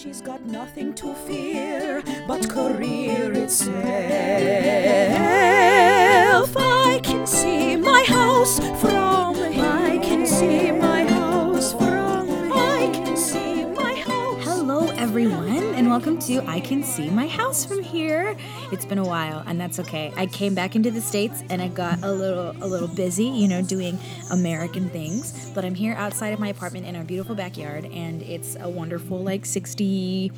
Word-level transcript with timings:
She's 0.00 0.20
got 0.20 0.46
nothing 0.46 0.94
to 0.94 1.12
fear 1.12 2.04
but 2.28 2.48
career 2.48 3.32
itself. 3.32 3.74
Welcome 15.98 16.16
to 16.16 16.38
I 16.48 16.60
Can 16.60 16.84
See 16.84 17.10
My 17.10 17.26
House 17.26 17.64
from 17.64 17.82
Here. 17.82 18.36
It's 18.70 18.84
been 18.84 18.98
a 18.98 19.04
while, 19.04 19.42
and 19.48 19.60
that's 19.60 19.80
okay. 19.80 20.12
I 20.16 20.26
came 20.26 20.54
back 20.54 20.76
into 20.76 20.92
the 20.92 21.00
states, 21.00 21.42
and 21.50 21.60
I 21.60 21.66
got 21.66 22.04
a 22.04 22.12
little 22.12 22.52
a 22.62 22.68
little 22.68 22.86
busy, 22.86 23.24
you 23.24 23.48
know, 23.48 23.62
doing 23.62 23.98
American 24.30 24.90
things. 24.90 25.50
But 25.56 25.64
I'm 25.64 25.74
here 25.74 25.94
outside 25.94 26.28
of 26.28 26.38
my 26.38 26.50
apartment 26.50 26.86
in 26.86 26.94
our 26.94 27.02
beautiful 27.02 27.34
backyard, 27.34 27.84
and 27.86 28.22
it's 28.22 28.56
a 28.60 28.68
wonderful 28.68 29.18
like 29.18 29.44
60, 29.44 30.30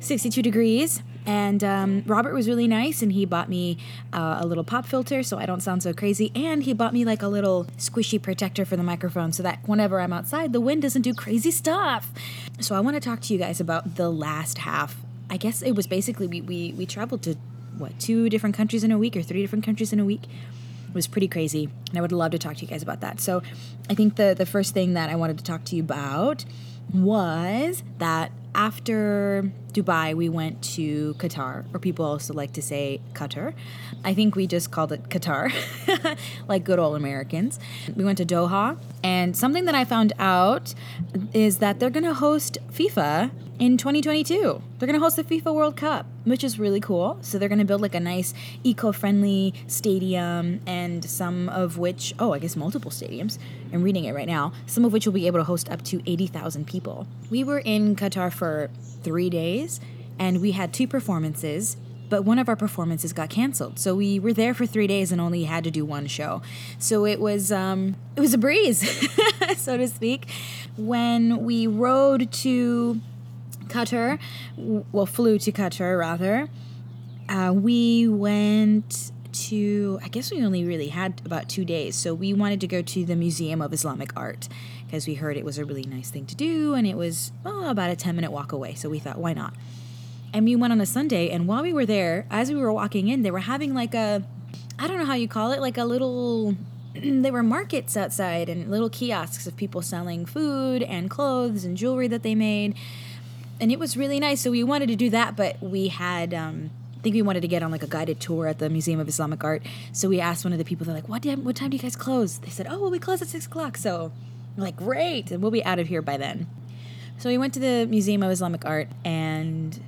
62 0.00 0.42
degrees. 0.42 1.02
And 1.26 1.64
um, 1.64 2.04
Robert 2.06 2.34
was 2.34 2.46
really 2.48 2.68
nice, 2.68 3.02
and 3.02 3.12
he 3.12 3.24
bought 3.24 3.48
me 3.48 3.78
uh, 4.12 4.38
a 4.40 4.46
little 4.46 4.62
pop 4.62 4.86
filter 4.86 5.24
so 5.24 5.38
I 5.38 5.46
don't 5.46 5.60
sound 5.60 5.82
so 5.82 5.92
crazy. 5.92 6.30
And 6.36 6.62
he 6.62 6.72
bought 6.72 6.92
me 6.92 7.04
like 7.04 7.20
a 7.20 7.28
little 7.28 7.64
squishy 7.78 8.22
protector 8.22 8.64
for 8.64 8.76
the 8.76 8.84
microphone 8.84 9.32
so 9.32 9.42
that 9.42 9.58
whenever 9.66 10.00
I'm 10.00 10.12
outside, 10.12 10.52
the 10.52 10.60
wind 10.60 10.82
doesn't 10.82 11.02
do 11.02 11.12
crazy 11.12 11.50
stuff. 11.50 12.12
So 12.60 12.76
I 12.76 12.80
want 12.80 12.94
to 12.94 13.00
talk 13.00 13.20
to 13.22 13.32
you 13.32 13.40
guys 13.40 13.60
about 13.60 13.96
the 13.96 14.08
last 14.08 14.58
half. 14.58 14.96
I 15.28 15.36
guess 15.36 15.62
it 15.62 15.72
was 15.72 15.88
basically 15.88 16.28
we, 16.28 16.40
we, 16.40 16.72
we 16.76 16.86
traveled 16.86 17.22
to 17.24 17.36
what, 17.76 17.98
two 17.98 18.28
different 18.28 18.56
countries 18.56 18.84
in 18.84 18.92
a 18.92 18.98
week 18.98 19.16
or 19.16 19.22
three 19.22 19.42
different 19.42 19.64
countries 19.64 19.92
in 19.92 20.00
a 20.00 20.04
week? 20.04 20.24
It 20.24 20.94
was 20.94 21.06
pretty 21.06 21.28
crazy, 21.28 21.68
and 21.88 21.98
I 21.98 22.00
would 22.00 22.12
love 22.12 22.30
to 22.30 22.38
talk 22.38 22.56
to 22.56 22.62
you 22.62 22.68
guys 22.68 22.82
about 22.82 23.00
that. 23.00 23.20
So, 23.20 23.42
I 23.90 23.94
think 23.94 24.16
the 24.16 24.34
the 24.36 24.46
first 24.46 24.72
thing 24.72 24.94
that 24.94 25.10
I 25.10 25.16
wanted 25.16 25.36
to 25.38 25.44
talk 25.44 25.64
to 25.64 25.76
you 25.76 25.82
about 25.82 26.44
was 26.94 27.82
that 27.98 28.32
after 28.56 29.52
Dubai, 29.72 30.14
we 30.14 30.30
went 30.30 30.62
to 30.76 31.14
Qatar, 31.14 31.66
or 31.72 31.78
people 31.78 32.04
also 32.06 32.32
like 32.32 32.54
to 32.54 32.62
say 32.62 33.00
Qatar. 33.12 33.52
I 34.02 34.14
think 34.14 34.34
we 34.34 34.46
just 34.46 34.70
called 34.70 34.92
it 34.92 35.10
Qatar, 35.10 35.52
like 36.48 36.64
good 36.64 36.78
old 36.78 36.96
Americans. 36.96 37.60
We 37.94 38.02
went 38.02 38.16
to 38.18 38.24
Doha, 38.24 38.78
and 39.04 39.36
something 39.36 39.66
that 39.66 39.74
I 39.74 39.84
found 39.84 40.14
out 40.18 40.74
is 41.34 41.58
that 41.58 41.78
they're 41.78 41.90
going 41.90 42.04
to 42.04 42.14
host 42.14 42.56
FIFA 42.72 43.30
in 43.58 43.76
2022. 43.76 44.62
They're 44.78 44.86
going 44.86 44.98
to 44.98 45.04
host 45.04 45.16
the 45.16 45.24
FIFA 45.24 45.54
World 45.54 45.76
Cup, 45.76 46.06
which 46.24 46.44
is 46.44 46.58
really 46.58 46.80
cool. 46.80 47.18
So 47.22 47.38
they're 47.38 47.48
going 47.48 47.58
to 47.58 47.64
build 47.64 47.80
like 47.80 47.94
a 47.94 48.00
nice 48.00 48.34
eco-friendly 48.62 49.54
stadium 49.66 50.60
and 50.66 51.04
some 51.04 51.48
of 51.48 51.78
which, 51.78 52.14
oh, 52.18 52.32
I 52.34 52.38
guess 52.38 52.56
multiple 52.56 52.90
stadiums. 52.90 53.38
I'm 53.72 53.82
reading 53.82 54.04
it 54.04 54.14
right 54.14 54.26
now. 54.26 54.52
Some 54.66 54.84
of 54.84 54.92
which 54.92 55.06
will 55.06 55.14
be 55.14 55.26
able 55.26 55.40
to 55.40 55.44
host 55.44 55.70
up 55.70 55.82
to 55.84 56.02
80,000 56.10 56.66
people. 56.66 57.06
We 57.30 57.44
were 57.44 57.60
in 57.60 57.96
Qatar 57.96 58.32
for 58.32 58.45
3 59.02 59.30
days 59.30 59.80
and 60.18 60.40
we 60.40 60.52
had 60.52 60.72
two 60.72 60.86
performances 60.86 61.76
but 62.08 62.22
one 62.22 62.38
of 62.38 62.48
our 62.48 62.56
performances 62.56 63.12
got 63.12 63.30
canceled. 63.30 63.78
So 63.78 63.94
we 63.94 64.18
were 64.18 64.32
there 64.32 64.54
for 64.54 64.66
three 64.66 64.86
days 64.86 65.12
and 65.12 65.20
only 65.20 65.44
had 65.44 65.64
to 65.64 65.70
do 65.70 65.84
one 65.84 66.06
show. 66.06 66.42
So 66.78 67.04
it 67.04 67.20
was 67.20 67.50
um, 67.50 67.96
it 68.14 68.20
was 68.20 68.34
a 68.34 68.38
breeze, 68.38 69.08
so 69.56 69.76
to 69.76 69.88
speak. 69.88 70.28
When 70.76 71.44
we 71.44 71.66
rode 71.66 72.30
to 72.32 73.00
Qatar, 73.66 74.18
well, 74.56 75.06
flew 75.06 75.38
to 75.38 75.52
Qatar 75.52 75.98
rather, 75.98 76.48
uh, 77.28 77.52
we 77.54 78.06
went 78.08 79.12
to, 79.32 79.98
I 80.02 80.08
guess 80.08 80.30
we 80.30 80.42
only 80.44 80.64
really 80.64 80.88
had 80.88 81.20
about 81.24 81.48
two 81.48 81.64
days. 81.64 81.94
So 81.94 82.14
we 82.14 82.32
wanted 82.32 82.60
to 82.62 82.66
go 82.66 82.80
to 82.82 83.04
the 83.04 83.16
Museum 83.16 83.60
of 83.60 83.72
Islamic 83.72 84.16
Art 84.16 84.48
because 84.86 85.06
we 85.06 85.14
heard 85.14 85.36
it 85.36 85.44
was 85.44 85.58
a 85.58 85.64
really 85.64 85.84
nice 85.84 86.10
thing 86.10 86.26
to 86.26 86.34
do 86.34 86.74
and 86.74 86.86
it 86.86 86.96
was 86.96 87.32
oh, 87.44 87.68
about 87.68 87.90
a 87.90 87.96
10 87.96 88.14
minute 88.14 88.30
walk 88.30 88.52
away. 88.52 88.74
So 88.74 88.88
we 88.88 88.98
thought, 88.98 89.18
why 89.18 89.32
not? 89.32 89.54
And 90.32 90.44
we 90.44 90.56
went 90.56 90.72
on 90.72 90.80
a 90.80 90.86
Sunday. 90.86 91.30
And 91.30 91.46
while 91.46 91.62
we 91.62 91.72
were 91.72 91.86
there, 91.86 92.26
as 92.30 92.50
we 92.50 92.56
were 92.56 92.72
walking 92.72 93.08
in, 93.08 93.22
they 93.22 93.30
were 93.30 93.40
having 93.40 93.74
like 93.74 93.94
a, 93.94 94.22
I 94.78 94.86
don't 94.86 94.98
know 94.98 95.06
how 95.06 95.14
you 95.14 95.28
call 95.28 95.52
it, 95.52 95.60
like 95.60 95.78
a 95.78 95.84
little 95.84 96.56
there 96.94 97.32
were 97.32 97.42
markets 97.42 97.96
outside 97.96 98.48
and 98.48 98.70
little 98.70 98.90
kiosks 98.90 99.46
of 99.46 99.56
people 99.56 99.82
selling 99.82 100.24
food 100.24 100.82
and 100.82 101.10
clothes 101.10 101.64
and 101.64 101.76
jewelry 101.76 102.08
that 102.08 102.22
they 102.22 102.34
made 102.34 102.74
and 103.60 103.72
it 103.72 103.78
was 103.78 103.96
really 103.96 104.20
nice. 104.20 104.40
So 104.40 104.50
we 104.50 104.64
wanted 104.64 104.88
to 104.88 104.96
do 104.96 105.10
that, 105.10 105.36
but 105.36 105.62
we 105.62 105.88
had. 105.88 106.34
Um, 106.34 106.70
I 106.96 107.00
think 107.06 107.14
we 107.14 107.22
wanted 107.22 107.42
to 107.42 107.48
get 107.48 107.62
on 107.62 107.70
like 107.70 107.84
a 107.84 107.86
guided 107.86 108.18
tour 108.18 108.48
at 108.48 108.58
the 108.58 108.68
Museum 108.68 108.98
of 108.98 109.06
Islamic 109.06 109.44
Art. 109.44 109.62
So 109.92 110.08
we 110.08 110.18
asked 110.18 110.44
one 110.44 110.52
of 110.52 110.58
the 110.58 110.64
people. 110.64 110.84
They're 110.84 110.94
like, 110.94 111.08
"What 111.08 111.22
time? 111.22 111.44
What 111.44 111.54
time 111.54 111.70
do 111.70 111.76
you 111.76 111.82
guys 111.82 111.94
close?" 111.94 112.38
They 112.38 112.50
said, 112.50 112.66
"Oh, 112.68 112.80
well, 112.80 112.90
we 112.90 112.98
close 112.98 113.22
at 113.22 113.28
six 113.28 113.46
o'clock." 113.46 113.76
So 113.76 114.12
we're 114.56 114.64
like, 114.64 114.76
"Great!" 114.76 115.30
We'll 115.30 115.50
be 115.50 115.64
out 115.64 115.78
of 115.78 115.88
here 115.88 116.02
by 116.02 116.16
then. 116.16 116.46
So 117.18 117.28
we 117.28 117.38
went 117.38 117.54
to 117.54 117.60
the 117.60 117.86
Museum 117.86 118.22
of 118.22 118.30
Islamic 118.30 118.64
Art, 118.64 118.88
and 119.04 119.80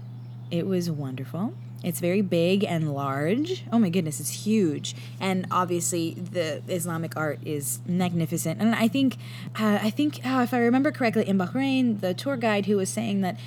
it 0.51 0.67
was 0.67 0.91
wonderful. 0.91 1.53
It's 1.85 2.01
very 2.01 2.23
big 2.23 2.65
and 2.65 2.93
large. 2.93 3.65
Oh 3.73 3.79
my 3.79 3.89
goodness, 3.89 4.19
it's 4.19 4.45
huge. 4.45 4.97
And 5.21 5.47
obviously, 5.51 6.15
the 6.15 6.63
Islamic 6.67 7.17
art 7.17 7.39
is 7.45 7.81
magnificent. 7.87 8.61
And 8.61 8.75
I 8.75 8.89
think, 8.89 9.17
uh, 9.59 9.79
I 9.81 9.91
think, 9.91 10.21
uh, 10.27 10.41
if 10.43 10.53
I 10.53 10.59
remember 10.59 10.91
correctly, 10.91 11.29
in 11.29 11.39
Bahrain, 11.39 12.01
the 12.01 12.15
tour 12.15 12.37
guide 12.37 12.67
who 12.67 12.77
was 12.77 12.91
saying 12.91 13.21
that 13.21 13.39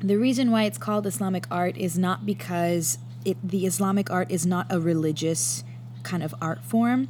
the 0.00 0.16
reason 0.16 0.50
why 0.50 0.64
it's 0.64 0.78
called 0.78 1.06
Islamic 1.06 1.46
art 1.50 1.76
is 1.78 1.98
not 1.98 2.26
because 2.26 2.98
it, 3.24 3.36
the 3.42 3.64
Islamic 3.64 4.10
art 4.10 4.30
is 4.30 4.44
not 4.44 4.66
a 4.70 4.78
religious 4.78 5.64
kind 6.02 6.22
of 6.22 6.34
art 6.42 6.64
form. 6.64 7.08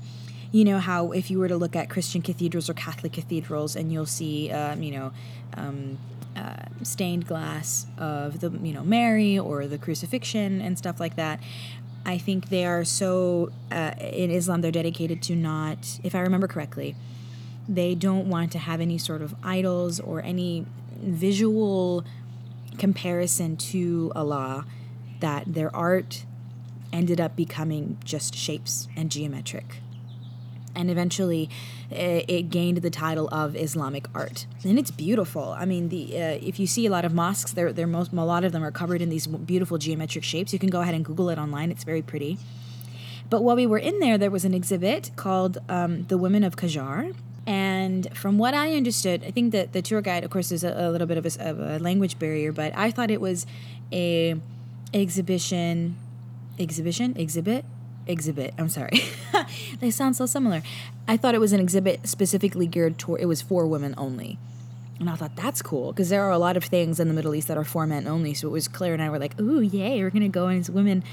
You 0.50 0.64
know 0.64 0.78
how 0.78 1.12
if 1.12 1.31
you 1.31 1.38
were 1.38 1.48
to 1.48 1.56
look 1.56 1.76
at 1.76 1.91
Christian 1.91 2.22
cathedrals 2.22 2.70
or 2.70 2.75
Catholic 2.75 3.12
cathedrals, 3.12 3.76
and 3.76 3.92
you'll 3.92 4.06
see, 4.06 4.50
um, 4.50 4.82
you 4.82 4.92
know. 4.92 5.12
Um, 5.54 5.98
uh, 6.36 6.66
stained 6.82 7.26
glass 7.26 7.86
of 7.97 8.38
the 8.41 8.50
you 8.62 8.72
know 8.72 8.84
Mary 8.84 9.36
or 9.36 9.66
the 9.66 9.78
crucifixion 9.78 10.60
and 10.60 10.78
stuff 10.78 11.00
like 11.00 11.16
that. 11.16 11.41
I 12.06 12.16
think 12.16 12.48
they 12.48 12.64
are 12.64 12.84
so 12.84 13.50
uh, 13.72 13.92
in 13.98 14.31
Islam 14.31 14.60
they're 14.60 14.70
dedicated 14.70 15.20
to 15.25 15.34
not, 15.34 15.98
if 16.04 16.14
I 16.14 16.20
remember 16.20 16.47
correctly, 16.47 16.94
they 17.69 17.94
don't 17.94 18.28
want 18.28 18.53
to 18.53 18.59
have 18.59 18.80
any 18.80 18.98
sort 18.98 19.20
of 19.20 19.34
idols 19.42 19.98
or 19.98 20.22
any 20.22 20.65
visual 20.97 22.04
comparison 22.78 23.56
to 23.56 24.12
Allah. 24.15 24.65
That 25.20 25.53
their 25.53 25.75
art 25.75 26.25
ended 26.92 27.20
up 27.20 27.34
becoming 27.34 27.98
just 28.04 28.36
shapes 28.36 28.86
and 28.97 29.10
geometric 29.10 29.80
and 30.78 30.91
eventually 30.91 31.50
uh, 31.93 32.22
it 32.28 32.50
gained 32.50 32.78
the 32.78 32.91
title 32.91 33.28
of 33.33 33.56
Islamic 33.56 34.06
art. 34.15 34.47
And 34.65 34.78
it's 34.78 34.93
beautiful. 34.93 35.55
I 35.59 35.65
mean, 35.65 35.89
the 35.89 36.16
uh, 36.16 36.39
if 36.41 36.59
you 36.61 36.66
see 36.66 36.87
a 36.87 36.91
lot 36.91 37.05
of 37.05 37.12
mosques, 37.12 37.53
they're, 37.53 37.72
they're 37.72 37.87
most, 37.87 38.12
a 38.12 38.25
lot 38.25 38.44
of 38.44 38.53
them 38.53 38.65
are 38.65 38.71
covered 38.71 39.03
in 39.03 39.11
these 39.11 39.27
beautiful 39.27 39.77
geometric 39.77 40.25
shapes. 40.25 40.53
You 40.53 40.59
can 40.59 40.71
go 40.71 40.81
ahead 40.81 40.94
and 40.94 41.05
Google 41.05 41.28
it 41.28 41.39
online. 41.39 41.71
It's 41.71 41.84
very 41.84 42.00
pretty. 42.00 42.39
But 43.28 43.43
while 43.43 43.56
we 43.56 43.66
were 43.66 43.78
in 43.78 43.99
there, 43.99 44.16
there 44.16 44.31
was 44.31 44.44
an 44.44 44.55
exhibit 44.55 45.11
called 45.16 45.59
um, 45.69 46.05
The 46.05 46.16
Women 46.16 46.44
of 46.44 46.56
Qajar. 46.56 47.15
And 47.47 48.16
from 48.16 48.39
what 48.39 48.55
I 48.55 48.75
understood, 48.75 49.25
I 49.27 49.31
think 49.31 49.53
that 49.53 49.72
the 49.72 49.83
tour 49.83 50.00
guide, 50.00 50.22
of 50.22 50.31
course, 50.31 50.53
is 50.53 50.65
a, 50.65 50.72
a 50.77 50.91
little 50.91 51.06
bit 51.06 51.19
of 51.19 51.27
a, 51.27 51.50
of 51.50 51.59
a 51.59 51.78
language 51.78 52.19
barrier, 52.19 52.53
but 52.53 52.72
I 52.77 52.91
thought 52.91 53.10
it 53.10 53.21
was 53.21 53.47
a 53.93 54.37
exhibition, 54.93 55.97
exhibition, 56.59 57.16
exhibit, 57.16 57.65
exhibit. 58.08 58.54
I'm 58.58 58.69
sorry. 58.69 59.02
they 59.80 59.91
sound 59.91 60.16
so 60.16 60.26
similar. 60.26 60.62
I 61.06 61.16
thought 61.16 61.34
it 61.34 61.41
was 61.41 61.52
an 61.52 61.60
exhibit 61.60 62.08
specifically 62.08 62.66
geared 62.66 62.98
toward, 62.98 63.20
it 63.20 63.26
was 63.26 63.42
for 63.42 63.66
women 63.66 63.94
only. 63.96 64.38
And 64.98 65.08
I 65.08 65.14
thought 65.14 65.36
that's 65.36 65.62
cool 65.62 65.92
because 65.92 66.08
there 66.08 66.24
are 66.24 66.32
a 66.32 66.38
lot 66.38 66.56
of 66.56 66.64
things 66.64 66.98
in 66.98 67.08
the 67.08 67.14
Middle 67.14 67.34
East 67.34 67.48
that 67.48 67.56
are 67.56 67.64
for 67.64 67.86
men 67.86 68.08
only. 68.08 68.34
So 68.34 68.48
it 68.48 68.50
was 68.50 68.66
Claire 68.66 68.94
and 68.94 69.02
I 69.02 69.10
were 69.10 69.18
like, 69.18 69.38
ooh, 69.41 69.60
yay, 69.60 70.02
we're 70.02 70.10
going 70.10 70.22
to 70.22 70.28
go 70.28 70.48
into 70.48 70.72
women. 70.72 71.04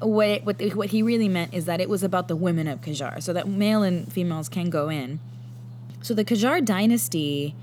What, 0.00 0.44
what, 0.44 0.60
what 0.74 0.90
he 0.90 1.02
really 1.02 1.28
meant 1.28 1.54
is 1.54 1.64
that 1.64 1.80
it 1.80 1.88
was 1.88 2.02
about 2.02 2.28
the 2.28 2.36
women 2.36 2.68
of 2.68 2.80
Qajar, 2.82 3.22
so 3.22 3.32
that 3.32 3.48
male 3.48 3.82
and 3.82 4.12
females 4.12 4.48
can 4.48 4.68
go 4.68 4.90
in. 4.90 5.20
So 6.02 6.12
the 6.12 6.24
Qajar 6.24 6.62
dynasty, 6.62 7.54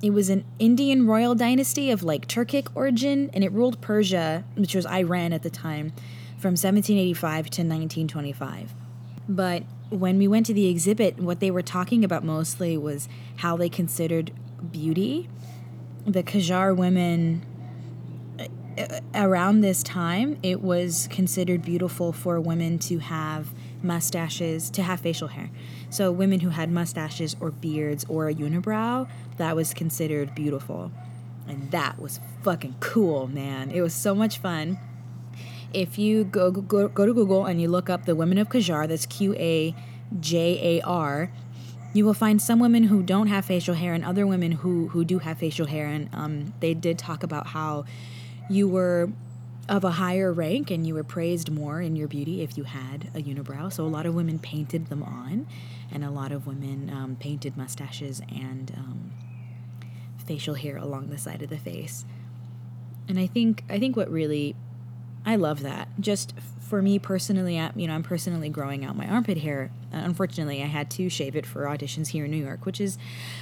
it 0.00 0.10
was 0.10 0.30
an 0.30 0.44
Iranian 0.58 1.06
royal 1.06 1.34
dynasty 1.34 1.90
of 1.90 2.02
like 2.02 2.26
Turkic 2.26 2.68
origin, 2.74 3.28
and 3.34 3.44
it 3.44 3.52
ruled 3.52 3.80
Persia, 3.82 4.44
which 4.54 4.74
was 4.74 4.86
Iran 4.86 5.34
at 5.34 5.42
the 5.42 5.50
time, 5.50 5.92
from 6.40 6.52
1785 6.52 7.50
to 7.50 7.62
1925. 7.62 8.72
But 9.28 9.64
when 9.90 10.16
we 10.16 10.26
went 10.26 10.46
to 10.46 10.54
the 10.54 10.68
exhibit, 10.68 11.18
what 11.18 11.40
they 11.40 11.50
were 11.50 11.62
talking 11.62 12.02
about 12.02 12.24
mostly 12.24 12.78
was 12.78 13.08
how 13.36 13.58
they 13.58 13.68
considered 13.68 14.32
beauty. 14.72 15.28
The 16.06 16.22
Qajar 16.22 16.74
women 16.74 17.44
uh, 18.78 19.00
around 19.14 19.60
this 19.60 19.82
time, 19.82 20.38
it 20.42 20.62
was 20.62 21.08
considered 21.10 21.62
beautiful 21.62 22.10
for 22.12 22.40
women 22.40 22.78
to 22.80 22.98
have 22.98 23.52
mustaches, 23.82 24.70
to 24.70 24.82
have 24.82 25.00
facial 25.00 25.28
hair. 25.28 25.50
So, 25.90 26.10
women 26.10 26.40
who 26.40 26.50
had 26.50 26.70
mustaches 26.70 27.36
or 27.38 27.50
beards 27.50 28.06
or 28.08 28.28
a 28.28 28.34
unibrow, 28.34 29.08
that 29.36 29.56
was 29.56 29.74
considered 29.74 30.34
beautiful. 30.34 30.90
And 31.46 31.70
that 31.72 32.00
was 32.00 32.20
fucking 32.42 32.76
cool, 32.80 33.26
man. 33.26 33.70
It 33.70 33.82
was 33.82 33.92
so 33.92 34.14
much 34.14 34.38
fun 34.38 34.78
if 35.72 35.98
you 35.98 36.24
go, 36.24 36.50
go, 36.50 36.88
go 36.88 37.06
to 37.06 37.14
Google 37.14 37.46
and 37.46 37.60
you 37.60 37.68
look 37.68 37.88
up 37.88 38.06
the 38.06 38.14
Women 38.14 38.38
of 38.38 38.48
Qajar, 38.48 38.88
that's 38.88 39.06
Q 39.06 39.34
A 39.34 39.74
J 40.18 40.78
A 40.78 40.84
R, 40.84 41.30
you 41.92 42.04
will 42.04 42.14
find 42.14 42.40
some 42.40 42.58
women 42.58 42.84
who 42.84 43.02
don't 43.02 43.28
have 43.28 43.44
facial 43.44 43.74
hair 43.74 43.94
and 43.94 44.04
other 44.04 44.26
women 44.26 44.52
who 44.52 44.88
who 44.88 45.04
do 45.04 45.18
have 45.18 45.38
facial 45.38 45.66
hair. 45.66 45.86
And 45.86 46.08
um, 46.12 46.54
they 46.60 46.74
did 46.74 46.98
talk 46.98 47.22
about 47.22 47.48
how 47.48 47.84
you 48.48 48.68
were 48.68 49.10
of 49.68 49.84
a 49.84 49.92
higher 49.92 50.32
rank 50.32 50.70
and 50.70 50.84
you 50.84 50.94
were 50.94 51.04
praised 51.04 51.50
more 51.50 51.80
in 51.80 51.94
your 51.94 52.08
beauty 52.08 52.42
if 52.42 52.58
you 52.58 52.64
had 52.64 53.08
a 53.14 53.22
unibrow. 53.22 53.72
So 53.72 53.84
a 53.84 53.86
lot 53.86 54.04
of 54.04 54.14
women 54.14 54.40
painted 54.40 54.88
them 54.88 55.02
on 55.02 55.46
and 55.92 56.04
a 56.04 56.10
lot 56.10 56.32
of 56.32 56.46
women 56.46 56.90
um, 56.90 57.16
painted 57.20 57.56
mustaches 57.56 58.20
and 58.28 58.72
um, 58.76 59.12
facial 60.26 60.54
hair 60.54 60.76
along 60.76 61.08
the 61.10 61.18
side 61.18 61.42
of 61.42 61.50
the 61.50 61.58
face. 61.58 62.04
And 63.08 63.18
i 63.18 63.26
think 63.26 63.64
i 63.68 63.78
think 63.78 63.96
what 63.96 64.08
really 64.08 64.54
i 65.24 65.36
love 65.36 65.62
that. 65.62 65.88
Just 65.98 66.34
for 66.68 66.80
me 66.82 67.00
personally 67.00 67.58
I, 67.58 67.72
you 67.74 67.88
know 67.88 67.94
i'm 67.94 68.04
personally 68.04 68.48
growing 68.48 68.84
out 68.84 68.96
my 68.96 69.06
armpit 69.06 69.38
hair. 69.38 69.70
Uh, 69.92 69.98
unfortunately, 70.04 70.62
I 70.62 70.66
had 70.66 70.88
to 70.92 71.08
shave 71.08 71.34
it 71.34 71.44
for 71.44 71.64
auditions 71.64 72.08
here 72.08 72.24
in 72.24 72.30
New 72.30 72.44
York, 72.44 72.64
which 72.64 72.80
is 72.80 72.96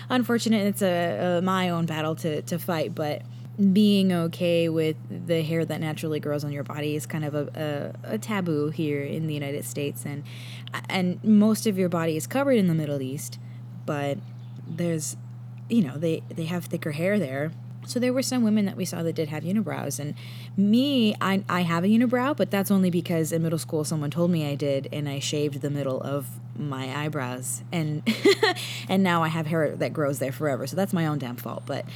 unfortunate. 0.08 0.66
It's 0.66 0.82
a, 0.82 1.38
a 1.38 1.42
my 1.42 1.68
own 1.68 1.84
battle 1.84 2.14
to, 2.16 2.40
to 2.42 2.58
fight, 2.58 2.94
but 2.94 3.22
being 3.72 4.12
okay 4.12 4.68
with 4.68 4.96
the 5.26 5.42
hair 5.42 5.64
that 5.64 5.80
naturally 5.80 6.20
grows 6.20 6.44
on 6.44 6.52
your 6.52 6.62
body 6.62 6.94
is 6.94 7.06
kind 7.06 7.24
of 7.24 7.34
a, 7.34 7.92
a, 8.04 8.14
a, 8.14 8.18
taboo 8.18 8.68
here 8.68 9.02
in 9.02 9.26
the 9.26 9.34
United 9.34 9.64
States, 9.64 10.06
and 10.06 10.22
and 10.88 11.22
most 11.24 11.66
of 11.66 11.76
your 11.76 11.88
body 11.88 12.16
is 12.16 12.26
covered 12.26 12.52
in 12.52 12.68
the 12.68 12.74
Middle 12.74 13.02
East, 13.02 13.38
but 13.84 14.18
there's, 14.66 15.16
you 15.68 15.82
know, 15.82 15.96
they 15.96 16.22
they 16.28 16.44
have 16.44 16.66
thicker 16.66 16.92
hair 16.92 17.18
there, 17.18 17.50
so 17.88 17.98
there 17.98 18.12
were 18.12 18.22
some 18.22 18.42
women 18.42 18.66
that 18.66 18.76
we 18.76 18.84
saw 18.84 19.02
that 19.02 19.14
did 19.14 19.28
have 19.28 19.44
unibrows, 19.44 19.98
and 19.98 20.14
me, 20.56 21.14
I, 21.20 21.42
I 21.48 21.62
have 21.62 21.84
a 21.84 21.86
unibrow, 21.86 22.36
but 22.36 22.50
that's 22.50 22.70
only 22.70 22.90
because 22.90 23.32
in 23.32 23.42
middle 23.42 23.58
school 23.58 23.82
someone 23.82 24.10
told 24.10 24.30
me 24.30 24.46
I 24.46 24.54
did, 24.54 24.88
and 24.92 25.08
I 25.08 25.20
shaved 25.20 25.62
the 25.62 25.70
middle 25.70 26.00
of 26.02 26.28
my 26.54 27.04
eyebrows, 27.04 27.62
and 27.72 28.02
and 28.88 29.02
now 29.02 29.22
I 29.22 29.28
have 29.28 29.46
hair 29.46 29.74
that 29.76 29.92
grows 29.94 30.18
there 30.18 30.32
forever. 30.32 30.66
So 30.66 30.76
that's 30.76 30.92
my 30.92 31.06
own 31.06 31.18
damn 31.18 31.36
fault. 31.36 31.62
But 31.64 31.86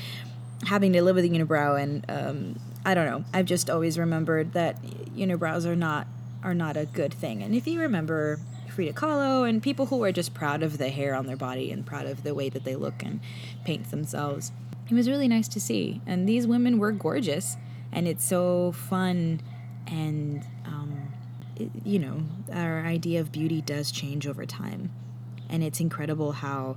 having 0.64 0.94
to 0.94 1.02
live 1.02 1.16
with 1.16 1.26
a 1.26 1.28
unibrow, 1.28 1.80
and 1.80 2.04
um, 2.08 2.58
I 2.86 2.94
don't 2.94 3.06
know, 3.06 3.24
I've 3.34 3.46
just 3.46 3.68
always 3.68 3.98
remembered 3.98 4.54
that 4.54 4.82
unibrows 5.14 5.66
are 5.66 5.76
not 5.76 6.06
are 6.42 6.54
not 6.54 6.76
a 6.76 6.86
good 6.86 7.12
thing. 7.12 7.42
And 7.42 7.54
if 7.54 7.66
you 7.66 7.80
remember 7.80 8.40
Frida 8.68 8.94
Kahlo 8.94 9.48
and 9.48 9.62
people 9.62 9.86
who 9.86 10.02
are 10.02 10.12
just 10.12 10.32
proud 10.32 10.62
of 10.62 10.78
the 10.78 10.88
hair 10.88 11.14
on 11.14 11.26
their 11.26 11.36
body 11.36 11.70
and 11.70 11.84
proud 11.84 12.06
of 12.06 12.22
the 12.22 12.34
way 12.34 12.48
that 12.48 12.64
they 12.64 12.74
look 12.74 13.02
and 13.02 13.20
paint 13.64 13.90
themselves 13.90 14.50
it 14.88 14.94
was 14.94 15.08
really 15.08 15.28
nice 15.28 15.48
to 15.48 15.60
see. 15.60 16.00
And 16.06 16.28
these 16.28 16.46
women 16.46 16.78
were 16.78 16.92
gorgeous, 16.92 17.56
and 17.90 18.06
it's 18.06 18.24
so 18.24 18.72
fun. 18.72 19.40
And, 19.86 20.44
um, 20.66 21.12
it, 21.56 21.70
you 21.84 21.98
know, 21.98 22.22
our 22.52 22.84
idea 22.84 23.20
of 23.20 23.32
beauty 23.32 23.60
does 23.60 23.90
change 23.90 24.26
over 24.26 24.46
time. 24.46 24.90
And 25.48 25.62
it's 25.62 25.80
incredible 25.80 26.32
how 26.32 26.76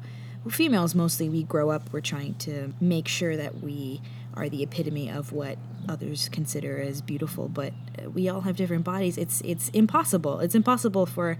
females 0.49 0.93
mostly, 0.93 1.29
we 1.29 1.43
grow 1.43 1.69
up, 1.69 1.91
we're 1.91 2.01
trying 2.01 2.35
to 2.35 2.73
make 2.79 3.07
sure 3.07 3.35
that 3.35 3.61
we 3.61 4.01
are 4.33 4.49
the 4.49 4.63
epitome 4.63 5.09
of 5.09 5.31
what 5.31 5.57
others 5.87 6.29
consider 6.29 6.77
as 6.79 7.01
beautiful, 7.01 7.47
but 7.47 7.73
we 8.13 8.27
all 8.27 8.41
have 8.41 8.55
different 8.55 8.83
bodies. 8.83 9.17
It's 9.17 9.41
it's 9.41 9.69
impossible. 9.69 10.39
It's 10.39 10.55
impossible 10.55 11.05
for 11.05 11.37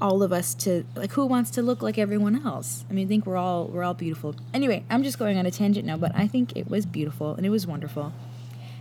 all 0.00 0.22
of 0.22 0.32
us 0.32 0.54
to 0.54 0.84
like 0.94 1.12
who 1.12 1.26
wants 1.26 1.50
to 1.52 1.62
look 1.62 1.82
like 1.82 1.98
everyone 1.98 2.44
else? 2.46 2.84
I 2.90 2.92
mean 2.92 3.06
i 3.06 3.08
think 3.08 3.26
we're 3.26 3.36
all 3.36 3.66
we're 3.66 3.84
all 3.84 3.94
beautiful. 3.94 4.34
Anyway 4.52 4.84
i'm 4.90 5.02
just 5.02 5.18
going 5.18 5.38
on 5.38 5.46
a 5.46 5.50
tangent 5.50 5.86
now 5.86 5.96
but 5.96 6.12
i 6.14 6.26
think 6.26 6.56
it 6.56 6.68
was 6.68 6.86
beautiful 6.86 7.34
and 7.34 7.46
it 7.46 7.50
was 7.50 7.66
wonderful. 7.66 8.12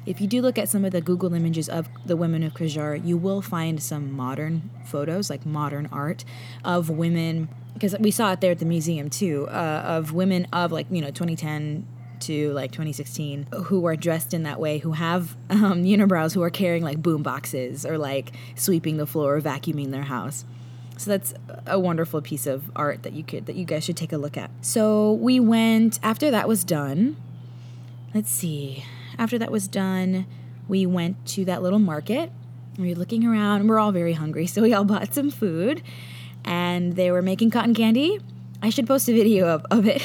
If 0.05 0.19
you 0.19 0.27
do 0.27 0.41
look 0.41 0.57
at 0.57 0.67
some 0.67 0.83
of 0.83 0.91
the 0.91 1.01
google 1.01 1.33
images 1.33 1.69
of 1.69 1.87
the 2.05 2.17
women 2.17 2.43
of 2.43 2.53
Qajar, 2.53 3.03
you 3.05 3.17
will 3.17 3.41
find 3.41 3.81
some 3.81 4.11
modern 4.11 4.69
photos 4.85 5.29
like 5.29 5.45
modern 5.45 5.87
art 5.91 6.25
of 6.65 6.89
women 6.89 7.47
because 7.73 7.95
we 7.99 8.11
saw 8.11 8.31
it 8.33 8.41
there 8.41 8.51
at 8.51 8.59
the 8.59 8.65
museum 8.65 9.09
too 9.09 9.47
uh, 9.49 9.83
of 9.85 10.13
women 10.13 10.47
of 10.53 10.71
like 10.71 10.87
you 10.89 11.01
know 11.01 11.07
2010 11.07 11.87
to 12.19 12.53
like 12.53 12.71
2016 12.71 13.47
who 13.65 13.85
are 13.85 13.95
dressed 13.95 14.33
in 14.33 14.43
that 14.43 14.59
way 14.59 14.77
who 14.77 14.93
have 14.93 15.35
um, 15.49 15.83
unibrows 15.83 16.33
who 16.33 16.41
are 16.41 16.49
carrying 16.49 16.83
like 16.83 17.01
boom 17.01 17.21
boxes 17.21 17.85
or 17.85 17.97
like 17.97 18.31
sweeping 18.55 18.97
the 18.97 19.05
floor 19.05 19.35
or 19.35 19.41
vacuuming 19.41 19.91
their 19.91 20.03
house 20.03 20.45
so 20.97 21.11
that's 21.11 21.33
a 21.65 21.79
wonderful 21.79 22.21
piece 22.21 22.45
of 22.45 22.71
art 22.75 23.03
that 23.03 23.13
you 23.13 23.23
could 23.23 23.45
that 23.47 23.55
you 23.55 23.65
guys 23.65 23.83
should 23.83 23.97
take 23.97 24.13
a 24.13 24.17
look 24.17 24.37
at. 24.37 24.51
So 24.61 25.13
we 25.13 25.39
went 25.39 25.99
after 26.03 26.31
that 26.31 26.47
was 26.47 26.63
done. 26.63 27.17
Let's 28.13 28.31
see. 28.31 28.85
After 29.17 29.37
that 29.37 29.51
was 29.51 29.67
done, 29.67 30.25
we 30.67 30.85
went 30.85 31.25
to 31.27 31.45
that 31.45 31.61
little 31.61 31.79
market. 31.79 32.31
We 32.77 32.89
were 32.89 32.95
looking 32.95 33.25
around. 33.25 33.67
We're 33.67 33.79
all 33.79 33.91
very 33.91 34.13
hungry, 34.13 34.47
so 34.47 34.61
we 34.61 34.73
all 34.73 34.85
bought 34.85 35.13
some 35.13 35.29
food. 35.29 35.81
And 36.45 36.95
they 36.95 37.09
were 37.09 37.21
making 37.21 37.51
cotton 37.51 37.73
candy 37.73 38.19
I 38.63 38.69
should 38.69 38.87
post 38.87 39.09
a 39.09 39.13
video 39.13 39.47
of, 39.49 39.65
of 39.71 39.85
it. 39.85 40.01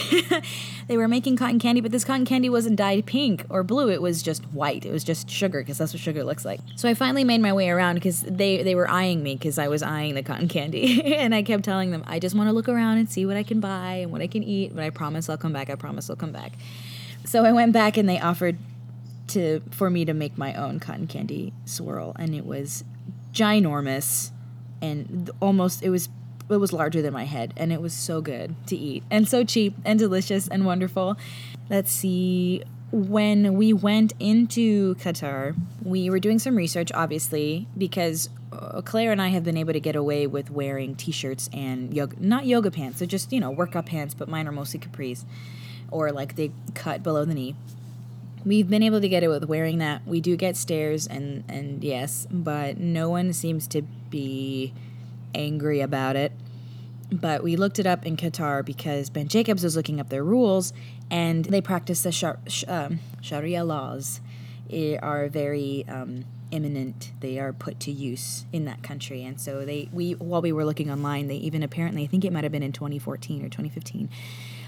they 0.89 0.97
were 0.97 1.07
making 1.07 1.37
cotton 1.37 1.61
candy, 1.61 1.81
but 1.81 1.93
this 1.93 2.05
cotton 2.05 2.25
candy 2.25 2.51
wasn't 2.51 2.75
dyed 2.75 3.07
pink 3.07 3.47
or 3.49 3.63
blue. 3.63 3.89
It 3.89 4.03
was 4.03 4.21
just 4.21 4.43
white. 4.47 4.85
It 4.85 4.91
was 4.91 5.05
just 5.05 5.31
sugar 5.31 5.61
because 5.61 5.79
that's 5.79 5.93
what 5.93 6.01
sugar 6.01 6.25
looks 6.25 6.45
like. 6.45 6.59
So 6.75 6.89
I 6.89 6.95
finally 6.95 7.23
made 7.23 7.41
my 7.41 7.53
way 7.53 7.71
around 7.71 7.95
because 7.95 8.23
they, 8.23 8.65
they 8.65 8.75
were 8.75 8.91
eyeing 8.91 9.23
me 9.23 9.37
because 9.37 9.61
I 9.61 9.69
was 9.69 9.81
eyeing 9.81 10.15
the 10.15 10.25
cotton 10.25 10.49
candy. 10.49 11.15
and 11.17 11.37
I 11.37 11.45
kept 11.45 11.63
telling 11.63 11.93
them, 11.93 12.03
I 12.09 12.19
just 12.19 12.35
want 12.35 12.49
to 12.49 12.53
look 12.53 12.69
around 12.69 12.99
and 12.99 13.09
see 13.09 13.25
what 13.25 13.37
I 13.37 13.45
can 13.45 13.61
buy 13.61 14.01
and 14.03 14.11
what 14.11 14.23
I 14.23 14.27
can 14.27 14.43
eat. 14.43 14.75
But 14.75 14.83
I 14.83 14.91
promise 14.91 15.29
I'll 15.29 15.39
come 15.39 15.53
back. 15.53 15.71
I 15.71 15.77
promise 15.77 16.11
I'll 16.11 16.17
come 16.17 16.33
back. 16.33 16.55
So 17.27 17.45
I 17.45 17.53
went 17.53 17.73
back 17.73 17.97
and 17.97 18.09
they 18.09 18.19
offered 18.19 18.59
to 19.29 19.61
for 19.71 19.89
me 19.89 20.05
to 20.05 20.15
make 20.15 20.37
my 20.37 20.53
own 20.55 20.81
cotton 20.81 21.07
candy 21.07 21.53
swirl. 21.65 22.13
And 22.19 22.35
it 22.35 22.45
was 22.45 22.83
ginormous 23.33 24.33
and 24.83 25.31
almost, 25.41 25.85
it 25.85 25.91
was 25.91 26.09
it 26.51 26.57
was 26.57 26.73
larger 26.73 27.03
than 27.03 27.13
my 27.13 27.25
head 27.25 27.53
and 27.57 27.73
it 27.73 27.81
was 27.81 27.93
so 27.93 28.21
good 28.21 28.55
to 28.67 28.77
eat 28.77 29.03
and 29.11 29.29
so 29.29 29.45
cheap 29.45 29.75
and 29.85 29.99
delicious 29.99 30.49
and 30.49 30.65
wonderful. 30.65 31.17
Let's 31.69 31.93
see 31.93 32.63
when 32.91 33.55
we 33.55 33.73
went 33.73 34.15
into 34.19 34.95
Qatar, 34.97 35.55
we 35.85 36.09
were 36.09 36.19
doing 36.19 36.39
some 36.39 36.57
research, 36.57 36.91
obviously, 36.95 37.67
because 37.77 38.31
uh, 38.53 38.81
Claire 38.83 39.13
and 39.13 39.21
I 39.21 39.29
have 39.29 39.45
been 39.45 39.57
able 39.57 39.75
to 39.75 39.81
get 39.81 39.95
away 39.95 40.27
with 40.27 40.51
wearing 40.51 40.95
t-shirts 40.95 41.51
and 41.53 41.93
yoga, 41.93 42.17
not 42.19 42.47
yoga 42.47 42.71
pants, 42.71 42.99
so 42.99 43.07
just 43.07 43.33
you 43.33 43.41
know 43.41 43.51
workout 43.51 43.87
pants, 43.87 44.15
but 44.15 44.29
mine 44.29 44.49
are 44.49 44.53
mostly 44.53 44.81
capris, 44.81 45.25
or 45.91 46.13
like 46.13 46.37
they 46.37 46.51
cut 46.75 47.03
below 47.03 47.25
the 47.25 47.35
knee. 47.35 47.55
We've 48.45 48.69
been 48.69 48.83
able 48.83 49.01
to 49.01 49.09
get 49.09 49.23
it 49.23 49.29
with 49.29 49.45
wearing 49.45 49.79
that. 49.79 50.07
We 50.07 50.21
do 50.21 50.37
get 50.37 50.57
stares 50.57 51.07
and 51.07 51.45
and 51.49 51.85
yes, 51.85 52.27
but 52.31 52.79
no 52.79 53.11
one 53.11 53.35
seems 53.35 53.67
to 53.69 53.83
be 53.83 54.73
angry 55.35 55.81
about 55.81 56.17
it. 56.17 56.33
But 57.11 57.43
we 57.43 57.57
looked 57.57 57.79
it 57.79 57.87
up 57.87 58.05
in 58.05 58.17
Qatar 58.17 58.65
because 58.65 59.09
Ben 59.09 59.29
Jacobs 59.29 59.65
was 59.65 59.77
looking 59.77 59.99
up 59.99 60.11
their 60.11 60.25
rules, 60.25 60.73
and 61.11 61.45
they 61.47 61.61
practice 61.61 62.03
the 62.03 62.13
shar- 62.13 62.39
sh- 62.47 62.65
um, 62.69 63.01
Sharia 63.23 63.65
laws. 63.65 64.21
It 64.69 65.03
are 65.03 65.29
very 65.29 65.87
um, 65.89 66.27
imminent. 66.51 67.13
They 67.21 67.39
are 67.39 67.55
put 67.55 67.81
to 67.81 67.91
use 67.91 68.45
in 68.53 68.67
that 68.67 68.83
country, 68.83 69.25
and 69.25 69.41
so 69.41 69.65
they 69.65 69.89
we 69.91 70.13
while 70.13 70.43
we 70.43 70.53
were 70.53 70.67
looking 70.67 70.91
online, 70.91 71.29
they 71.29 71.37
even 71.37 71.63
apparently 71.63 72.05
I 72.05 72.07
think 72.07 72.27
it 72.27 72.33
might 72.33 72.45
have 72.45 72.53
been 72.53 72.63
in 72.63 72.73
2014 72.73 73.41
or 73.41 73.49
2015, 73.49 74.11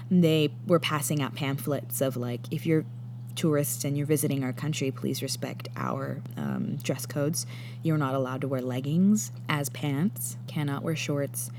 they 0.09 0.49
were 0.65 0.79
passing 0.79 1.21
out 1.21 1.35
pamphlets 1.35 2.01
of 2.01 2.17
like 2.17 2.41
if 2.51 2.65
you're 2.65 2.85
tourists 3.35 3.83
and 3.83 3.97
you're 3.97 4.07
visiting 4.07 4.43
our 4.43 4.53
country, 4.53 4.91
please 4.91 5.21
respect 5.21 5.69
our 5.75 6.21
um, 6.37 6.77
dress 6.77 7.05
codes. 7.05 7.45
You're 7.83 7.97
not 7.97 8.13
allowed 8.13 8.41
to 8.41 8.47
wear 8.47 8.61
leggings 8.61 9.31
as 9.49 9.69
pants, 9.69 10.37
cannot 10.47 10.83
wear 10.83 10.95
shorts. 10.95 11.51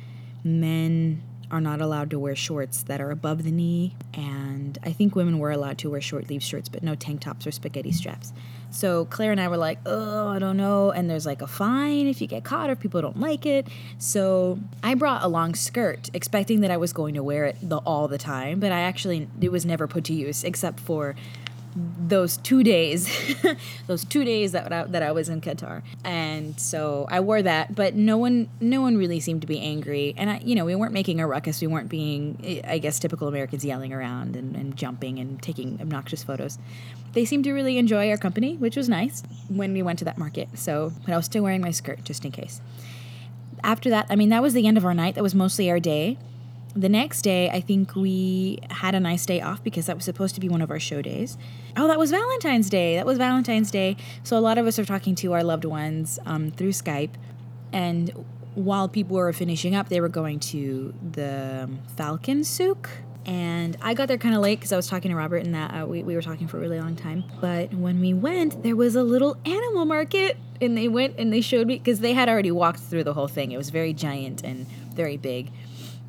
Men 0.45 1.23
are 1.53 1.61
not 1.61 1.83
allowed 1.83 2.11
to 2.11 2.19
wear 2.19 2.35
shorts 2.35 2.83
that 2.85 3.01
are 3.01 3.11
above 3.11 3.45
the 3.45 3.51
knee, 3.51 3.95
and 4.15 4.79
I 4.83 4.93
think 4.93 5.15
women 5.15 5.39
were 5.39 5.51
allowed 5.51 5.77
to 5.79 5.91
wear 5.91 6.01
short 6.01 6.27
sleeve 6.27 6.43
shirts, 6.43 6.71
but 6.71 6.83
no 6.83 6.95
tank 6.95 7.21
tops 7.21 7.47
or 7.47 7.51
spaghetti 7.51 7.93
straps. 7.93 8.33
So 8.71 9.05
Claire 9.05 9.33
and 9.33 9.41
I 9.41 9.49
were 9.49 9.59
like, 9.59 9.79
oh, 9.85 10.29
I 10.29 10.39
don't 10.39 10.57
know. 10.57 10.91
And 10.91 11.11
there's 11.11 11.27
like 11.27 11.43
a 11.43 11.47
fine 11.47 12.07
if 12.07 12.23
you 12.23 12.27
get 12.27 12.43
caught 12.43 12.71
or 12.71 12.75
people 12.75 13.03
don't 13.03 13.21
like 13.21 13.45
it. 13.45 13.69
So 13.99 14.59
I 14.83 14.95
brought 14.95 15.23
a 15.23 15.29
long 15.29 15.55
skirt, 15.55 16.09
expecting 16.15 16.61
that 16.63 16.71
I 16.71 16.79
was 16.79 16.95
going 16.95 17.15
to 17.15 17.23
wear 17.23 17.45
it 17.45 17.57
the, 17.63 17.77
all 17.79 18.09
the 18.09 18.17
time, 18.17 18.61
but 18.61 18.73
I 18.73 18.81
actually, 18.81 19.29
it 19.43 19.53
was 19.53 19.67
never 19.67 19.87
put 19.87 20.05
to 20.05 20.15
use 20.15 20.43
except 20.43 20.81
for 20.81 21.15
those 21.75 22.37
two 22.37 22.63
days, 22.63 23.09
those 23.87 24.05
two 24.05 24.25
days 24.25 24.53
that 24.53 24.73
I, 24.73 24.85
that 24.85 25.03
I 25.03 25.13
was 25.13 25.29
in 25.29 25.41
Qatar, 25.41 25.83
and 26.05 26.59
so 26.61 27.07
I 27.11 27.21
wore 27.21 27.43
that. 27.43 27.75
But 27.75 27.95
no 27.95 28.19
one, 28.19 28.49
no 28.61 28.81
one 28.83 28.97
really 28.97 29.21
seemed 29.21 29.41
to 29.41 29.47
be 29.47 29.61
angry, 29.61 30.15
and 30.17 30.31
I, 30.31 30.41
you 30.45 30.55
know, 30.55 30.65
we 30.65 30.75
weren't 30.75 30.93
making 30.93 31.21
a 31.21 31.27
ruckus. 31.27 31.61
We 31.61 31.67
weren't 31.67 31.89
being, 31.89 32.63
I 32.67 32.79
guess, 32.79 32.99
typical 32.99 33.29
Americans 33.29 33.65
yelling 33.65 33.93
around 33.93 34.37
and, 34.37 34.55
and 34.55 34.77
jumping 34.77 35.19
and 35.19 35.43
taking 35.43 35.81
obnoxious 35.81 36.23
photos. 36.23 36.59
They 37.13 37.25
seemed 37.25 37.45
to 37.45 37.53
really 37.53 37.79
enjoy 37.79 38.11
our 38.11 38.17
company, 38.17 38.57
which 38.57 38.77
was 38.77 38.89
nice 38.89 39.23
when 39.49 39.73
we 39.73 39.83
went 39.83 39.99
to 40.01 40.05
that 40.07 40.19
market. 40.19 40.49
So, 40.55 40.93
but 41.05 41.13
I 41.13 41.17
was 41.17 41.27
still 41.27 41.43
wearing 41.43 41.61
my 41.61 41.71
skirt 41.71 42.05
just 42.05 42.25
in 42.25 42.33
case. 42.33 42.61
After 43.65 43.91
that, 43.91 44.07
I 44.11 44.17
mean, 44.17 44.31
that 44.31 44.43
was 44.43 44.55
the 44.55 44.67
end 44.67 44.77
of 44.77 44.85
our 44.85 44.95
night. 44.95 45.15
That 45.15 45.23
was 45.23 45.35
mostly 45.35 45.71
our 45.71 45.79
day 45.79 46.19
the 46.75 46.89
next 46.89 47.23
day, 47.23 47.51
I 47.51 47.61
think 47.61 47.95
we 47.95 48.59
had 48.71 48.95
a 48.95 49.01
nice 49.01 49.27
day 49.27 49.41
off 49.41 49.63
because 49.63 49.87
that 49.87 49.97
was 49.97 50.05
supposed 50.05 50.35
to 50.37 50.41
be 50.41 50.49
one 50.49 50.63
of 50.63 50.71
our 50.71 50.81
show 50.81 51.03
days. 51.03 51.37
Oh, 51.77 51.87
that 51.89 51.99
was 51.99 52.11
Valentine's 52.11 52.71
Day. 52.71 52.97
That 52.97 53.07
was 53.07 53.19
Valentine's 53.19 53.71
Day. 53.71 53.97
So 54.23 54.39
a 54.39 54.41
lot 54.41 54.59
of 54.59 54.67
us 54.67 54.79
are 54.79 54.85
talking 54.85 55.15
to 55.17 55.33
our 55.33 55.45
loved 55.45 55.65
ones 55.65 56.19
um, 56.25 56.51
through 56.51 56.71
Skype. 56.73 57.11
And 57.73 58.11
while 58.55 58.89
people 58.89 59.17
were 59.17 59.33
finishing 59.33 59.75
up, 59.75 59.89
they 59.89 60.01
were 60.01 60.09
going 60.09 60.41
to 60.41 60.95
the 61.13 61.69
Falcon 61.97 62.45
Souk. 62.45 62.91
And 63.25 63.77
I 63.81 63.95
got 63.95 64.09
there 64.09 64.19
kind 64.19 64.35
of 64.35 64.41
late 64.41 64.59
because 64.59 64.73
I 64.73 64.77
was 64.77 64.89
talking 64.89 65.11
to 65.11 65.17
Robert 65.17 65.45
and 65.45 65.55
that 65.55 65.83
uh, 65.83 65.87
we, 65.87 66.03
we 66.03 66.17
were 66.17 66.23
talking 66.23 66.49
for 66.49 66.57
a 66.57 66.61
really 66.61 66.81
long 66.81 66.97
time. 66.97 67.25
But 67.41 67.73
when 67.73 68.01
we 68.01 68.15
went, 68.15 68.63
there 68.63 68.77
was 68.77 68.97
a 68.97 69.03
little 69.03 69.37
animal 69.45 69.85
market. 69.85 70.39
And 70.61 70.77
they 70.77 70.87
went 70.87 71.17
and 71.19 71.33
they 71.33 71.41
showed 71.41 71.67
me 71.67 71.79
because 71.79 72.01
they 72.01 72.13
had 72.15 72.29
already 72.29 72.53
walked 72.53 72.81
through 72.81 73.05
the 73.05 73.15
whole 73.15 73.29
thing. 73.29 73.51
It 73.53 73.57
was 73.57 73.71
very 73.71 73.93
giant 73.93 74.43
and 74.45 74.67
very 74.95 75.17
big. 75.17 75.51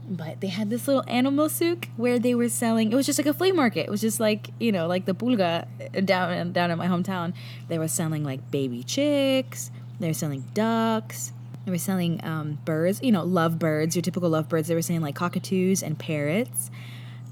But 0.09 0.41
they 0.41 0.47
had 0.47 0.69
this 0.69 0.87
little 0.87 1.03
animal 1.07 1.47
souk 1.49 1.87
where 1.95 2.19
they 2.19 2.35
were 2.35 2.49
selling. 2.49 2.91
It 2.91 2.95
was 2.95 3.05
just 3.05 3.17
like 3.17 3.25
a 3.25 3.33
flea 3.33 3.51
market. 3.51 3.85
It 3.85 3.89
was 3.89 4.01
just 4.01 4.19
like 4.19 4.49
you 4.59 4.71
know, 4.71 4.87
like 4.87 5.05
the 5.05 5.15
pulga 5.15 5.67
down 6.05 6.51
down 6.51 6.71
in 6.71 6.77
my 6.77 6.87
hometown. 6.87 7.33
They 7.67 7.77
were 7.77 7.87
selling 7.87 8.23
like 8.23 8.51
baby 8.51 8.83
chicks. 8.83 9.71
They 9.99 10.07
were 10.07 10.13
selling 10.13 10.43
ducks. 10.53 11.31
They 11.65 11.71
were 11.71 11.77
selling 11.77 12.19
um, 12.23 12.59
birds. 12.65 13.01
You 13.01 13.13
know, 13.13 13.23
love 13.23 13.57
birds. 13.57 13.95
Your 13.95 14.03
typical 14.03 14.29
love 14.29 14.49
birds. 14.49 14.67
They 14.67 14.75
were 14.75 14.81
selling 14.81 15.01
like 15.01 15.15
cockatoos 15.15 15.81
and 15.81 15.97
parrots 15.97 16.69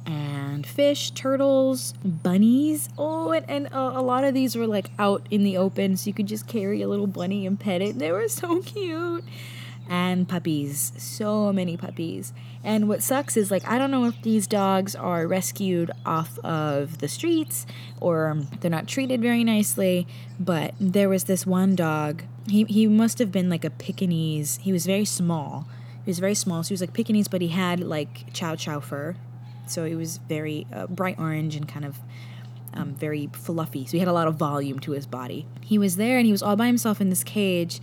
and 0.05 0.65
fish, 0.65 1.11
turtles, 1.11 1.93
bunnies. 2.03 2.89
Oh, 2.97 3.31
and, 3.31 3.45
and 3.49 3.67
uh, 3.67 3.91
a 3.93 4.01
lot 4.01 4.23
of 4.23 4.33
these 4.33 4.55
were 4.55 4.67
like 4.67 4.89
out 4.97 5.25
in 5.29 5.43
the 5.43 5.57
open, 5.57 5.97
so 5.97 6.07
you 6.07 6.13
could 6.13 6.27
just 6.27 6.47
carry 6.47 6.81
a 6.81 6.87
little 6.87 7.07
bunny 7.07 7.45
and 7.45 7.59
pet 7.59 7.81
it. 7.81 7.99
They 7.99 8.11
were 8.11 8.27
so 8.27 8.61
cute. 8.65 9.23
And 9.93 10.25
puppies, 10.25 10.93
so 10.95 11.51
many 11.51 11.75
puppies. 11.75 12.31
And 12.63 12.87
what 12.87 13.03
sucks 13.03 13.35
is 13.35 13.51
like 13.51 13.67
I 13.67 13.77
don't 13.77 13.91
know 13.91 14.05
if 14.05 14.21
these 14.21 14.47
dogs 14.47 14.95
are 14.95 15.27
rescued 15.27 15.91
off 16.05 16.39
of 16.39 16.99
the 16.99 17.09
streets 17.09 17.65
or 17.99 18.37
they're 18.61 18.71
not 18.71 18.87
treated 18.87 19.21
very 19.21 19.43
nicely, 19.43 20.07
but 20.39 20.73
there 20.79 21.09
was 21.09 21.25
this 21.25 21.45
one 21.45 21.75
dog. 21.75 22.23
He 22.47 22.63
he 22.63 22.87
must 22.87 23.19
have 23.19 23.33
been 23.33 23.49
like 23.49 23.65
a 23.65 23.69
Pekingese. 23.69 24.59
He 24.61 24.71
was 24.71 24.85
very 24.85 25.03
small. 25.03 25.67
He 26.05 26.09
was 26.09 26.19
very 26.19 26.35
small, 26.35 26.63
so 26.63 26.69
he 26.69 26.73
was 26.73 26.81
like 26.81 26.93
Pekingese, 26.93 27.27
but 27.27 27.41
he 27.41 27.49
had 27.49 27.81
like 27.81 28.31
chow 28.31 28.55
chow 28.55 28.79
fur, 28.79 29.17
so 29.67 29.83
it 29.83 29.95
was 29.95 30.19
very 30.29 30.67
uh, 30.73 30.87
bright 30.87 31.19
orange 31.19 31.57
and 31.57 31.67
kind 31.67 31.83
of 31.83 31.99
um, 32.73 32.93
very 32.95 33.29
fluffy. 33.33 33.85
So 33.85 33.93
he 33.93 33.99
had 33.99 34.07
a 34.07 34.13
lot 34.13 34.27
of 34.27 34.35
volume 34.35 34.79
to 34.79 34.91
his 34.91 35.05
body. 35.05 35.45
He 35.61 35.77
was 35.77 35.97
there 35.97 36.17
and 36.17 36.25
he 36.25 36.31
was 36.31 36.41
all 36.41 36.55
by 36.55 36.67
himself 36.67 37.01
in 37.01 37.09
this 37.09 37.23
cage. 37.23 37.81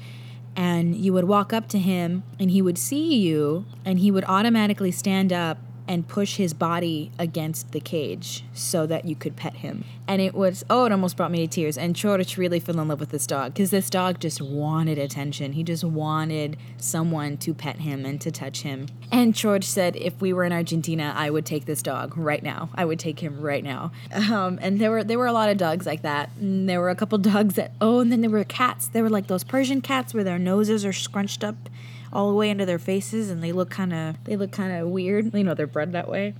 And 0.58 0.96
you 0.96 1.12
would 1.12 1.26
walk 1.26 1.52
up 1.52 1.68
to 1.68 1.78
him 1.78 2.24
and 2.40 2.50
he 2.50 2.60
would 2.60 2.78
see 2.78 3.14
you 3.14 3.64
and 3.84 4.00
he 4.00 4.10
would 4.10 4.24
automatically 4.24 4.90
stand 4.90 5.32
up 5.32 5.58
and 5.88 6.06
push 6.06 6.36
his 6.36 6.52
body 6.52 7.10
against 7.18 7.72
the 7.72 7.80
cage 7.80 8.44
so 8.52 8.86
that 8.86 9.06
you 9.06 9.16
could 9.16 9.34
pet 9.34 9.56
him. 9.56 9.84
And 10.06 10.20
it 10.20 10.34
was, 10.34 10.64
oh, 10.68 10.84
it 10.84 10.92
almost 10.92 11.16
brought 11.16 11.30
me 11.30 11.38
to 11.38 11.46
tears. 11.46 11.78
And 11.78 11.96
George 11.96 12.36
really 12.36 12.60
fell 12.60 12.78
in 12.78 12.88
love 12.88 13.00
with 13.00 13.08
this 13.08 13.26
dog 13.26 13.54
because 13.54 13.70
this 13.70 13.88
dog 13.88 14.20
just 14.20 14.40
wanted 14.40 14.98
attention. 14.98 15.54
He 15.54 15.62
just 15.62 15.84
wanted 15.84 16.58
someone 16.76 17.38
to 17.38 17.54
pet 17.54 17.76
him 17.80 18.04
and 18.04 18.20
to 18.20 18.30
touch 18.30 18.62
him. 18.62 18.86
And 19.10 19.34
George 19.34 19.64
said, 19.64 19.96
if 19.96 20.20
we 20.20 20.32
were 20.32 20.44
in 20.44 20.52
Argentina, 20.52 21.14
I 21.16 21.30
would 21.30 21.46
take 21.46 21.64
this 21.64 21.82
dog 21.82 22.16
right 22.16 22.42
now. 22.42 22.68
I 22.74 22.84
would 22.84 22.98
take 22.98 23.20
him 23.20 23.40
right 23.40 23.64
now. 23.64 23.90
Um, 24.12 24.58
and 24.60 24.78
there 24.78 24.90
were 24.90 25.04
there 25.04 25.18
were 25.18 25.26
a 25.26 25.32
lot 25.32 25.48
of 25.48 25.56
dogs 25.56 25.86
like 25.86 26.02
that. 26.02 26.30
And 26.38 26.68
there 26.68 26.80
were 26.80 26.90
a 26.90 26.94
couple 26.94 27.16
dogs 27.18 27.54
that, 27.54 27.72
oh, 27.80 28.00
and 28.00 28.12
then 28.12 28.20
there 28.20 28.30
were 28.30 28.44
cats. 28.44 28.88
There 28.88 29.02
were 29.02 29.10
like 29.10 29.26
those 29.26 29.44
Persian 29.44 29.80
cats 29.80 30.12
where 30.12 30.24
their 30.24 30.38
noses 30.38 30.84
are 30.84 30.92
scrunched 30.92 31.42
up 31.42 31.70
all 32.12 32.28
the 32.28 32.34
way 32.34 32.50
into 32.50 32.66
their 32.66 32.78
faces 32.78 33.30
and 33.30 33.42
they 33.42 33.52
look 33.52 33.70
kind 33.70 33.92
of 33.92 34.16
they 34.24 34.36
look 34.36 34.52
kind 34.52 34.72
of 34.72 34.88
weird 34.88 35.34
you 35.34 35.44
know 35.44 35.54
they're 35.54 35.66
bred 35.66 35.92
that 35.92 36.08
way. 36.08 36.34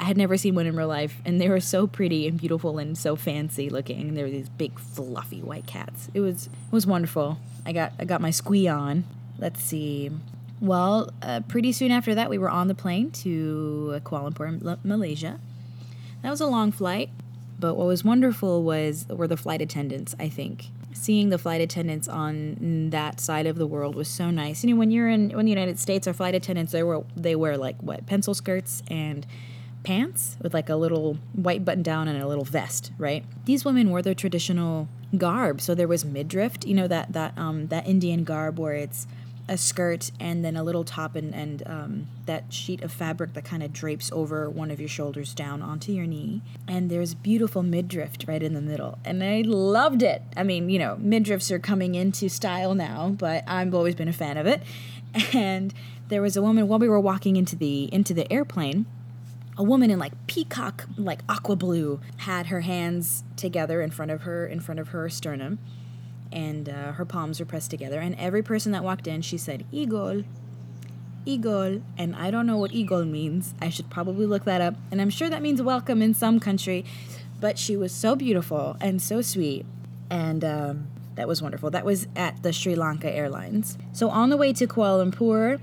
I 0.00 0.04
had 0.04 0.16
never 0.16 0.36
seen 0.36 0.54
one 0.54 0.66
in 0.66 0.74
real 0.74 0.88
life 0.88 1.20
and 1.24 1.40
they 1.40 1.48
were 1.48 1.60
so 1.60 1.86
pretty 1.86 2.26
and 2.26 2.38
beautiful 2.38 2.78
and 2.78 2.96
so 2.98 3.14
fancy 3.14 3.70
looking. 3.70 4.08
And 4.08 4.16
they 4.16 4.22
were 4.22 4.30
these 4.30 4.48
big 4.48 4.78
fluffy 4.78 5.42
white 5.42 5.66
cats. 5.66 6.08
It 6.14 6.20
was 6.20 6.46
it 6.46 6.72
was 6.72 6.86
wonderful. 6.86 7.38
I 7.64 7.72
got 7.72 7.92
i 7.98 8.04
got 8.04 8.20
my 8.20 8.30
squee 8.30 8.68
on. 8.68 9.04
Let's 9.38 9.62
see. 9.62 10.10
Well 10.60 11.12
uh, 11.22 11.40
pretty 11.48 11.72
soon 11.72 11.90
after 11.90 12.14
that 12.14 12.30
we 12.30 12.38
were 12.38 12.50
on 12.50 12.68
the 12.68 12.74
plane 12.74 13.10
to 13.22 14.00
kuala 14.04 14.32
lumpur 14.32 14.78
malaysia. 14.84 15.38
That 16.22 16.30
was 16.30 16.40
a 16.40 16.46
long 16.46 16.72
flight 16.72 17.10
but 17.62 17.76
what 17.76 17.86
was 17.86 18.04
wonderful 18.04 18.62
was 18.64 19.06
were 19.08 19.28
the 19.28 19.36
flight 19.36 19.62
attendants 19.62 20.14
i 20.18 20.28
think 20.28 20.66
seeing 20.94 21.28
the 21.30 21.38
flight 21.38 21.60
attendants 21.60 22.08
on 22.08 22.90
that 22.90 23.20
side 23.20 23.46
of 23.46 23.56
the 23.56 23.66
world 23.66 23.94
was 23.94 24.08
so 24.08 24.30
nice. 24.30 24.64
You 24.64 24.70
know, 24.70 24.76
when 24.76 24.90
you're 24.90 25.08
in 25.08 25.30
when 25.30 25.44
the 25.44 25.50
United 25.50 25.78
States, 25.78 26.06
our 26.06 26.12
flight 26.12 26.34
attendants 26.34 26.72
they 26.72 26.82
wear 26.82 27.02
they 27.16 27.34
wear 27.36 27.56
like 27.56 27.80
what 27.82 28.06
pencil 28.06 28.34
skirts 28.34 28.82
and 28.88 29.26
pants 29.84 30.36
with 30.40 30.54
like 30.54 30.68
a 30.68 30.76
little 30.76 31.18
white 31.34 31.64
button 31.64 31.82
down 31.82 32.08
and 32.08 32.22
a 32.22 32.28
little 32.28 32.44
vest, 32.44 32.92
right? 32.98 33.24
These 33.44 33.64
women 33.64 33.90
wore 33.90 34.02
their 34.02 34.14
traditional 34.14 34.88
garb. 35.16 35.60
So 35.60 35.74
there 35.74 35.88
was 35.88 36.04
midriff, 36.04 36.54
you 36.64 36.74
know 36.74 36.88
that 36.88 37.12
that 37.12 37.36
um 37.36 37.68
that 37.68 37.86
Indian 37.86 38.24
garb 38.24 38.58
where 38.58 38.74
it's 38.74 39.06
a 39.48 39.58
skirt 39.58 40.10
and 40.20 40.44
then 40.44 40.56
a 40.56 40.62
little 40.62 40.84
top 40.84 41.16
and, 41.16 41.34
and 41.34 41.62
um, 41.66 42.06
that 42.26 42.52
sheet 42.52 42.82
of 42.82 42.92
fabric 42.92 43.34
that 43.34 43.44
kind 43.44 43.62
of 43.62 43.72
drapes 43.72 44.10
over 44.12 44.48
one 44.48 44.70
of 44.70 44.78
your 44.78 44.88
shoulders 44.88 45.34
down 45.34 45.62
onto 45.62 45.92
your 45.92 46.06
knee. 46.06 46.42
And 46.68 46.90
there's 46.90 47.14
beautiful 47.14 47.62
midriff 47.62 48.12
right 48.26 48.42
in 48.42 48.54
the 48.54 48.60
middle. 48.60 48.98
And 49.04 49.22
I 49.22 49.42
loved 49.44 50.02
it. 50.02 50.22
I 50.36 50.42
mean, 50.42 50.70
you 50.70 50.78
know, 50.78 50.96
midriffs 51.00 51.50
are 51.50 51.58
coming 51.58 51.94
into 51.94 52.28
style 52.28 52.74
now, 52.74 53.14
but 53.18 53.44
I've 53.46 53.74
always 53.74 53.94
been 53.94 54.08
a 54.08 54.12
fan 54.12 54.36
of 54.36 54.46
it. 54.46 54.62
And 55.34 55.74
there 56.08 56.22
was 56.22 56.38
a 56.38 56.42
woman 56.42 56.68
while 56.68 56.78
we 56.78 56.88
were 56.88 57.00
walking 57.00 57.36
into 57.36 57.54
the 57.54 57.84
into 57.92 58.14
the 58.14 58.30
airplane 58.32 58.86
a 59.56 59.62
woman 59.62 59.90
in 59.90 59.98
like 59.98 60.12
peacock 60.26 60.86
like 60.96 61.20
aqua 61.28 61.56
blue 61.56 62.00
had 62.18 62.46
her 62.46 62.62
hands 62.62 63.22
together 63.36 63.82
in 63.82 63.90
front 63.90 64.10
of 64.10 64.22
her 64.22 64.46
in 64.46 64.60
front 64.60 64.80
of 64.80 64.88
her 64.88 65.08
sternum 65.08 65.58
and 66.32 66.68
uh, 66.68 66.92
her 66.92 67.04
palms 67.04 67.38
were 67.38 67.46
pressed 67.46 67.70
together. 67.70 68.00
And 68.00 68.14
every 68.16 68.42
person 68.42 68.72
that 68.72 68.82
walked 68.82 69.06
in, 69.06 69.22
she 69.22 69.38
said, 69.38 69.64
Igol, 69.72 70.24
Igol. 71.26 71.82
And 71.96 72.16
I 72.16 72.30
don't 72.30 72.46
know 72.46 72.56
what 72.56 72.72
Igol 72.72 73.08
means. 73.08 73.54
I 73.60 73.68
should 73.68 73.90
probably 73.90 74.26
look 74.26 74.44
that 74.44 74.60
up. 74.60 74.74
And 74.90 75.00
I'm 75.00 75.10
sure 75.10 75.28
that 75.30 75.42
means 75.42 75.62
welcome 75.62 76.02
in 76.02 76.14
some 76.14 76.40
country. 76.40 76.84
But 77.40 77.58
she 77.58 77.76
was 77.76 77.92
so 77.92 78.16
beautiful 78.16 78.76
and 78.80 79.00
so 79.00 79.20
sweet. 79.20 79.66
And 80.10 80.44
um, 80.44 80.88
that 81.16 81.28
was 81.28 81.42
wonderful. 81.42 81.70
That 81.70 81.84
was 81.84 82.06
at 82.16 82.42
the 82.42 82.52
Sri 82.52 82.74
Lanka 82.74 83.10
Airlines. 83.10 83.78
So 83.92 84.08
on 84.10 84.30
the 84.30 84.36
way 84.36 84.52
to 84.52 84.66
Kuala 84.66 85.10
Lumpur, 85.10 85.60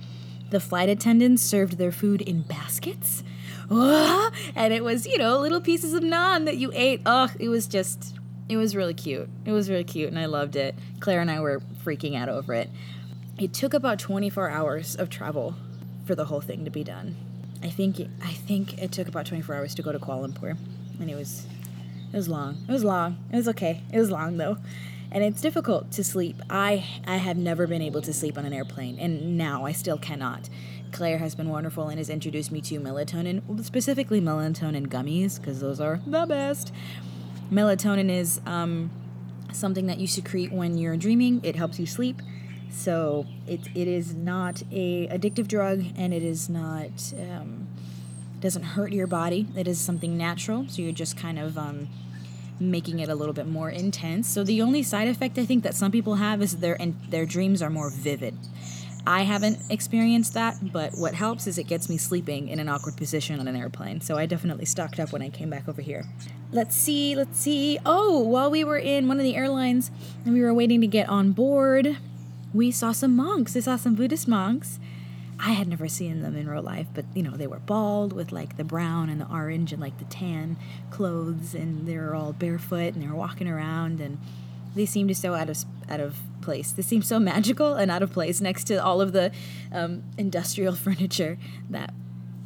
the 0.50 0.60
flight 0.60 0.90
attendants 0.90 1.44
served 1.44 1.78
their 1.78 1.92
food 1.92 2.22
in 2.22 2.42
baskets. 2.42 3.24
and 3.70 4.74
it 4.74 4.84
was, 4.84 5.06
you 5.06 5.18
know, 5.18 5.40
little 5.40 5.62
pieces 5.62 5.94
of 5.94 6.02
naan 6.02 6.46
that 6.46 6.58
you 6.58 6.72
ate. 6.74 7.02
Oh, 7.06 7.32
it 7.40 7.50
was 7.50 7.68
just 7.68 8.19
it 8.50 8.58
was 8.58 8.76
really 8.76 8.96
cute. 8.96 9.30
It 9.46 9.52
was 9.52 9.70
really 9.70 9.84
cute, 9.84 10.10
and 10.10 10.18
I 10.18 10.26
loved 10.26 10.56
it. 10.56 10.76
Claire 11.00 11.22
and 11.22 11.30
I 11.30 11.40
were 11.40 11.62
freaking 11.86 12.16
out 12.16 12.28
over 12.28 12.56
it. 12.56 12.70
It 13.38 13.54
took 13.54 13.74
about 13.76 14.00
24 14.00 14.50
hours 14.50 14.96
of 14.96 15.10
travel 15.10 15.56
for 16.06 16.16
the 16.16 16.26
whole 16.26 16.42
thing 16.42 16.66
to 16.66 16.72
be 16.72 16.84
done. 16.84 17.16
I 17.62 17.70
think 17.70 18.00
it, 18.00 18.10
I 18.24 18.34
think 18.34 18.82
it 18.82 18.92
took 18.92 19.08
about 19.08 19.28
24 19.28 19.56
hours 19.56 19.76
to 19.76 19.84
go 19.84 19.92
to 19.92 20.00
Kuala 20.00 20.28
Lumpur, 20.28 20.58
and 21.00 21.10
it 21.10 21.16
was 21.16 21.46
it 22.12 22.18
was 22.18 22.28
long. 22.28 22.58
It 22.68 22.72
was 22.72 22.84
long. 22.84 23.18
It 23.32 23.36
was 23.36 23.48
okay. 23.50 23.84
It 23.94 24.00
was 24.00 24.10
long 24.10 24.38
though, 24.38 24.58
and 25.12 25.24
it's 25.24 25.42
difficult 25.42 25.92
to 25.92 26.04
sleep. 26.04 26.42
I 26.50 26.86
I 27.06 27.18
have 27.18 27.38
never 27.38 27.68
been 27.68 27.84
able 27.84 28.02
to 28.02 28.14
sleep 28.14 28.38
on 28.38 28.46
an 28.46 28.54
airplane, 28.54 28.98
and 28.98 29.38
now 29.38 29.66
I 29.66 29.74
still 29.74 29.98
cannot. 30.00 30.50
Claire 30.92 31.20
has 31.20 31.36
been 31.36 31.50
wonderful 31.50 31.88
and 31.90 32.00
has 32.00 32.10
introduced 32.10 32.52
me 32.52 32.62
to 32.62 32.80
melatonin, 32.80 33.64
specifically 33.64 34.20
melatonin 34.20 34.88
gummies, 34.88 35.40
because 35.40 35.60
those 35.60 35.80
are 35.80 36.00
the 36.08 36.26
best. 36.26 36.74
Melatonin 37.52 38.10
is 38.10 38.40
um, 38.46 38.92
something 39.52 39.88
that 39.88 40.00
you 40.00 40.08
secrete 40.08 40.52
when 40.52 40.78
you're 40.78 40.98
dreaming. 40.98 41.42
It 41.44 41.56
helps 41.56 41.80
you 41.80 41.86
sleep. 41.86 42.22
So 42.70 43.26
it, 43.48 43.62
it 43.74 43.88
is 43.88 44.14
not 44.14 44.62
a 44.72 45.08
addictive 45.08 45.48
drug, 45.48 45.84
and 45.98 46.14
it 46.14 46.24
is 46.24 46.50
not 46.50 47.14
um, 47.20 47.68
doesn't 48.40 48.64
hurt 48.64 48.92
your 48.92 49.08
body. 49.08 49.48
It 49.56 49.68
is 49.68 49.80
something 49.80 50.18
natural. 50.18 50.68
So 50.70 50.82
you're 50.82 50.92
just 50.92 51.18
kind 51.18 51.40
of 51.40 51.58
um, 51.58 51.90
making 52.60 53.00
it 53.00 53.10
a 53.10 53.16
little 53.16 53.34
bit 53.34 53.48
more 53.48 53.70
intense. 53.70 54.30
So 54.30 54.44
the 54.44 54.62
only 54.62 54.84
side 54.84 55.08
effect 55.08 55.38
I 55.38 55.46
think 55.46 55.64
that 55.64 55.76
some 55.76 55.92
people 55.92 56.16
have 56.16 56.42
is 56.42 56.58
their 56.58 56.80
and 56.80 56.96
their 57.10 57.26
dreams 57.26 57.62
are 57.62 57.70
more 57.70 57.90
vivid. 57.90 58.38
I 59.08 59.24
haven't 59.24 59.60
experienced 59.72 60.34
that, 60.36 60.72
but 60.72 60.92
what 60.94 61.16
helps 61.16 61.48
is 61.48 61.58
it 61.58 61.64
gets 61.64 61.90
me 61.90 61.98
sleeping 61.98 62.50
in 62.50 62.60
an 62.60 62.70
awkward 62.70 62.98
position 62.98 63.40
on 63.40 63.48
an 63.48 63.56
airplane. 63.56 64.02
So 64.02 64.18
I 64.18 64.26
definitely 64.26 64.66
stocked 64.66 65.00
up 65.00 65.12
when 65.12 65.22
I 65.22 65.30
came 65.30 65.50
back 65.50 65.68
over 65.68 65.82
here. 65.82 66.06
Let's 66.52 66.76
see, 66.76 67.16
let's 67.16 67.40
see. 67.40 67.78
Oh, 67.86 68.20
while 68.20 68.50
we 68.50 68.64
were 68.64 68.80
in 68.80 69.08
one 69.08 69.18
of 69.18 69.24
the 69.24 69.36
airlines 69.36 69.92
and 70.26 70.34
we 70.34 70.42
were 70.42 70.54
waiting 70.54 70.82
to 70.82 70.88
get 70.88 71.08
on 71.08 71.32
board, 71.32 71.98
we 72.54 72.72
saw 72.72 72.92
some 72.92 73.16
monks. 73.16 73.54
We 73.54 73.62
saw 73.62 73.76
some 73.76 73.94
Buddhist 73.94 74.28
monks. 74.28 74.80
I 75.40 75.52
had 75.52 75.68
never 75.68 75.88
seen 75.88 76.22
them 76.22 76.36
in 76.36 76.50
real 76.50 76.64
life, 76.64 76.88
but 76.94 77.06
you 77.14 77.22
know, 77.24 77.38
they 77.38 77.48
were 77.48 77.60
bald 77.60 78.14
with 78.14 78.32
like 78.32 78.58
the 78.58 78.64
brown 78.64 79.10
and 79.10 79.22
the 79.22 79.28
orange 79.28 79.72
and 79.72 79.82
like 79.82 79.98
the 80.00 80.06
tan 80.06 80.58
clothes, 80.90 81.54
and 81.54 81.88
they 81.88 81.96
were 81.98 82.16
all 82.16 82.34
barefoot 82.34 82.94
and 82.94 83.04
they 83.04 83.08
were 83.08 83.16
walking 83.16 83.48
around 83.48 84.02
and 84.02 84.18
they 84.76 84.86
seemed 84.86 85.16
so 85.16 85.36
out 85.36 85.50
of 85.50 85.64
out 85.88 86.00
of 86.00 86.18
place. 86.42 86.72
This 86.72 86.88
seems 86.88 87.08
so 87.08 87.20
magical 87.32 87.76
and 87.76 87.92
out 87.92 88.02
of 88.02 88.12
place 88.12 88.42
next 88.42 88.66
to 88.66 88.84
all 88.84 89.02
of 89.02 89.14
the 89.14 89.32
um, 89.72 90.04
industrial 90.18 90.76
furniture 90.86 91.38
that 91.70 91.94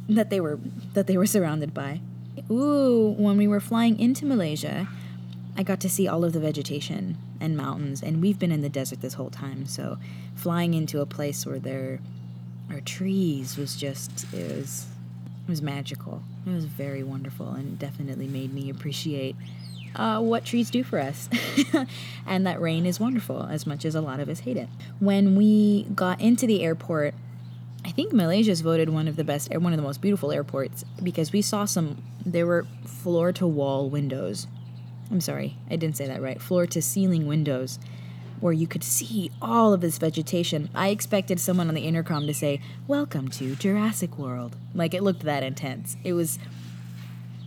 that 0.08 0.28
they 0.28 0.40
were 0.40 0.60
that 0.92 1.06
they 1.06 1.16
were 1.16 1.26
surrounded 1.26 1.72
by. 1.72 2.00
Ooh, 2.50 3.14
when 3.16 3.36
we 3.36 3.46
were 3.46 3.60
flying 3.60 3.98
into 3.98 4.26
Malaysia, 4.26 4.88
I 5.56 5.62
got 5.62 5.80
to 5.80 5.88
see 5.88 6.06
all 6.06 6.24
of 6.24 6.32
the 6.32 6.40
vegetation 6.40 7.16
and 7.40 7.56
mountains, 7.56 8.02
and 8.02 8.20
we've 8.20 8.38
been 8.38 8.52
in 8.52 8.60
the 8.60 8.68
desert 8.68 9.00
this 9.00 9.14
whole 9.14 9.30
time. 9.30 9.66
So, 9.66 9.98
flying 10.34 10.74
into 10.74 11.00
a 11.00 11.06
place 11.06 11.46
where 11.46 11.58
there 11.58 12.00
are 12.70 12.80
trees 12.80 13.56
was 13.56 13.76
just 13.76 14.24
it 14.32 14.56
was 14.56 14.86
it 15.46 15.50
was 15.50 15.62
magical. 15.62 16.22
It 16.46 16.50
was 16.50 16.64
very 16.64 17.02
wonderful 17.02 17.50
and 17.50 17.78
definitely 17.78 18.26
made 18.26 18.52
me 18.52 18.70
appreciate 18.70 19.36
uh, 19.96 20.20
what 20.20 20.44
trees 20.44 20.70
do 20.70 20.82
for 20.82 20.98
us. 20.98 21.28
and 22.26 22.46
that 22.46 22.60
rain 22.60 22.86
is 22.86 22.98
wonderful 22.98 23.44
as 23.44 23.66
much 23.66 23.84
as 23.84 23.94
a 23.94 24.00
lot 24.00 24.20
of 24.20 24.28
us 24.28 24.40
hate 24.40 24.56
it. 24.56 24.68
When 25.00 25.36
we 25.36 25.84
got 25.94 26.20
into 26.20 26.46
the 26.46 26.62
airport, 26.62 27.14
I 27.84 27.90
think 27.90 28.12
Malaysia's 28.12 28.62
voted 28.62 28.88
one 28.88 29.08
of 29.08 29.16
the 29.16 29.24
best, 29.24 29.50
one 29.54 29.72
of 29.72 29.76
the 29.76 29.82
most 29.82 30.00
beautiful 30.00 30.32
airports 30.32 30.84
because 31.02 31.32
we 31.32 31.42
saw 31.42 31.66
some, 31.66 32.02
there 32.24 32.46
were 32.46 32.66
floor 32.84 33.30
to 33.32 33.46
wall 33.46 33.90
windows. 33.90 34.46
I'm 35.10 35.20
sorry, 35.20 35.58
I 35.70 35.76
didn't 35.76 35.96
say 35.98 36.06
that 36.06 36.22
right. 36.22 36.40
Floor 36.40 36.66
to 36.66 36.80
ceiling 36.80 37.26
windows 37.26 37.78
where 38.40 38.54
you 38.54 38.66
could 38.66 38.82
see 38.82 39.30
all 39.40 39.74
of 39.74 39.82
this 39.82 39.98
vegetation. 39.98 40.70
I 40.74 40.88
expected 40.88 41.38
someone 41.38 41.68
on 41.68 41.74
the 41.74 41.82
intercom 41.82 42.26
to 42.26 42.34
say, 42.34 42.60
Welcome 42.88 43.28
to 43.28 43.54
Jurassic 43.54 44.18
World. 44.18 44.56
Like 44.74 44.94
it 44.94 45.02
looked 45.02 45.22
that 45.22 45.42
intense. 45.42 45.96
It 46.04 46.14
was 46.14 46.38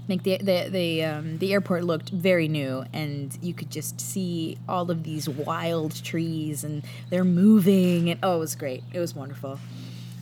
like 0.07 0.23
the 0.23 0.37
the 0.37 0.69
the 0.69 1.03
um, 1.03 1.37
the 1.39 1.51
airport 1.51 1.83
looked 1.83 2.09
very 2.09 2.47
new, 2.47 2.85
and 2.93 3.37
you 3.41 3.53
could 3.53 3.69
just 3.69 3.99
see 3.99 4.57
all 4.69 4.89
of 4.89 5.03
these 5.03 5.27
wild 5.27 6.01
trees, 6.03 6.63
and 6.63 6.83
they're 7.09 7.25
moving, 7.25 8.09
and 8.09 8.19
oh, 8.23 8.37
it 8.37 8.39
was 8.39 8.55
great. 8.55 8.83
It 8.93 8.99
was 8.99 9.13
wonderful. 9.13 9.59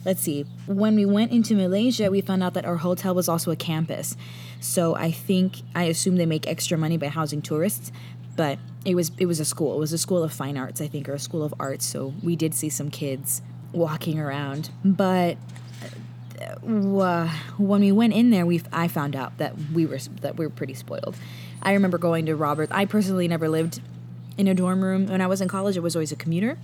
Let's 0.06 0.20
see. 0.20 0.46
When 0.68 0.94
we 0.94 1.04
went 1.04 1.32
into 1.32 1.56
Malaysia, 1.56 2.12
we 2.12 2.20
found 2.20 2.40
out 2.44 2.54
that 2.54 2.64
our 2.64 2.76
hotel 2.76 3.12
was 3.12 3.28
also 3.28 3.50
a 3.50 3.56
campus. 3.56 4.16
So 4.60 4.94
I 4.94 5.10
think 5.10 5.62
I 5.74 5.84
assume 5.84 6.14
they 6.14 6.26
make 6.26 6.46
extra 6.46 6.78
money 6.78 6.96
by 6.96 7.08
housing 7.08 7.42
tourists, 7.42 7.90
but 8.36 8.60
it 8.84 8.94
was 8.94 9.10
it 9.18 9.26
was 9.26 9.40
a 9.40 9.44
school. 9.44 9.74
It 9.74 9.80
was 9.80 9.92
a 9.92 9.98
school 9.98 10.22
of 10.22 10.32
fine 10.32 10.56
arts, 10.56 10.80
I 10.80 10.86
think, 10.86 11.08
or 11.08 11.14
a 11.14 11.18
school 11.18 11.42
of 11.42 11.52
arts. 11.58 11.84
So 11.84 12.14
we 12.22 12.36
did 12.36 12.54
see 12.54 12.68
some 12.68 12.88
kids 12.88 13.42
walking 13.72 14.20
around, 14.20 14.70
but 14.84 15.38
uh, 16.40 17.28
when 17.58 17.80
we 17.80 17.90
went 17.90 18.12
in 18.12 18.30
there, 18.30 18.46
we 18.46 18.62
I 18.72 18.86
found 18.86 19.16
out 19.16 19.38
that 19.38 19.56
we 19.74 19.86
were 19.86 19.98
that 20.20 20.36
we 20.36 20.46
were 20.46 20.52
pretty 20.52 20.74
spoiled. 20.74 21.16
I 21.62 21.72
remember 21.72 21.98
going 21.98 22.26
to 22.26 22.36
Robert. 22.36 22.68
I 22.70 22.84
personally 22.84 23.26
never 23.26 23.48
lived 23.48 23.80
in 24.38 24.46
a 24.46 24.54
dorm 24.54 24.84
room 24.84 25.08
when 25.08 25.20
I 25.20 25.26
was 25.26 25.40
in 25.40 25.48
college. 25.48 25.76
I 25.76 25.80
was 25.80 25.96
always 25.96 26.12
a 26.12 26.16
commuter, 26.16 26.58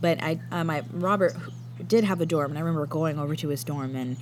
but 0.00 0.22
I 0.22 0.40
uh, 0.50 0.64
my 0.64 0.82
Robert 0.94 1.36
did 1.86 2.04
have 2.04 2.20
a 2.20 2.26
dorm, 2.26 2.50
and 2.50 2.58
I 2.58 2.62
remember 2.62 2.86
going 2.86 3.18
over 3.18 3.36
to 3.36 3.48
his 3.48 3.64
dorm 3.64 3.96
and 3.96 4.16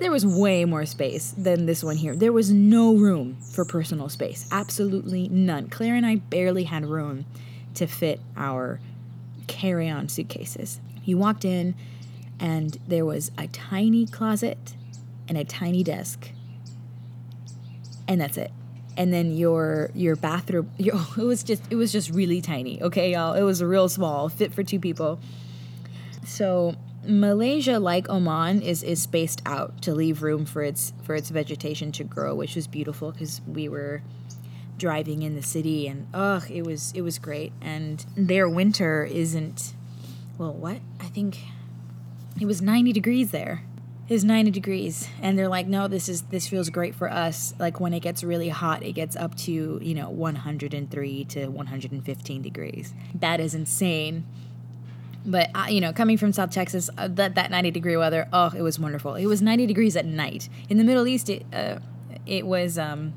there 0.00 0.10
was 0.10 0.24
way 0.24 0.64
more 0.64 0.86
space 0.86 1.34
than 1.36 1.66
this 1.66 1.84
one 1.84 1.96
here. 1.96 2.16
There 2.16 2.32
was 2.32 2.50
no 2.50 2.94
room 2.94 3.36
for 3.36 3.66
personal 3.66 4.08
space. 4.08 4.48
Absolutely 4.50 5.28
none. 5.28 5.68
Claire 5.68 5.94
and 5.94 6.06
I 6.06 6.16
barely 6.16 6.64
had 6.64 6.86
room 6.86 7.26
to 7.74 7.86
fit 7.86 8.18
our 8.34 8.80
carry 9.46 9.90
on 9.90 10.08
suitcases. 10.08 10.80
You 11.04 11.18
walked 11.18 11.44
in, 11.44 11.74
and 12.38 12.78
there 12.88 13.04
was 13.04 13.30
a 13.36 13.46
tiny 13.48 14.06
closet 14.06 14.74
and 15.28 15.36
a 15.36 15.44
tiny 15.44 15.84
desk. 15.84 16.30
And 18.08 18.20
that's 18.20 18.38
it. 18.38 18.50
And 18.96 19.12
then 19.12 19.36
your 19.36 19.90
your 19.94 20.16
bathroom 20.16 20.70
your, 20.78 20.94
it 21.18 21.22
was 21.22 21.42
just 21.42 21.62
it 21.70 21.76
was 21.76 21.92
just 21.92 22.10
really 22.10 22.40
tiny, 22.40 22.82
okay, 22.82 23.12
y'all. 23.12 23.34
It 23.34 23.42
was 23.42 23.62
real 23.62 23.88
small, 23.88 24.30
fit 24.30 24.54
for 24.54 24.62
two 24.62 24.80
people. 24.80 25.20
So 26.30 26.76
Malaysia, 27.04 27.80
like 27.80 28.08
Oman, 28.08 28.62
is 28.62 28.84
is 28.84 29.02
spaced 29.02 29.42
out 29.44 29.82
to 29.82 29.92
leave 29.92 30.22
room 30.22 30.44
for 30.44 30.62
its 30.62 30.92
for 31.02 31.16
its 31.16 31.28
vegetation 31.28 31.90
to 31.92 32.04
grow, 32.04 32.36
which 32.36 32.54
was 32.54 32.68
beautiful 32.68 33.10
because 33.10 33.40
we 33.48 33.68
were 33.68 34.02
driving 34.78 35.22
in 35.22 35.34
the 35.34 35.42
city 35.42 35.88
and 35.88 36.06
ugh, 36.14 36.48
it 36.48 36.64
was 36.64 36.92
it 36.94 37.02
was 37.02 37.18
great. 37.18 37.52
And 37.60 38.06
their 38.16 38.48
winter 38.48 39.04
isn't 39.04 39.74
well, 40.38 40.52
what? 40.54 40.78
I 41.00 41.06
think 41.06 41.40
it 42.40 42.46
was 42.46 42.62
90 42.62 42.92
degrees 42.92 43.32
there. 43.32 43.64
It 44.08 44.12
was 44.12 44.24
90 44.24 44.52
degrees 44.52 45.08
and 45.20 45.36
they're 45.36 45.48
like, 45.48 45.66
"No, 45.66 45.88
this 45.88 46.08
is 46.08 46.22
this 46.22 46.46
feels 46.46 46.70
great 46.70 46.94
for 46.94 47.10
us. 47.10 47.54
Like 47.58 47.80
when 47.80 47.92
it 47.92 48.00
gets 48.00 48.22
really 48.22 48.50
hot, 48.50 48.84
it 48.84 48.92
gets 48.92 49.16
up 49.16 49.34
to, 49.38 49.80
you 49.82 49.94
know, 49.94 50.08
103 50.08 51.24
to 51.24 51.48
115 51.48 52.42
degrees. 52.42 52.94
That 53.16 53.40
is 53.40 53.52
insane." 53.52 54.26
But 55.24 55.50
uh, 55.54 55.66
you 55.68 55.80
know, 55.80 55.92
coming 55.92 56.16
from 56.16 56.32
South 56.32 56.50
Texas, 56.50 56.88
uh, 56.96 57.08
that 57.08 57.34
that 57.34 57.50
90 57.50 57.70
degree 57.70 57.96
weather, 57.96 58.28
oh, 58.32 58.52
it 58.56 58.62
was 58.62 58.78
wonderful. 58.78 59.14
It 59.14 59.26
was 59.26 59.42
90 59.42 59.66
degrees 59.66 59.96
at 59.96 60.06
night. 60.06 60.48
In 60.68 60.78
the 60.78 60.84
Middle 60.84 61.06
East, 61.06 61.28
it 61.28 61.44
uh, 61.52 61.78
it 62.26 62.46
was 62.46 62.78
um, 62.78 63.12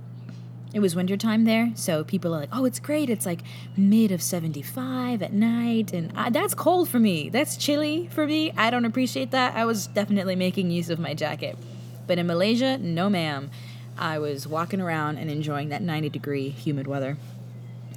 it 0.74 0.80
was 0.80 0.96
wintertime 0.96 1.46
there, 1.46 1.72
so 1.76 2.04
people 2.04 2.36
are 2.36 2.40
like, 2.40 2.50
"Oh, 2.52 2.66
it's 2.66 2.80
great. 2.80 3.10
It's 3.10 3.26
like 3.26 3.42
mid 3.78 4.12
of 4.12 4.22
75 4.22 5.22
at 5.22 5.32
night." 5.32 5.94
And 5.94 6.12
I, 6.16 6.30
that's 6.30 6.54
cold 6.54 6.90
for 6.90 7.00
me. 7.00 7.30
That's 7.30 7.56
chilly 7.56 8.08
for 8.08 8.26
me. 8.26 8.52
I 8.58 8.70
don't 8.70 8.86
appreciate 8.86 9.32
that. 9.32 9.56
I 9.56 9.66
was 9.66 9.88
definitely 9.88 10.36
making 10.36 10.72
use 10.72 10.90
of 10.90 11.00
my 11.00 11.14
jacket. 11.14 11.58
But 12.06 12.18
in 12.18 12.28
Malaysia, 12.28 12.78
no 12.78 13.10
ma'am. 13.10 13.50
I 13.98 14.18
was 14.18 14.48
walking 14.48 14.82
around 14.82 15.20
and 15.20 15.30
enjoying 15.30 15.70
that 15.70 15.84
90 15.84 16.10
degree 16.10 16.50
humid 16.50 16.88
weather. 16.88 17.18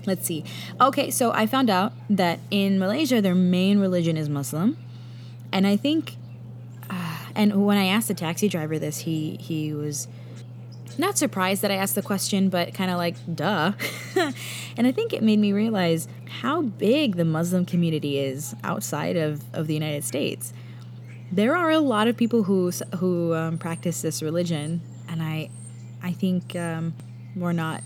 Let's 0.06 0.26
see. 0.26 0.44
Okay, 0.80 1.10
so 1.10 1.32
I 1.32 1.46
found 1.46 1.68
out 1.68 1.92
that 2.08 2.38
in 2.50 2.78
Malaysia, 2.78 3.20
their 3.20 3.34
main 3.34 3.80
religion 3.80 4.16
is 4.16 4.28
Muslim, 4.28 4.78
and 5.52 5.66
I 5.66 5.76
think, 5.76 6.16
uh, 6.88 7.18
and 7.34 7.66
when 7.66 7.76
I 7.76 7.86
asked 7.86 8.08
the 8.08 8.14
taxi 8.14 8.48
driver 8.48 8.78
this, 8.78 8.98
he 8.98 9.36
he 9.40 9.72
was 9.72 10.06
not 10.98 11.18
surprised 11.18 11.62
that 11.62 11.70
I 11.70 11.74
asked 11.74 11.94
the 11.94 12.02
question, 12.02 12.48
but 12.48 12.72
kind 12.72 12.90
of 12.90 12.96
like, 12.96 13.16
duh. 13.34 13.72
and 14.76 14.86
I 14.86 14.92
think 14.92 15.12
it 15.12 15.22
made 15.22 15.38
me 15.38 15.52
realize 15.52 16.08
how 16.40 16.62
big 16.62 17.16
the 17.16 17.24
Muslim 17.24 17.66
community 17.66 18.18
is 18.18 18.54
outside 18.62 19.16
of, 19.16 19.42
of 19.52 19.66
the 19.66 19.74
United 19.74 20.04
States. 20.04 20.52
There 21.30 21.56
are 21.56 21.70
a 21.70 21.80
lot 21.80 22.06
of 22.08 22.16
people 22.16 22.44
who 22.44 22.70
who 22.98 23.34
um, 23.34 23.58
practice 23.58 24.00
this 24.00 24.22
religion, 24.22 24.80
and 25.08 25.22
I 25.22 25.50
I 26.02 26.12
think 26.12 26.54
um, 26.54 26.94
we're 27.34 27.52
not 27.52 27.82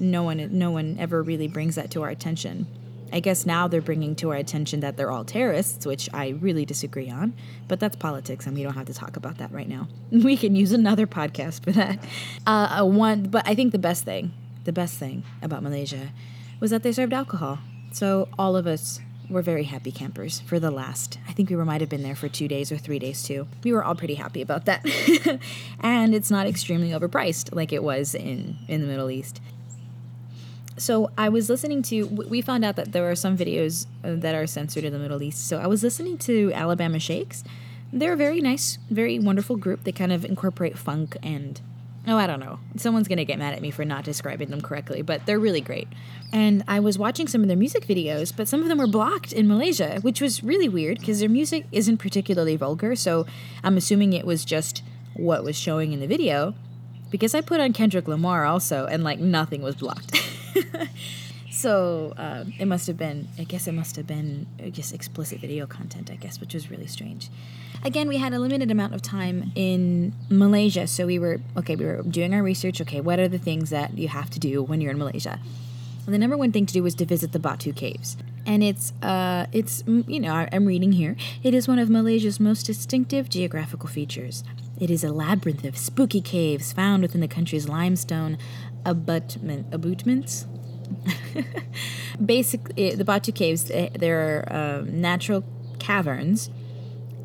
no 0.00 0.22
one 0.22 0.48
no 0.58 0.70
one 0.70 0.96
ever 0.98 1.22
really 1.22 1.48
brings 1.48 1.74
that 1.76 1.90
to 1.92 2.02
our 2.02 2.10
attention. 2.10 2.66
I 3.12 3.20
guess 3.20 3.44
now 3.44 3.68
they're 3.68 3.82
bringing 3.82 4.14
to 4.16 4.30
our 4.30 4.36
attention 4.36 4.80
that 4.80 4.96
they're 4.96 5.10
all 5.10 5.24
terrorists, 5.24 5.84
which 5.84 6.08
I 6.14 6.30
really 6.30 6.64
disagree 6.64 7.10
on, 7.10 7.34
but 7.68 7.78
that's 7.78 7.94
politics, 7.94 8.46
and 8.46 8.56
we 8.56 8.62
don't 8.62 8.72
have 8.72 8.86
to 8.86 8.94
talk 8.94 9.16
about 9.16 9.38
that 9.38 9.52
right 9.52 9.68
now. 9.68 9.88
We 10.10 10.36
can 10.36 10.56
use 10.56 10.72
another 10.72 11.06
podcast 11.06 11.62
for 11.62 11.72
that. 11.72 12.02
Uh, 12.46 12.84
one, 12.84 13.24
but 13.24 13.46
I 13.46 13.54
think 13.54 13.72
the 13.72 13.78
best 13.78 14.04
thing, 14.04 14.32
the 14.64 14.72
best 14.72 14.98
thing 14.98 15.24
about 15.42 15.62
Malaysia, 15.62 16.08
was 16.58 16.70
that 16.70 16.82
they 16.82 16.92
served 16.92 17.12
alcohol. 17.12 17.58
So 17.92 18.28
all 18.38 18.56
of 18.56 18.66
us 18.66 19.00
were 19.28 19.42
very 19.42 19.64
happy 19.64 19.90
campers 19.90 20.40
for 20.40 20.58
the 20.58 20.70
last. 20.70 21.18
I 21.28 21.32
think 21.32 21.50
we 21.50 21.56
were 21.56 21.64
might 21.64 21.80
have 21.80 21.90
been 21.90 22.02
there 22.02 22.14
for 22.14 22.28
two 22.28 22.48
days 22.48 22.70
or 22.70 22.78
three 22.78 22.98
days 22.98 23.22
too. 23.22 23.46
We 23.64 23.72
were 23.72 23.84
all 23.84 23.94
pretty 23.94 24.14
happy 24.14 24.42
about 24.42 24.66
that, 24.66 24.86
and 25.80 26.14
it's 26.14 26.30
not 26.30 26.46
extremely 26.46 26.90
overpriced 26.90 27.54
like 27.54 27.72
it 27.72 27.82
was 27.82 28.14
in 28.14 28.58
in 28.68 28.82
the 28.82 28.86
Middle 28.86 29.10
East 29.10 29.40
so 30.82 31.10
I 31.16 31.28
was 31.28 31.48
listening 31.48 31.82
to. 31.84 32.02
We 32.06 32.42
found 32.42 32.64
out 32.64 32.76
that 32.76 32.92
there 32.92 33.08
are 33.08 33.14
some 33.14 33.36
videos 33.36 33.86
uh, 34.02 34.14
that 34.16 34.34
are 34.34 34.46
censored 34.46 34.82
in 34.82 34.92
the 34.92 34.98
Middle 34.98 35.22
East. 35.22 35.46
So 35.46 35.58
I 35.58 35.68
was 35.68 35.82
listening 35.82 36.18
to 36.18 36.52
Alabama 36.52 36.98
Shakes. 36.98 37.44
They're 37.92 38.14
a 38.14 38.16
very 38.16 38.40
nice, 38.40 38.78
very 38.90 39.18
wonderful 39.18 39.56
group. 39.56 39.84
They 39.84 39.92
kind 39.92 40.12
of 40.12 40.24
incorporate 40.24 40.76
funk 40.76 41.16
and 41.22 41.60
oh, 42.08 42.16
I 42.16 42.26
don't 42.26 42.40
know. 42.40 42.58
Someone's 42.76 43.06
gonna 43.06 43.24
get 43.24 43.38
mad 43.38 43.54
at 43.54 43.62
me 43.62 43.70
for 43.70 43.84
not 43.84 44.04
describing 44.04 44.48
them 44.48 44.60
correctly, 44.60 45.02
but 45.02 45.24
they're 45.24 45.38
really 45.38 45.60
great. 45.60 45.86
And 46.32 46.64
I 46.66 46.80
was 46.80 46.98
watching 46.98 47.28
some 47.28 47.42
of 47.42 47.48
their 47.48 47.56
music 47.56 47.86
videos, 47.86 48.34
but 48.34 48.48
some 48.48 48.60
of 48.60 48.68
them 48.68 48.78
were 48.78 48.88
blocked 48.88 49.32
in 49.32 49.46
Malaysia, 49.46 50.00
which 50.00 50.20
was 50.20 50.42
really 50.42 50.68
weird 50.68 50.98
because 50.98 51.20
their 51.20 51.28
music 51.28 51.66
isn't 51.70 51.98
particularly 51.98 52.56
vulgar. 52.56 52.96
So 52.96 53.24
I'm 53.62 53.76
assuming 53.76 54.14
it 54.14 54.26
was 54.26 54.44
just 54.44 54.82
what 55.14 55.44
was 55.44 55.56
showing 55.56 55.92
in 55.92 56.00
the 56.00 56.08
video. 56.08 56.54
Because 57.10 57.34
I 57.34 57.42
put 57.42 57.60
on 57.60 57.74
Kendrick 57.74 58.08
Lamar 58.08 58.46
also, 58.46 58.86
and 58.86 59.04
like 59.04 59.20
nothing 59.20 59.60
was 59.62 59.76
blocked. 59.76 60.18
so 61.50 62.14
uh, 62.16 62.44
it 62.58 62.66
must 62.66 62.86
have 62.86 62.96
been, 62.96 63.28
I 63.38 63.44
guess 63.44 63.66
it 63.66 63.72
must 63.72 63.96
have 63.96 64.06
been 64.06 64.46
just 64.70 64.92
explicit 64.92 65.40
video 65.40 65.66
content, 65.66 66.10
I 66.10 66.16
guess, 66.16 66.40
which 66.40 66.54
was 66.54 66.70
really 66.70 66.86
strange. 66.86 67.28
Again, 67.84 68.08
we 68.08 68.18
had 68.18 68.32
a 68.32 68.38
limited 68.38 68.70
amount 68.70 68.94
of 68.94 69.02
time 69.02 69.50
in 69.54 70.12
Malaysia, 70.28 70.86
so 70.86 71.06
we 71.06 71.18
were, 71.18 71.40
okay, 71.56 71.74
we 71.74 71.84
were 71.84 72.02
doing 72.02 72.32
our 72.32 72.42
research. 72.42 72.80
Okay, 72.80 73.00
what 73.00 73.18
are 73.18 73.28
the 73.28 73.38
things 73.38 73.70
that 73.70 73.98
you 73.98 74.08
have 74.08 74.30
to 74.30 74.38
do 74.38 74.62
when 74.62 74.80
you're 74.80 74.92
in 74.92 74.98
Malaysia? 74.98 75.40
And 76.04 76.14
the 76.14 76.18
number 76.18 76.36
one 76.36 76.52
thing 76.52 76.66
to 76.66 76.72
do 76.72 76.82
was 76.82 76.94
to 76.96 77.04
visit 77.04 77.32
the 77.32 77.38
Batu 77.38 77.72
Caves. 77.72 78.16
And 78.44 78.62
it's, 78.62 78.92
uh, 79.02 79.46
it's, 79.52 79.84
you 79.86 80.18
know, 80.18 80.46
I'm 80.50 80.66
reading 80.66 80.92
here. 80.92 81.16
It 81.44 81.54
is 81.54 81.68
one 81.68 81.78
of 81.78 81.88
Malaysia's 81.88 82.40
most 82.40 82.64
distinctive 82.64 83.28
geographical 83.28 83.88
features. 83.88 84.42
It 84.80 84.90
is 84.90 85.04
a 85.04 85.12
labyrinth 85.12 85.64
of 85.64 85.76
spooky 85.76 86.20
caves 86.20 86.72
found 86.72 87.02
within 87.02 87.20
the 87.20 87.28
country's 87.28 87.68
limestone 87.68 88.36
abutment, 88.84 89.66
abutments. 89.72 90.46
Basically, 92.24 92.90
eh, 92.90 92.94
the 92.94 93.04
Batu 93.04 93.32
Caves, 93.32 93.70
eh, 93.70 93.88
they're 93.98 94.46
uh, 94.52 94.82
natural 94.86 95.44
caverns. 95.78 96.50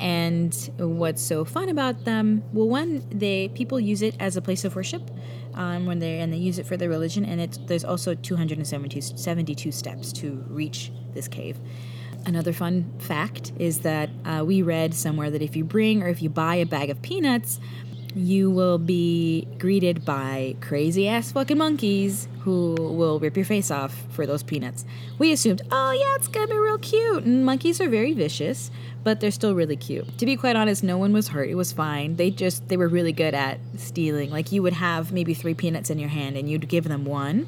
And 0.00 0.54
what's 0.78 1.20
so 1.22 1.44
fun 1.44 1.68
about 1.68 2.04
them? 2.04 2.44
Well, 2.52 2.68
one, 2.68 3.04
they 3.10 3.48
people 3.48 3.80
use 3.80 4.00
it 4.00 4.14
as 4.20 4.36
a 4.36 4.40
place 4.40 4.64
of 4.64 4.76
worship 4.76 5.10
um, 5.54 5.86
when 5.86 5.98
they 5.98 6.20
and 6.20 6.32
they 6.32 6.36
use 6.36 6.58
it 6.58 6.66
for 6.66 6.76
their 6.76 6.88
religion. 6.88 7.24
And 7.24 7.40
it's 7.40 7.58
there's 7.58 7.84
also 7.84 8.14
272 8.14 9.16
72 9.16 9.72
steps 9.72 10.12
to 10.14 10.44
reach 10.48 10.92
this 11.14 11.26
cave. 11.26 11.58
Another 12.26 12.52
fun 12.52 12.92
fact 12.98 13.52
is 13.58 13.80
that 13.80 14.10
uh, 14.24 14.44
we 14.44 14.62
read 14.62 14.94
somewhere 14.94 15.30
that 15.30 15.42
if 15.42 15.56
you 15.56 15.64
bring 15.64 16.02
or 16.02 16.08
if 16.08 16.22
you 16.22 16.28
buy 16.28 16.56
a 16.56 16.66
bag 16.66 16.90
of 16.90 17.00
peanuts, 17.02 17.58
you 18.14 18.50
will 18.50 18.78
be 18.78 19.46
greeted 19.58 20.04
by 20.04 20.56
crazy 20.60 21.08
ass 21.08 21.32
fucking 21.32 21.58
monkeys 21.58 22.28
who 22.40 22.74
will 22.74 23.20
rip 23.20 23.36
your 23.36 23.44
face 23.44 23.70
off 23.70 23.94
for 24.10 24.26
those 24.26 24.42
peanuts. 24.42 24.84
We 25.18 25.32
assumed, 25.32 25.62
oh 25.70 25.92
yeah, 25.92 26.16
it's 26.16 26.28
gonna 26.28 26.46
be 26.46 26.58
real 26.58 26.78
cute. 26.78 27.24
And 27.24 27.44
monkeys 27.44 27.80
are 27.80 27.88
very 27.88 28.14
vicious, 28.14 28.70
but 29.04 29.20
they're 29.20 29.30
still 29.30 29.54
really 29.54 29.76
cute. 29.76 30.18
To 30.18 30.26
be 30.26 30.36
quite 30.36 30.56
honest, 30.56 30.82
no 30.82 30.98
one 30.98 31.12
was 31.12 31.28
hurt. 31.28 31.50
It 31.50 31.54
was 31.54 31.72
fine. 31.72 32.16
They 32.16 32.30
just 32.30 32.68
they 32.68 32.76
were 32.76 32.88
really 32.88 33.12
good 33.12 33.34
at 33.34 33.60
stealing. 33.76 34.30
Like 34.30 34.52
you 34.52 34.62
would 34.62 34.72
have 34.72 35.12
maybe 35.12 35.34
three 35.34 35.54
peanuts 35.54 35.90
in 35.90 35.98
your 35.98 36.08
hand 36.08 36.36
and 36.36 36.48
you'd 36.48 36.68
give 36.68 36.84
them 36.84 37.04
one. 37.04 37.46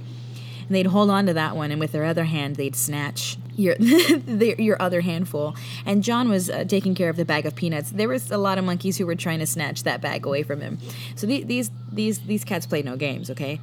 And 0.66 0.76
they'd 0.76 0.86
hold 0.86 1.10
on 1.10 1.26
to 1.26 1.34
that 1.34 1.56
one, 1.56 1.72
and 1.72 1.80
with 1.80 1.90
their 1.90 2.04
other 2.04 2.24
hand, 2.24 2.54
they'd 2.54 2.76
snatch 2.76 3.36
your 3.56 3.76
your 3.78 4.80
other 4.80 5.00
handful. 5.00 5.56
And 5.86 6.02
John 6.02 6.28
was 6.28 6.50
uh, 6.50 6.64
taking 6.64 6.94
care 6.94 7.08
of 7.08 7.16
the 7.16 7.24
bag 7.24 7.46
of 7.46 7.54
peanuts. 7.54 7.90
There 7.90 8.08
was 8.08 8.30
a 8.30 8.38
lot 8.38 8.58
of 8.58 8.64
monkeys 8.64 8.98
who 8.98 9.06
were 9.06 9.14
trying 9.14 9.40
to 9.40 9.46
snatch 9.46 9.82
that 9.84 10.00
bag 10.00 10.26
away 10.26 10.42
from 10.42 10.60
him. 10.60 10.78
So 11.16 11.26
the, 11.26 11.42
these 11.42 11.70
these 11.92 12.20
these 12.20 12.44
cats 12.44 12.66
play 12.66 12.82
no 12.82 12.96
games. 12.96 13.30
Okay, 13.30 13.60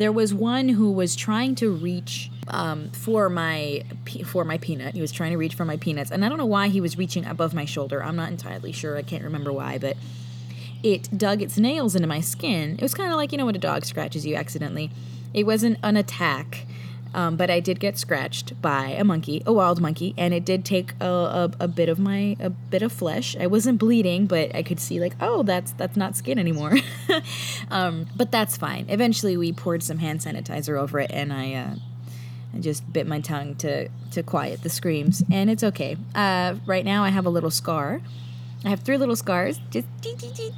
there 0.00 0.12
was 0.12 0.32
one 0.32 0.70
who 0.70 0.90
was 0.90 1.14
trying 1.14 1.54
to 1.56 1.70
reach 1.70 2.30
um, 2.48 2.88
for 2.90 3.28
my 3.28 3.84
for 4.24 4.44
my 4.44 4.56
peanut. 4.56 4.94
He 4.94 5.00
was 5.02 5.12
trying 5.12 5.32
to 5.32 5.36
reach 5.36 5.54
for 5.54 5.66
my 5.66 5.76
peanuts, 5.76 6.10
and 6.10 6.24
I 6.24 6.28
don't 6.28 6.38
know 6.38 6.46
why 6.46 6.68
he 6.68 6.80
was 6.80 6.96
reaching 6.96 7.26
above 7.26 7.52
my 7.52 7.66
shoulder. 7.66 8.02
I'm 8.02 8.16
not 8.16 8.30
entirely 8.30 8.72
sure. 8.72 8.96
I 8.96 9.02
can't 9.02 9.24
remember 9.24 9.52
why, 9.52 9.76
but 9.76 9.98
it 10.82 11.16
dug 11.18 11.42
its 11.42 11.58
nails 11.58 11.94
into 11.94 12.08
my 12.08 12.20
skin. 12.22 12.76
It 12.78 12.82
was 12.82 12.94
kind 12.94 13.12
of 13.12 13.16
like 13.16 13.32
you 13.32 13.36
know 13.38 13.46
when 13.46 13.56
a 13.56 13.58
dog 13.58 13.84
scratches 13.84 14.24
you 14.24 14.36
accidentally. 14.36 14.90
It 15.34 15.44
wasn't 15.44 15.78
an 15.82 15.96
attack, 15.96 16.66
um, 17.14 17.36
but 17.36 17.50
I 17.50 17.60
did 17.60 17.80
get 17.80 17.98
scratched 17.98 18.60
by 18.62 18.88
a 18.88 19.04
monkey, 19.04 19.42
a 19.46 19.52
wild 19.52 19.80
monkey, 19.80 20.14
and 20.16 20.32
it 20.32 20.44
did 20.44 20.64
take 20.64 20.94
a, 21.00 21.06
a, 21.06 21.50
a, 21.60 21.68
bit 21.68 21.88
of 21.88 21.98
my 21.98 22.36
a 22.38 22.50
bit 22.50 22.82
of 22.82 22.92
flesh. 22.92 23.36
I 23.36 23.46
wasn't 23.46 23.78
bleeding, 23.78 24.26
but 24.26 24.54
I 24.54 24.62
could 24.62 24.78
see 24.80 25.00
like, 25.00 25.14
oh, 25.20 25.42
that's 25.42 25.72
that's 25.72 25.96
not 25.96 26.16
skin 26.16 26.38
anymore. 26.38 26.74
um, 27.70 28.06
but 28.16 28.30
that's 28.30 28.56
fine. 28.56 28.86
Eventually, 28.88 29.36
we 29.36 29.52
poured 29.52 29.82
some 29.82 29.98
hand 29.98 30.20
sanitizer 30.20 30.78
over 30.78 31.00
it, 31.00 31.10
and 31.10 31.32
I. 31.32 31.54
Uh, 31.54 31.74
I 32.52 32.58
just 32.58 32.92
bit 32.92 33.06
my 33.06 33.20
tongue 33.20 33.54
to 33.56 33.88
to 34.10 34.24
quiet 34.24 34.64
the 34.64 34.70
screams, 34.70 35.22
and 35.30 35.48
it's 35.48 35.62
okay. 35.62 35.96
Uh, 36.16 36.56
right 36.66 36.84
now, 36.84 37.04
I 37.04 37.10
have 37.10 37.24
a 37.24 37.30
little 37.30 37.52
scar. 37.52 38.00
I 38.64 38.70
have 38.70 38.80
three 38.80 38.96
little 38.98 39.14
scars, 39.14 39.60
just 39.70 39.86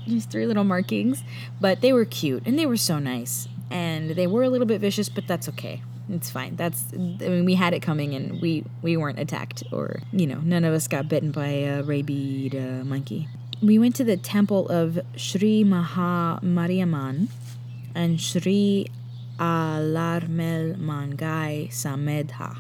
just 0.06 0.30
three 0.30 0.46
little 0.46 0.64
markings, 0.64 1.22
but 1.60 1.82
they 1.82 1.92
were 1.92 2.06
cute 2.06 2.44
and 2.46 2.58
they 2.58 2.64
were 2.64 2.76
so 2.76 2.98
nice 2.98 3.46
and 3.70 4.10
they 4.10 4.26
were 4.26 4.42
a 4.42 4.48
little 4.48 4.66
bit 4.66 4.80
vicious, 4.80 5.08
but 5.08 5.26
that's 5.26 5.48
okay. 5.48 5.82
It's 6.12 6.30
fine. 6.30 6.56
That's 6.56 6.84
I 6.92 6.96
mean 6.96 7.44
we 7.44 7.54
had 7.54 7.72
it 7.74 7.80
coming 7.80 8.14
and 8.14 8.40
we 8.40 8.64
we 8.82 8.96
weren't 8.96 9.18
attacked 9.18 9.64
or 9.72 10.00
you 10.12 10.26
know 10.26 10.40
none 10.44 10.64
of 10.64 10.74
us 10.74 10.86
got 10.86 11.08
bitten 11.08 11.30
by 11.32 11.48
a 11.48 11.82
rabid 11.82 12.54
uh, 12.54 12.84
monkey. 12.84 13.28
We 13.62 13.78
went 13.78 13.94
to 13.96 14.04
the 14.04 14.16
temple 14.16 14.68
of 14.68 15.00
Sri 15.16 15.64
Maha 15.64 16.40
Mariamman 16.42 17.28
and 17.94 18.20
Sri 18.20 18.86
Alarmel 19.38 20.76
Mangai 20.76 21.70
Samedha 21.70 22.58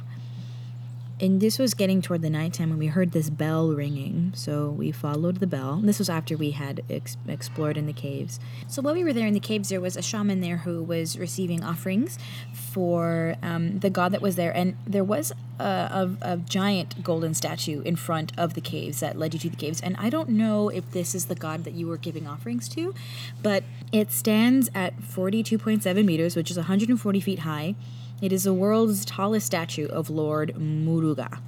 and 1.22 1.40
this 1.40 1.56
was 1.56 1.72
getting 1.72 2.02
toward 2.02 2.20
the 2.20 2.28
nighttime 2.28 2.70
when 2.70 2.80
we 2.80 2.88
heard 2.88 3.12
this 3.12 3.30
bell 3.30 3.68
ringing. 3.68 4.32
So 4.34 4.70
we 4.70 4.90
followed 4.90 5.36
the 5.36 5.46
bell. 5.46 5.76
This 5.80 6.00
was 6.00 6.10
after 6.10 6.36
we 6.36 6.50
had 6.50 6.82
ex- 6.90 7.16
explored 7.28 7.76
in 7.76 7.86
the 7.86 7.92
caves. 7.92 8.40
So 8.66 8.82
while 8.82 8.94
we 8.94 9.04
were 9.04 9.12
there 9.12 9.28
in 9.28 9.32
the 9.32 9.38
caves, 9.38 9.68
there 9.68 9.80
was 9.80 9.96
a 9.96 10.02
shaman 10.02 10.40
there 10.40 10.58
who 10.58 10.82
was 10.82 11.16
receiving 11.16 11.62
offerings 11.62 12.18
for 12.52 13.36
um, 13.40 13.78
the 13.78 13.88
god 13.88 14.10
that 14.10 14.20
was 14.20 14.34
there. 14.34 14.50
And 14.50 14.76
there 14.84 15.04
was 15.04 15.32
a, 15.60 15.64
a, 15.64 16.16
a 16.22 16.36
giant 16.38 17.04
golden 17.04 17.34
statue 17.34 17.82
in 17.82 17.94
front 17.94 18.32
of 18.36 18.54
the 18.54 18.60
caves 18.60 18.98
that 18.98 19.16
led 19.16 19.32
you 19.32 19.38
to 19.40 19.48
the 19.48 19.56
caves. 19.56 19.80
And 19.80 19.94
I 20.00 20.10
don't 20.10 20.30
know 20.30 20.70
if 20.70 20.90
this 20.90 21.14
is 21.14 21.26
the 21.26 21.36
god 21.36 21.62
that 21.62 21.74
you 21.74 21.86
were 21.86 21.98
giving 21.98 22.26
offerings 22.26 22.68
to, 22.70 22.96
but 23.40 23.62
it 23.92 24.10
stands 24.10 24.70
at 24.74 25.00
42.7 25.00 26.04
meters, 26.04 26.34
which 26.34 26.50
is 26.50 26.56
140 26.56 27.20
feet 27.20 27.38
high 27.40 27.76
it 28.22 28.32
is 28.32 28.44
the 28.44 28.54
world's 28.54 29.04
tallest 29.04 29.44
statue 29.44 29.88
of 29.88 30.08
Lord 30.08 30.54
Muruga. 30.54 31.40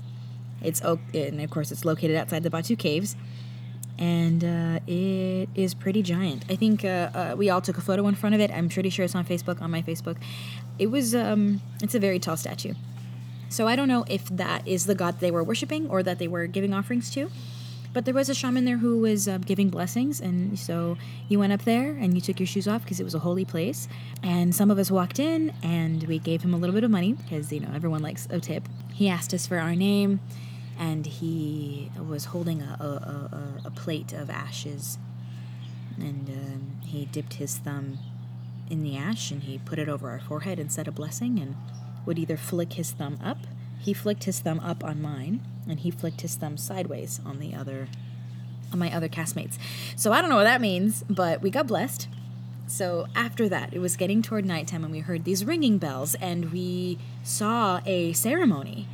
It's 0.61 0.81
and 0.81 1.41
of 1.41 1.51
course 1.51 1.71
it's 1.71 1.85
located 1.85 2.17
outside 2.17 2.43
the 2.43 2.51
Batu 2.51 2.75
Caves, 2.75 3.17
and 3.99 4.43
uh, 4.43 4.81
it 4.87 5.49
is 5.55 5.73
pretty 5.73 6.03
giant. 6.03 6.45
I 6.51 6.57
think 6.57 6.85
uh, 6.85 7.11
uh, 7.15 7.35
we 7.39 7.49
all 7.49 7.61
took 7.61 7.79
a 7.79 7.81
photo 7.81 8.07
in 8.09 8.17
front 8.17 8.35
of 8.35 8.41
it. 8.41 8.51
I'm 8.51 8.69
pretty 8.69 8.91
sure 8.91 9.05
it's 9.05 9.15
on 9.15 9.25
Facebook 9.25 9.63
on 9.63 9.71
my 9.71 9.83
Facebook. 9.83 10.17
It 10.79 10.89
was 10.89 11.15
um, 11.15 11.61
it's 11.81 11.95
a 11.95 12.01
very 12.01 12.19
tall 12.19 12.37
statue. 12.37 12.75
So 13.49 13.69
I 13.69 13.77
don't 13.77 13.87
know 13.87 14.05
if 14.09 14.25
that 14.31 14.67
is 14.67 14.87
the 14.87 14.97
god 14.97 15.21
they 15.21 15.31
were 15.31 15.45
worshiping 15.45 15.89
or 15.89 16.03
that 16.03 16.19
they 16.19 16.27
were 16.27 16.49
giving 16.49 16.75
offerings 16.75 17.09
to. 17.11 17.31
But 17.95 18.05
there 18.05 18.13
was 18.13 18.29
a 18.29 18.35
shaman 18.35 18.65
there 18.65 18.79
who 18.79 18.99
was 18.99 19.29
uh, 19.29 19.39
giving 19.39 19.71
blessings, 19.71 20.21
and 20.21 20.59
so 20.59 20.99
you 21.29 21.39
went 21.39 21.53
up 21.53 21.63
there 21.63 21.93
and 21.93 22.15
you 22.15 22.21
took 22.21 22.41
your 22.41 22.47
shoes 22.47 22.69
off 22.69 22.83
because 22.83 23.01
it 23.01 23.05
was 23.05 23.15
a 23.15 23.21
holy 23.21 23.45
place. 23.45 23.89
And 24.23 24.55
some 24.55 24.71
of 24.71 24.79
us 24.79 24.91
walked 24.91 25.19
in, 25.19 25.55
and 25.63 26.03
we 26.05 26.19
gave 26.19 26.43
him 26.43 26.53
a 26.53 26.57
little 26.57 26.75
bit 26.75 26.85
of 26.85 26.91
money 26.91 27.13
because 27.13 27.53
you 27.53 27.61
know 27.61 27.71
everyone 27.75 28.03
likes 28.03 28.27
a 28.31 28.41
tip. 28.41 28.69
He 28.93 29.09
asked 29.09 29.33
us 29.33 29.47
for 29.47 29.59
our 29.59 29.75
name, 29.75 30.21
and 30.79 31.07
he 31.07 31.91
was 32.07 32.27
holding 32.27 32.61
a, 32.61 32.77
a, 32.81 32.85
a, 32.85 33.69
a 33.69 33.71
plate 33.71 34.13
of 34.13 34.29
ashes, 34.29 34.99
and 35.97 36.29
um, 36.29 36.81
he 36.83 37.07
dipped 37.07 37.35
his 37.35 37.57
thumb 37.57 37.99
in 38.71 38.83
the 38.83 38.97
ash 38.97 39.31
and 39.31 39.45
he 39.45 39.59
put 39.59 39.79
it 39.79 39.89
over 39.89 40.11
our 40.11 40.21
forehead 40.21 40.59
and 40.59 40.71
said 40.73 40.89
a 40.89 40.93
blessing 40.93 41.39
and 41.39 41.55
would 42.07 42.19
either 42.19 42.37
flick 42.37 42.75
his 42.75 42.91
thumb 42.91 43.19
up. 43.23 43.39
He 43.85 43.93
flicked 43.93 44.25
his 44.25 44.41
thumb 44.41 44.61
up 44.61 44.83
on 44.83 45.03
mine 45.03 45.43
and 45.69 45.79
he 45.81 45.91
flicked 45.91 46.23
his 46.23 46.37
thumb 46.37 46.57
sideways 46.57 47.21
on 47.27 47.39
the 47.39 47.55
other 47.55 47.89
on 48.73 48.79
my 48.79 48.91
other 48.91 49.11
castmates. 49.11 49.59
So 49.95 50.11
I 50.11 50.23
don't 50.23 50.31
know 50.31 50.37
what 50.37 50.45
that 50.45 50.63
means, 50.63 51.05
but 51.11 51.43
we 51.43 51.51
got 51.51 51.67
blessed. 51.67 52.09
So 52.67 53.07
after 53.15 53.47
that, 53.51 53.75
it 53.75 53.81
was 53.81 53.99
getting 53.99 54.23
toward 54.23 54.47
nighttime 54.47 54.85
and 54.85 54.93
we 54.93 55.01
heard 55.01 55.25
these 55.25 55.45
ringing 55.45 55.77
bells 55.77 56.15
and 56.15 56.51
we 56.51 56.97
saw 57.23 57.83
a 57.85 58.15
ceremony. 58.15 58.89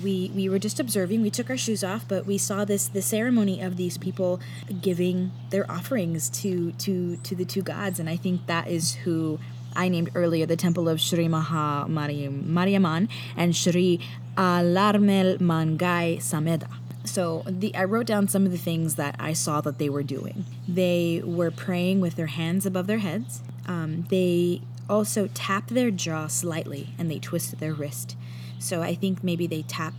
We 0.00 0.30
we 0.32 0.48
were 0.48 0.60
just 0.60 0.78
observing. 0.78 1.22
We 1.22 1.30
took 1.30 1.50
our 1.50 1.56
shoes 1.56 1.82
off, 1.82 2.06
but 2.06 2.24
we 2.24 2.38
saw 2.38 2.64
this 2.64 2.86
the 2.86 3.02
ceremony 3.02 3.60
of 3.60 3.76
these 3.76 3.98
people 3.98 4.38
giving 4.80 5.32
their 5.50 5.68
offerings 5.68 6.30
to 6.42 6.70
to 6.72 7.16
to 7.16 7.34
the 7.34 7.44
two 7.44 7.62
gods 7.62 7.98
and 7.98 8.08
I 8.08 8.16
think 8.16 8.46
that 8.46 8.68
is 8.68 8.94
who 8.94 9.40
I 9.74 9.88
named 9.88 10.10
earlier 10.14 10.46
the 10.46 10.56
temple 10.56 10.88
of 10.88 11.00
Shri 11.00 11.28
Maha 11.28 11.86
Mariamman 11.88 13.08
and 13.36 13.54
Sri 13.54 14.00
Alarmel 14.36 15.38
Mangai 15.38 16.18
Sameda. 16.18 16.68
So 17.04 17.44
the, 17.46 17.74
I 17.74 17.84
wrote 17.84 18.06
down 18.06 18.28
some 18.28 18.44
of 18.44 18.52
the 18.52 18.58
things 18.58 18.96
that 18.96 19.16
I 19.18 19.32
saw 19.32 19.60
that 19.62 19.78
they 19.78 19.88
were 19.88 20.02
doing. 20.02 20.44
They 20.68 21.22
were 21.24 21.50
praying 21.50 22.00
with 22.00 22.16
their 22.16 22.26
hands 22.26 22.66
above 22.66 22.86
their 22.86 22.98
heads. 22.98 23.42
Um, 23.66 24.06
they 24.10 24.62
also 24.88 25.28
tap 25.32 25.68
their 25.68 25.90
jaw 25.90 26.26
slightly 26.26 26.90
and 26.98 27.10
they 27.10 27.18
twist 27.18 27.58
their 27.58 27.72
wrist. 27.72 28.16
So 28.58 28.82
I 28.82 28.94
think 28.94 29.22
maybe 29.22 29.46
they 29.46 29.62
tap 29.62 29.94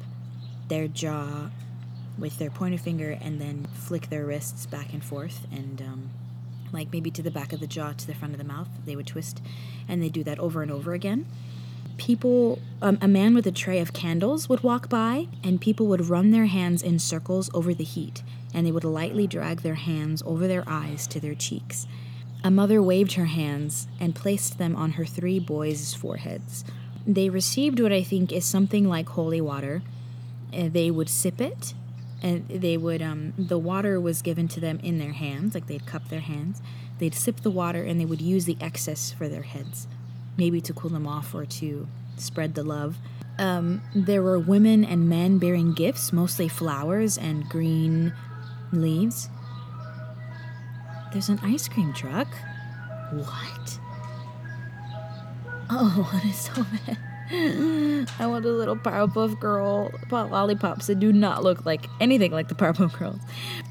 their 0.67 0.88
jaw 0.88 1.50
with 2.17 2.38
their 2.39 2.50
pointer 2.50 2.78
finger 2.78 3.17
and 3.21 3.39
then 3.39 3.67
flick 3.73 4.10
their 4.10 4.26
wrists 4.26 4.65
back 4.65 4.91
and 4.93 5.04
forth 5.04 5.47
and 5.52 5.82
um, 5.82 6.10
like 6.71 6.91
maybe 6.91 7.12
to 7.12 7.21
the 7.21 7.32
back 7.32 7.54
of 7.54 7.60
the 7.60 7.67
jaw 7.67 7.93
to 7.93 8.08
the 8.08 8.13
front 8.13 8.34
of 8.34 8.38
the 8.38 8.43
mouth 8.43 8.67
they 8.86 8.95
would 8.95 9.08
twist 9.08 9.41
and 9.88 10.02
they 10.02 10.10
do 10.10 10.23
that 10.23 10.39
over 10.39 10.62
and 10.62 10.71
over 10.71 10.93
again 10.93 11.26
people, 11.98 12.60
um, 12.82 12.98
a 13.02 13.08
man 13.08 13.34
with 13.34 13.46
a 13.48 13.52
tray 13.52 13.80
of 13.80 13.94
candles 13.94 14.48
would 14.48 14.64
walk 14.64 14.90
by, 14.90 15.28
and 15.44 15.60
people 15.60 15.88
would 15.88 16.10
run 16.10 16.32
their 16.32 16.46
hands 16.46 16.82
in 16.82 17.00
circles 17.00 17.50
over 17.54 17.74
the 17.74 17.84
heat, 17.84 18.24
and 18.54 18.66
they 18.66 18.72
would 18.72 18.84
lightly 18.84 19.28
drag 19.28 19.62
their 19.62 19.76
hands 19.76 20.24
over 20.26 20.48
their 20.48 20.64
eyes 20.68 21.08
to 21.08 21.20
their 21.20 21.36
cheeks. 21.36 21.88
A 22.44 22.52
mother 22.52 22.82
waved 22.82 23.14
her 23.14 23.26
hands 23.26 23.88
and 24.00 24.16
placed 24.16 24.58
them 24.58 24.76
on 24.76 24.92
her 24.92 25.06
three 25.06 25.40
boys' 25.40 25.94
foreheads. 25.94 26.64
They 27.06 27.30
received 27.30 27.80
what 27.80 27.92
I 27.92 28.04
think 28.04 28.32
is 28.32 28.46
something 28.46 28.88
like 28.88 29.10
holy 29.10 29.42
water. 29.42 29.82
Uh, 30.54 30.70
they 30.72 30.92
would 30.92 31.10
sip 31.10 31.42
it, 31.42 31.74
and 32.22 32.48
they 32.48 32.78
would, 32.78 33.02
um, 33.02 33.34
the 33.38 33.60
water 33.60 34.00
was 34.00 34.22
given 34.22 34.48
to 34.50 34.60
them 34.60 34.80
in 34.84 34.98
their 34.98 35.14
hands, 35.14 35.54
like 35.54 35.68
they'd 35.68 35.86
cup 35.86 36.10
their 36.10 36.22
hands. 36.22 36.62
They'd 37.00 37.14
sip 37.14 37.42
the 37.42 37.52
water 37.52 37.84
and 37.84 38.00
they 38.00 38.06
would 38.06 38.22
use 38.22 38.46
the 38.46 38.58
excess 38.60 39.12
for 39.12 39.30
their 39.30 39.44
heads 39.44 39.88
maybe 40.38 40.62
to 40.62 40.73
cool 40.73 40.89
them 40.89 41.08
off 41.08 41.34
or 41.34 41.45
to 41.45 41.88
spread 42.17 42.56
the 42.56 42.63
love. 42.63 42.97
Um, 43.39 43.82
there 43.93 44.23
were 44.23 44.39
women 44.39 44.84
and 44.84 45.08
men 45.08 45.38
bearing 45.38 45.73
gifts, 45.73 46.12
mostly 46.12 46.47
flowers 46.47 47.17
and 47.17 47.47
green 47.47 48.13
leaves. 48.71 49.30
There's 51.12 51.30
an 51.30 51.39
ice 51.43 51.67
cream 51.67 51.93
truck. 51.93 52.28
What? 53.12 53.80
Oh, 55.69 56.12
it 56.23 56.30
is 56.30 56.38
so 56.38 56.65
bad. 56.86 56.97
I 58.19 58.26
want 58.26 58.45
a 58.45 58.50
little 58.50 58.78
Powerpuff 58.78 59.39
Girl 59.39 59.91
lollipops 60.10 60.88
that 60.88 61.00
do 61.00 61.12
not 61.12 61.43
look 61.43 61.65
like 61.65 61.88
anything 62.00 62.32
like 62.32 62.47
the 62.47 62.56
Powerpuff 62.56 62.97
Girls. 62.97 63.19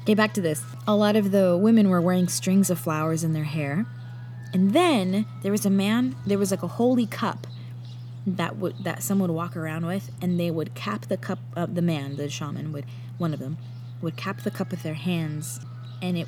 Okay, 0.03 0.13
back 0.13 0.33
to 0.35 0.41
this. 0.41 0.63
A 0.87 0.95
lot 0.95 1.15
of 1.15 1.31
the 1.31 1.57
women 1.57 1.89
were 1.89 2.01
wearing 2.01 2.27
strings 2.27 2.69
of 2.69 2.79
flowers 2.79 3.23
in 3.23 3.33
their 3.33 3.45
hair. 3.45 3.85
And 4.53 4.73
then 4.73 5.25
there 5.41 5.51
was 5.51 5.65
a 5.65 5.69
man, 5.69 6.15
there 6.25 6.37
was 6.37 6.51
like 6.51 6.63
a 6.63 6.67
holy 6.67 7.05
cup 7.05 7.47
that 8.25 8.57
would 8.57 8.83
that 8.83 9.01
someone 9.03 9.29
would 9.29 9.35
walk 9.35 9.55
around 9.55 9.85
with, 9.85 10.11
and 10.21 10.39
they 10.39 10.51
would 10.51 10.75
cap 10.75 11.05
the 11.05 11.17
cup. 11.17 11.39
Uh, 11.55 11.65
the 11.65 11.81
man, 11.81 12.17
the 12.17 12.29
shaman, 12.29 12.71
would 12.73 12.85
one 13.17 13.33
of 13.33 13.39
them 13.39 13.57
would 14.01 14.17
cap 14.17 14.41
the 14.41 14.51
cup 14.51 14.71
with 14.71 14.83
their 14.83 14.93
hands, 14.93 15.59
and 16.01 16.17
it 16.17 16.27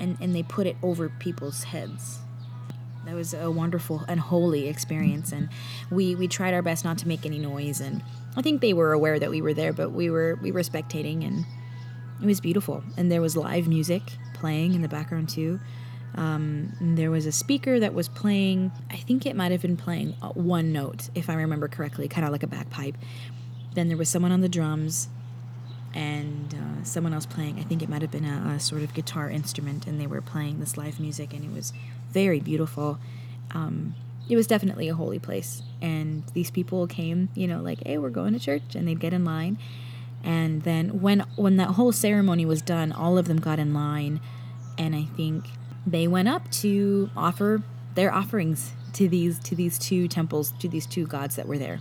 and 0.00 0.16
and 0.20 0.34
they 0.34 0.42
put 0.42 0.66
it 0.66 0.76
over 0.82 1.08
people's 1.08 1.64
heads. 1.64 2.18
That 3.04 3.14
was 3.14 3.34
a 3.34 3.50
wonderful 3.50 4.04
and 4.08 4.18
holy 4.18 4.68
experience, 4.68 5.32
and 5.32 5.50
we 5.90 6.14
we 6.14 6.28
tried 6.28 6.54
our 6.54 6.62
best 6.62 6.84
not 6.84 6.98
to 6.98 7.08
make 7.08 7.26
any 7.26 7.38
noise, 7.38 7.80
and 7.80 8.02
I 8.36 8.42
think 8.42 8.60
they 8.60 8.72
were 8.72 8.92
aware 8.92 9.18
that 9.18 9.30
we 9.30 9.42
were 9.42 9.54
there, 9.54 9.72
but 9.72 9.90
we 9.90 10.08
were 10.08 10.38
we 10.40 10.50
were 10.50 10.60
spectating, 10.60 11.26
and 11.26 11.44
it 12.22 12.26
was 12.26 12.40
beautiful. 12.40 12.82
And 12.96 13.12
there 13.12 13.20
was 13.20 13.36
live 13.36 13.68
music 13.68 14.02
playing 14.32 14.74
in 14.74 14.82
the 14.82 14.88
background 14.88 15.28
too. 15.28 15.60
Um, 16.16 16.76
there 16.80 17.10
was 17.10 17.26
a 17.26 17.32
speaker 17.32 17.80
that 17.80 17.92
was 17.94 18.08
playing. 18.08 18.70
I 18.90 18.96
think 18.96 19.26
it 19.26 19.34
might 19.34 19.52
have 19.52 19.62
been 19.62 19.76
playing 19.76 20.14
uh, 20.22 20.28
one 20.28 20.72
note, 20.72 21.10
if 21.14 21.28
I 21.28 21.34
remember 21.34 21.68
correctly, 21.68 22.08
kind 22.08 22.24
of 22.24 22.32
like 22.32 22.42
a 22.42 22.46
bagpipe. 22.46 22.96
Then 23.74 23.88
there 23.88 23.96
was 23.96 24.08
someone 24.08 24.30
on 24.30 24.40
the 24.40 24.48
drums, 24.48 25.08
and 25.94 26.54
uh, 26.54 26.84
someone 26.84 27.14
else 27.14 27.26
playing. 27.26 27.58
I 27.58 27.62
think 27.62 27.82
it 27.82 27.88
might 27.88 28.02
have 28.02 28.10
been 28.10 28.24
a, 28.24 28.54
a, 28.56 28.60
sort 28.60 28.82
of 28.82 28.92
guitar 28.94 29.30
instrument, 29.30 29.86
and 29.86 30.00
they 30.00 30.06
were 30.06 30.20
playing 30.20 30.60
this 30.60 30.76
live 30.76 30.98
music, 30.98 31.32
and 31.32 31.44
it 31.44 31.52
was 31.52 31.72
very 32.10 32.40
beautiful. 32.40 32.98
Um, 33.52 33.94
it 34.28 34.36
was 34.36 34.46
definitely 34.46 34.88
a 34.88 34.94
holy 34.94 35.18
place, 35.18 35.62
and 35.80 36.24
these 36.32 36.50
people 36.50 36.86
came, 36.86 37.28
you 37.34 37.46
know, 37.46 37.60
like, 37.60 37.82
"Hey, 37.86 37.98
we're 37.98 38.10
going 38.10 38.32
to 38.32 38.40
church," 38.40 38.74
and 38.74 38.88
they'd 38.88 39.00
get 39.00 39.12
in 39.12 39.24
line, 39.24 39.58
and 40.24 40.62
then 40.62 41.00
when 41.00 41.20
when 41.36 41.56
that 41.58 41.70
whole 41.70 41.92
ceremony 41.92 42.44
was 42.44 42.60
done, 42.60 42.90
all 42.90 43.16
of 43.16 43.28
them 43.28 43.38
got 43.38 43.58
in 43.58 43.72
line, 43.72 44.20
and 44.76 44.96
I 44.96 45.04
think 45.16 45.44
they 45.86 46.06
went 46.06 46.28
up 46.28 46.50
to 46.50 47.10
offer 47.16 47.62
their 47.94 48.12
offerings 48.12 48.72
to 48.94 49.08
these 49.08 49.38
to 49.40 49.54
these 49.54 49.78
two 49.78 50.08
temples 50.08 50.52
to 50.60 50.68
these 50.68 50.86
two 50.86 51.06
gods 51.06 51.36
that 51.36 51.46
were 51.46 51.58
there. 51.58 51.80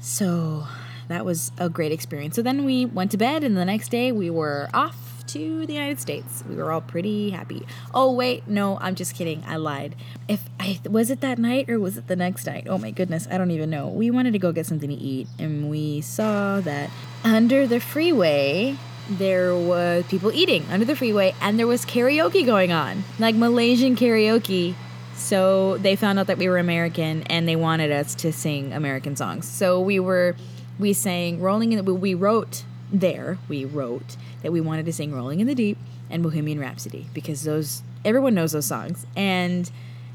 So 0.00 0.66
that 1.08 1.24
was 1.24 1.52
a 1.58 1.68
great 1.68 1.92
experience. 1.92 2.36
So 2.36 2.42
then 2.42 2.64
we 2.64 2.86
went 2.86 3.10
to 3.10 3.16
bed, 3.16 3.44
and 3.44 3.56
the 3.56 3.64
next 3.64 3.90
day 3.90 4.12
we 4.12 4.30
were 4.30 4.68
off 4.72 5.24
to 5.26 5.66
the 5.66 5.74
United 5.74 6.00
States. 6.00 6.42
We 6.48 6.56
were 6.56 6.72
all 6.72 6.80
pretty 6.80 7.30
happy. 7.30 7.66
Oh 7.94 8.12
wait, 8.12 8.48
no, 8.48 8.78
I'm 8.78 8.94
just 8.94 9.14
kidding. 9.14 9.44
I 9.46 9.56
lied. 9.56 9.94
If 10.26 10.44
I 10.58 10.80
was 10.88 11.10
it 11.10 11.20
that 11.20 11.38
night 11.38 11.68
or 11.68 11.78
was 11.78 11.96
it 11.96 12.08
the 12.08 12.16
next 12.16 12.46
night? 12.46 12.66
Oh 12.68 12.78
my 12.78 12.90
goodness, 12.90 13.28
I 13.30 13.38
don't 13.38 13.50
even 13.50 13.70
know. 13.70 13.88
We 13.88 14.10
wanted 14.10 14.32
to 14.32 14.38
go 14.38 14.52
get 14.52 14.66
something 14.66 14.88
to 14.88 14.96
eat, 14.96 15.28
and 15.38 15.70
we 15.70 16.00
saw 16.00 16.60
that 16.60 16.90
under 17.22 17.66
the 17.66 17.80
freeway 17.80 18.76
there 19.08 19.54
was 19.54 20.04
people 20.06 20.32
eating 20.32 20.64
under 20.70 20.84
the 20.84 20.94
freeway 20.94 21.34
and 21.40 21.58
there 21.58 21.66
was 21.66 21.84
karaoke 21.84 22.44
going 22.44 22.72
on 22.72 23.04
like 23.18 23.34
malaysian 23.34 23.96
karaoke. 23.96 24.74
So 25.16 25.76
they 25.78 25.96
found 25.96 26.18
out 26.18 26.28
that 26.28 26.38
we 26.38 26.48
were 26.48 26.58
american 26.58 27.22
and 27.24 27.48
they 27.48 27.56
wanted 27.56 27.90
us 27.90 28.14
to 28.16 28.32
sing 28.32 28.72
american 28.72 29.16
songs. 29.16 29.46
So 29.48 29.80
we 29.80 29.98
were 30.00 30.36
we 30.78 30.92
sang 30.92 31.40
rolling 31.40 31.72
in 31.72 31.84
the 31.84 31.94
we 31.94 32.14
wrote 32.14 32.64
there 32.92 33.38
we 33.48 33.64
wrote 33.64 34.16
that 34.42 34.50
we 34.50 34.60
wanted 34.60 34.86
to 34.86 34.92
sing 34.92 35.14
rolling 35.14 35.40
in 35.40 35.46
the 35.46 35.54
deep 35.54 35.78
and 36.08 36.22
bohemian 36.22 36.58
rhapsody 36.58 37.06
because 37.14 37.44
those 37.44 37.82
everyone 38.04 38.34
knows 38.34 38.52
those 38.52 38.66
songs 38.66 39.06
and 39.14 39.70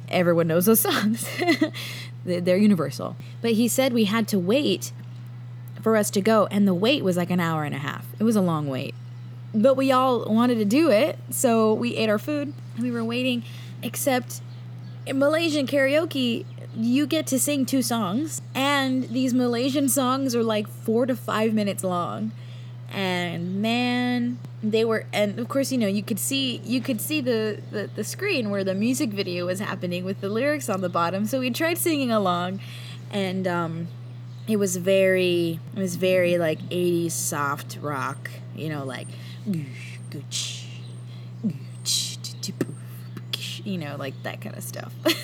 everyone 0.10 0.48
knows 0.48 0.66
those 0.66 0.80
songs. 0.82 1.28
They're 2.26 2.58
universal. 2.58 3.16
But 3.42 3.52
he 3.52 3.68
said 3.68 3.94
we 3.94 4.06
had 4.06 4.28
to 4.30 4.40
wait 4.40 4.92
for 5.86 5.96
us 5.96 6.10
to 6.10 6.20
go, 6.20 6.48
and 6.48 6.68
the 6.68 6.74
wait 6.74 7.04
was 7.04 7.16
like 7.16 7.30
an 7.30 7.40
hour 7.40 7.64
and 7.64 7.76
a 7.76 7.78
half. 7.78 8.08
It 8.18 8.24
was 8.24 8.36
a 8.36 8.42
long 8.42 8.68
wait. 8.68 8.96
But 9.54 9.78
we 9.78 9.92
all 9.92 10.26
wanted 10.26 10.56
to 10.56 10.66
do 10.66 10.90
it, 10.90 11.20
so 11.30 11.76
we 11.76 11.96
ate 11.96 12.10
our 12.10 12.18
food 12.18 12.56
and 12.74 12.84
we 12.84 12.90
were 12.90 13.04
waiting. 13.04 13.44
Except 13.84 14.42
in 15.06 15.20
Malaysian 15.20 15.68
karaoke, 15.68 16.44
you 16.76 17.06
get 17.06 17.28
to 17.28 17.38
sing 17.38 17.68
two 17.68 17.84
songs, 17.84 18.42
and 18.56 19.10
these 19.10 19.32
Malaysian 19.36 19.88
songs 19.88 20.34
are 20.34 20.42
like 20.42 20.68
four 20.68 21.06
to 21.06 21.16
five 21.16 21.54
minutes 21.54 21.84
long. 21.84 22.32
And 22.90 23.62
man, 23.62 24.40
they 24.64 24.86
were, 24.86 25.06
and 25.14 25.38
of 25.38 25.48
course, 25.50 25.72
you 25.72 25.78
know, 25.78 25.86
you 25.86 26.02
could 26.02 26.18
see 26.18 26.64
you 26.66 26.82
could 26.82 27.00
see 27.00 27.22
the, 27.22 27.62
the 27.70 27.92
the 27.94 28.04
screen 28.04 28.50
where 28.50 28.64
the 28.64 28.74
music 28.74 29.12
video 29.12 29.46
was 29.46 29.60
happening 29.60 30.04
with 30.04 30.20
the 30.20 30.30
lyrics 30.30 30.68
on 30.68 30.82
the 30.82 30.90
bottom. 30.90 31.28
So 31.28 31.42
we 31.42 31.52
tried 31.52 31.78
singing 31.78 32.10
along, 32.10 32.60
and 33.12 33.48
um, 33.48 33.88
it 34.48 34.58
was 34.58 34.78
very 34.78 35.60
it 35.76 35.80
was 35.80 35.96
very 35.96 36.38
like 36.38 36.60
80s 36.70 37.12
soft 37.12 37.78
rock 37.82 38.30
you 38.56 38.70
know 38.70 38.84
like 38.84 39.08
you 43.64 43.78
know 43.78 43.96
like 43.98 44.14
that 44.24 44.42
kind 44.42 44.56
of 44.56 44.64
stuff. 44.64 44.94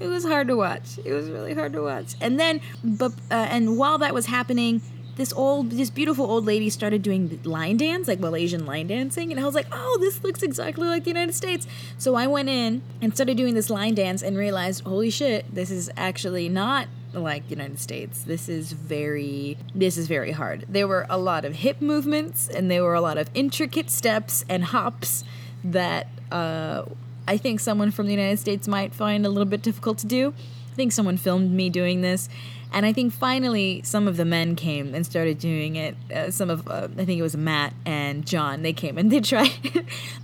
It 0.00 0.06
was 0.06 0.24
hard 0.24 0.48
to 0.48 0.56
watch. 0.56 0.98
It 1.04 1.12
was 1.12 1.28
really 1.28 1.52
hard 1.52 1.74
to 1.74 1.82
watch. 1.82 2.14
And 2.22 2.40
then 2.40 2.62
but 2.82 3.12
uh, 3.30 3.34
and 3.34 3.76
while 3.76 3.98
that 3.98 4.14
was 4.14 4.26
happening 4.26 4.80
this 5.16 5.30
old 5.34 5.72
this 5.72 5.90
beautiful 5.90 6.24
old 6.24 6.46
lady 6.46 6.70
started 6.70 7.02
doing 7.02 7.38
line 7.44 7.76
dance 7.76 8.08
like 8.08 8.20
malaysian 8.20 8.64
line 8.64 8.86
dancing 8.86 9.30
and 9.30 9.38
i 9.38 9.44
was 9.44 9.54
like 9.54 9.66
oh 9.70 9.98
this 10.00 10.24
looks 10.24 10.42
exactly 10.42 10.88
like 10.88 11.04
the 11.04 11.10
united 11.10 11.34
states. 11.34 11.66
So 11.98 12.14
i 12.14 12.26
went 12.26 12.48
in 12.48 12.80
and 13.02 13.12
started 13.12 13.36
doing 13.36 13.54
this 13.54 13.68
line 13.68 13.94
dance 13.94 14.22
and 14.22 14.38
realized 14.38 14.82
holy 14.84 15.10
shit 15.10 15.54
this 15.54 15.70
is 15.70 15.90
actually 15.98 16.48
not 16.48 16.88
like 17.12 17.44
the 17.44 17.50
United 17.50 17.78
States. 17.78 18.22
This 18.22 18.48
is 18.48 18.72
very 18.72 19.56
this 19.74 19.96
is 19.96 20.06
very 20.06 20.32
hard. 20.32 20.66
There 20.68 20.86
were 20.86 21.06
a 21.08 21.18
lot 21.18 21.44
of 21.44 21.56
hip 21.56 21.80
movements 21.80 22.48
and 22.48 22.70
there 22.70 22.82
were 22.82 22.94
a 22.94 23.00
lot 23.00 23.18
of 23.18 23.30
intricate 23.34 23.90
steps 23.90 24.44
and 24.48 24.64
hops 24.64 25.24
that 25.64 26.08
uh, 26.30 26.84
I 27.26 27.36
think 27.36 27.60
someone 27.60 27.90
from 27.90 28.06
the 28.06 28.12
United 28.12 28.38
States 28.38 28.66
might 28.68 28.94
find 28.94 29.26
a 29.26 29.28
little 29.28 29.44
bit 29.44 29.62
difficult 29.62 29.98
to 29.98 30.06
do. 30.06 30.34
I 30.72 30.74
think 30.74 30.92
someone 30.92 31.16
filmed 31.16 31.50
me 31.50 31.68
doing 31.68 32.00
this 32.00 32.28
and 32.72 32.86
I 32.86 32.92
think 32.92 33.12
finally 33.12 33.82
some 33.84 34.06
of 34.06 34.16
the 34.16 34.24
men 34.24 34.56
came 34.56 34.94
and 34.94 35.04
started 35.04 35.38
doing 35.38 35.76
it. 35.76 35.96
Uh, 36.14 36.30
some 36.30 36.50
of 36.50 36.66
uh, 36.68 36.88
I 36.96 37.04
think 37.04 37.18
it 37.18 37.22
was 37.22 37.36
Matt 37.36 37.74
and 37.84 38.26
John. 38.26 38.62
They 38.62 38.72
came 38.72 38.98
and 38.98 39.10
they 39.12 39.20
tried 39.20 39.50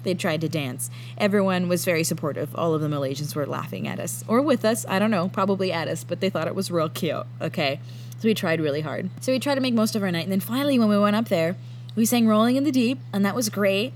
they 0.02 0.14
tried 0.14 0.40
to 0.42 0.48
dance. 0.48 0.90
Everyone 1.18 1.68
was 1.68 1.84
very 1.84 2.04
supportive. 2.04 2.54
All 2.54 2.74
of 2.74 2.80
the 2.80 2.88
Malaysians 2.88 3.34
were 3.34 3.46
laughing 3.46 3.88
at 3.88 3.98
us 3.98 4.24
or 4.28 4.40
with 4.40 4.64
us. 4.64 4.86
I 4.88 4.98
don't 4.98 5.10
know, 5.10 5.28
probably 5.28 5.72
at 5.72 5.88
us, 5.88 6.04
but 6.04 6.20
they 6.20 6.30
thought 6.30 6.46
it 6.46 6.54
was 6.54 6.70
real 6.70 6.88
cute. 6.88 7.26
Okay, 7.40 7.80
so 8.18 8.28
we 8.28 8.34
tried 8.34 8.60
really 8.60 8.80
hard. 8.80 9.10
So 9.20 9.32
we 9.32 9.38
tried 9.38 9.56
to 9.56 9.60
make 9.60 9.74
most 9.74 9.96
of 9.96 10.02
our 10.02 10.10
night, 10.10 10.24
and 10.24 10.32
then 10.32 10.40
finally 10.40 10.78
when 10.78 10.88
we 10.88 10.98
went 10.98 11.16
up 11.16 11.28
there, 11.28 11.56
we 11.94 12.04
sang 12.04 12.26
"Rolling 12.28 12.56
in 12.56 12.64
the 12.64 12.72
Deep," 12.72 12.98
and 13.12 13.24
that 13.24 13.34
was 13.34 13.48
great. 13.48 13.92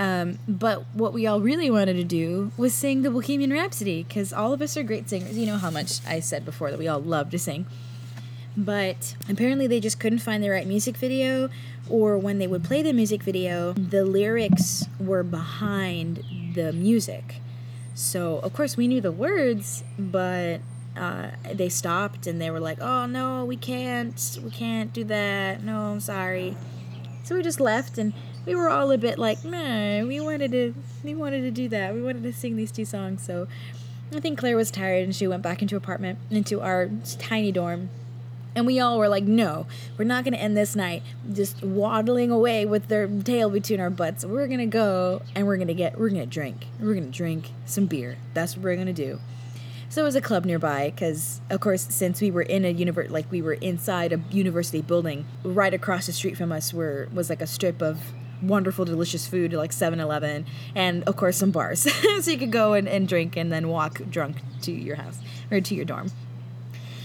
Um, 0.00 0.38
but 0.48 0.86
what 0.94 1.12
we 1.12 1.26
all 1.26 1.42
really 1.42 1.70
wanted 1.70 1.92
to 1.92 2.04
do 2.04 2.52
was 2.56 2.72
sing 2.72 3.02
the 3.02 3.10
Bohemian 3.10 3.52
Rhapsody 3.52 4.02
because 4.02 4.32
all 4.32 4.54
of 4.54 4.62
us 4.62 4.74
are 4.78 4.82
great 4.82 5.10
singers. 5.10 5.36
You 5.36 5.44
know 5.44 5.58
how 5.58 5.70
much 5.70 6.00
I 6.06 6.20
said 6.20 6.42
before 6.46 6.70
that 6.70 6.78
we 6.78 6.88
all 6.88 7.02
love 7.02 7.28
to 7.32 7.38
sing. 7.38 7.66
But 8.56 9.14
apparently, 9.28 9.66
they 9.66 9.78
just 9.78 10.00
couldn't 10.00 10.20
find 10.20 10.42
the 10.42 10.48
right 10.48 10.66
music 10.66 10.96
video, 10.96 11.50
or 11.86 12.16
when 12.16 12.38
they 12.38 12.46
would 12.46 12.64
play 12.64 12.80
the 12.80 12.94
music 12.94 13.22
video, 13.22 13.74
the 13.74 14.02
lyrics 14.02 14.86
were 14.98 15.22
behind 15.22 16.24
the 16.54 16.72
music. 16.72 17.36
So, 17.94 18.38
of 18.38 18.54
course, 18.54 18.78
we 18.78 18.88
knew 18.88 19.02
the 19.02 19.12
words, 19.12 19.84
but 19.98 20.60
uh, 20.96 21.32
they 21.52 21.68
stopped 21.68 22.26
and 22.26 22.40
they 22.40 22.50
were 22.50 22.58
like, 22.58 22.80
"Oh 22.80 23.04
no, 23.04 23.44
we 23.44 23.56
can't, 23.56 24.40
we 24.42 24.50
can't 24.50 24.94
do 24.94 25.04
that. 25.04 25.62
No, 25.62 25.92
I'm 25.92 26.00
sorry." 26.00 26.56
So 27.22 27.36
we 27.36 27.42
just 27.42 27.60
left, 27.60 27.98
and 27.98 28.14
we 28.46 28.54
were 28.54 28.68
all 28.68 28.90
a 28.90 28.98
bit 28.98 29.18
like, 29.18 29.44
man, 29.44 30.08
we 30.08 30.20
wanted 30.20 30.52
to 30.52 30.74
we 31.04 31.14
wanted 31.14 31.42
to 31.42 31.50
do 31.50 31.68
that. 31.68 31.94
We 31.94 32.02
wanted 32.02 32.22
to 32.24 32.32
sing 32.32 32.56
these 32.56 32.72
two 32.72 32.84
songs. 32.84 33.24
So 33.24 33.46
I 34.14 34.20
think 34.20 34.38
Claire 34.38 34.56
was 34.56 34.70
tired 34.70 35.04
and 35.04 35.14
she 35.14 35.26
went 35.26 35.42
back 35.42 35.62
into 35.62 35.76
apartment 35.76 36.18
into 36.30 36.60
our 36.60 36.90
tiny 37.18 37.52
dorm. 37.52 37.90
And 38.52 38.66
we 38.66 38.80
all 38.80 38.98
were 38.98 39.08
like, 39.08 39.22
no, 39.22 39.66
we're 39.96 40.04
not 40.04 40.24
going 40.24 40.34
to 40.34 40.40
end 40.40 40.56
this 40.56 40.74
night 40.74 41.04
just 41.32 41.62
waddling 41.62 42.32
away 42.32 42.66
with 42.66 42.88
their 42.88 43.06
tail 43.06 43.48
between 43.48 43.78
our 43.78 43.90
butts. 43.90 44.24
We're 44.24 44.48
going 44.48 44.58
to 44.58 44.66
go 44.66 45.22
and 45.36 45.46
we're 45.46 45.56
going 45.56 45.68
to 45.68 45.74
get, 45.74 45.96
we're 45.96 46.08
going 46.08 46.22
to 46.22 46.26
drink. 46.26 46.66
We're 46.80 46.94
going 46.94 47.10
to 47.10 47.16
drink 47.16 47.52
some 47.64 47.86
beer. 47.86 48.16
That's 48.34 48.56
what 48.56 48.64
we're 48.64 48.74
going 48.74 48.88
to 48.88 48.92
do. 48.92 49.20
So 49.88 50.02
it 50.02 50.04
was 50.04 50.16
a 50.16 50.20
club 50.20 50.44
nearby 50.44 50.90
because, 50.90 51.40
of 51.48 51.60
course, 51.60 51.86
since 51.90 52.20
we 52.20 52.30
were 52.30 52.42
in 52.42 52.64
a 52.64 52.74
univer- 52.74 53.10
like 53.10 53.30
we 53.30 53.42
were 53.42 53.54
inside 53.54 54.12
a 54.12 54.20
university 54.30 54.82
building, 54.82 55.26
right 55.44 55.74
across 55.74 56.06
the 56.06 56.12
street 56.12 56.36
from 56.36 56.52
us 56.52 56.72
were 56.72 57.08
was 57.12 57.28
like 57.28 57.42
a 57.42 57.46
strip 57.46 57.82
of 57.82 58.00
wonderful, 58.42 58.84
delicious 58.84 59.26
food 59.26 59.52
like 59.52 59.72
7 59.72 60.00
Eleven, 60.00 60.46
and 60.74 61.02
of 61.04 61.16
course, 61.16 61.36
some 61.36 61.50
bars. 61.50 61.80
so 62.20 62.30
you 62.30 62.38
could 62.38 62.52
go 62.52 62.74
and, 62.74 62.88
and 62.88 63.08
drink 63.08 63.36
and 63.36 63.52
then 63.52 63.68
walk 63.68 64.00
drunk 64.10 64.36
to 64.62 64.72
your 64.72 64.96
house 64.96 65.18
or 65.50 65.60
to 65.60 65.74
your 65.74 65.84
dorm. 65.84 66.10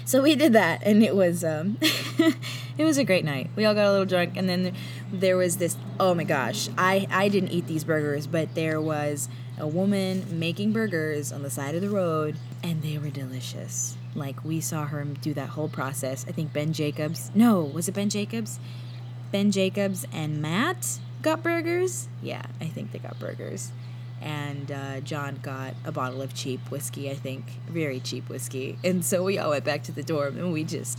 So 0.08 0.22
we 0.22 0.36
did 0.36 0.54
that, 0.54 0.84
and 0.84 1.02
it 1.02 1.16
was 1.16 1.44
um, 1.44 1.78
it 1.82 2.86
was 2.86 3.00
a 3.00 3.04
great 3.04 3.26
night. 3.26 3.50
We 3.56 3.66
all 3.66 3.74
got 3.74 3.88
a 3.88 3.92
little 3.92 4.06
drunk, 4.06 4.38
and 4.38 4.48
then 4.48 4.74
there 5.12 5.36
was 5.36 5.58
this. 5.58 5.76
Oh 6.00 6.14
my 6.14 6.24
gosh, 6.24 6.70
I 6.78 7.08
I 7.10 7.28
didn't 7.28 7.50
eat 7.50 7.66
these 7.66 7.84
burgers, 7.84 8.28
but 8.28 8.54
there 8.54 8.80
was 8.80 9.30
a 9.58 9.68
woman 9.68 10.40
making 10.40 10.74
burgers 10.74 11.32
on 11.32 11.42
the 11.42 11.50
side 11.50 11.74
of 11.74 11.82
the 11.82 11.90
road, 11.90 12.36
and 12.62 12.84
they 12.84 13.00
were 13.00 13.10
delicious. 13.10 13.98
Like 14.14 14.46
we 14.46 14.62
saw 14.62 14.86
her 14.86 15.04
do 15.04 15.34
that 15.34 15.50
whole 15.50 15.70
process. 15.70 16.24
I 16.30 16.32
think 16.32 16.54
Ben 16.54 16.72
Jacobs. 16.72 17.32
No, 17.34 17.62
was 17.62 17.88
it 17.88 17.94
Ben 17.94 18.10
Jacobs? 18.10 18.60
Ben 19.32 19.52
Jacobs 19.52 20.06
and 20.14 20.40
Matt 20.40 21.00
got 21.26 21.44
burgers. 21.44 22.08
Yeah, 22.22 22.44
I 22.62 22.68
think 22.68 22.92
they 22.94 23.00
got 23.00 23.20
burgers. 23.20 23.72
and 24.22 24.72
uh, 24.72 25.00
John 25.02 25.40
got 25.42 25.74
a 25.84 25.92
bottle 25.92 26.22
of 26.22 26.34
cheap 26.34 26.62
whiskey, 26.72 27.12
I 27.12 27.16
think, 27.16 27.44
very 27.68 28.00
cheap 28.00 28.30
whiskey. 28.30 28.78
And 28.84 29.04
so 29.04 29.24
we 29.24 29.38
all 29.38 29.50
went 29.52 29.66
back 29.66 29.84
to 29.84 29.92
the 29.92 30.04
dorm 30.04 30.38
and 30.38 30.54
we 30.54 30.64
just 30.64 30.98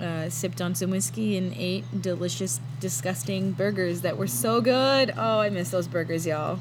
uh, 0.00 0.28
sipped 0.30 0.60
on 0.62 0.74
some 0.74 0.90
whiskey 0.90 1.36
and 1.36 1.52
ate 1.56 1.84
delicious, 2.00 2.60
disgusting 2.80 3.52
burgers 3.52 4.02
that 4.02 4.16
were 4.16 4.28
so 4.28 4.60
good. 4.60 5.12
Oh, 5.16 5.40
I 5.40 5.50
miss 5.50 5.70
those 5.70 5.88
burgers, 5.88 6.24
y'all. 6.26 6.60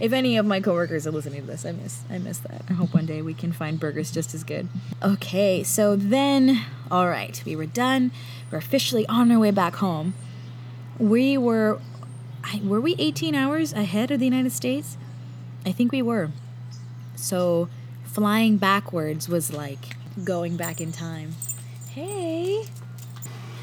If 0.00 0.14
any 0.14 0.38
of 0.38 0.46
my 0.46 0.60
coworkers 0.60 1.06
are 1.06 1.10
listening 1.10 1.42
to 1.42 1.46
this, 1.46 1.66
I 1.66 1.72
miss 1.72 2.02
I 2.08 2.16
miss 2.16 2.38
that. 2.38 2.62
I 2.70 2.72
hope 2.72 2.94
one 2.94 3.04
day 3.04 3.20
we 3.20 3.34
can 3.34 3.52
find 3.52 3.78
burgers 3.78 4.10
just 4.10 4.34
as 4.34 4.42
good. 4.44 4.66
Okay, 5.02 5.62
so 5.62 5.94
then, 5.94 6.62
all 6.90 7.06
right, 7.08 7.40
we 7.44 7.54
were 7.54 7.66
done. 7.66 8.10
We're 8.50 8.56
officially 8.58 9.06
on 9.08 9.30
our 9.30 9.38
way 9.38 9.50
back 9.50 9.76
home. 9.76 10.14
We 10.98 11.36
were, 11.36 11.78
I, 12.44 12.60
were 12.64 12.80
we 12.80 12.94
18 12.98 13.34
hours 13.34 13.72
ahead 13.72 14.10
of 14.10 14.18
the 14.18 14.24
United 14.24 14.52
States? 14.52 14.96
I 15.64 15.72
think 15.72 15.92
we 15.92 16.02
were. 16.02 16.30
So 17.16 17.68
flying 18.04 18.56
backwards 18.56 19.28
was 19.28 19.52
like 19.52 19.96
going 20.24 20.56
back 20.56 20.80
in 20.80 20.92
time. 20.92 21.32
Hey. 21.90 22.64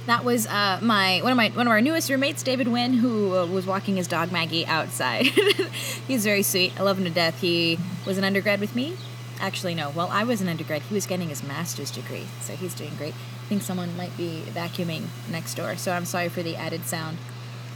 That 0.06 0.24
was 0.24 0.48
uh, 0.48 0.80
my 0.82 1.20
one 1.22 1.34
of 1.34 1.38
my 1.38 1.50
one 1.50 1.68
of 1.68 1.72
our 1.72 1.82
newest 1.82 2.10
roommates, 2.10 2.42
David 2.42 2.70
Wynn, 2.70 2.94
who 2.94 3.36
uh, 3.36 3.46
was 3.46 3.66
walking 3.66 3.98
his 3.98 4.08
dog 4.08 4.32
Maggie 4.32 4.66
outside. 4.66 5.26
He's 6.08 6.24
very 6.24 6.44
sweet. 6.44 6.80
I 6.80 6.84
love 6.84 6.98
him 6.98 7.04
to 7.04 7.10
death. 7.10 7.42
He 7.42 7.78
was 8.06 8.18
an 8.18 8.24
undergrad 8.24 8.62
with 8.62 8.74
me. 8.74 8.96
Actually, 9.40 9.76
no. 9.76 9.90
Well, 9.90 10.10
I 10.10 10.24
was 10.24 10.40
an 10.40 10.48
undergrad. 10.48 10.84
He 10.84 10.94
was 10.94 11.06
getting 11.06 11.28
his 11.28 11.44
master's 11.44 11.92
degree, 11.92 12.26
so 12.42 12.54
he's 12.56 12.74
doing 12.74 12.96
great. 12.98 13.14
I 13.14 13.46
think 13.48 13.62
someone 13.62 13.96
might 13.96 14.16
be 14.18 14.44
vacuuming 14.48 15.08
next 15.30 15.56
door, 15.56 15.76
so 15.76 15.92
I'm 15.92 16.06
sorry 16.06 16.30
for 16.30 16.42
the 16.42 16.56
added 16.56 16.86
sound. 16.86 17.18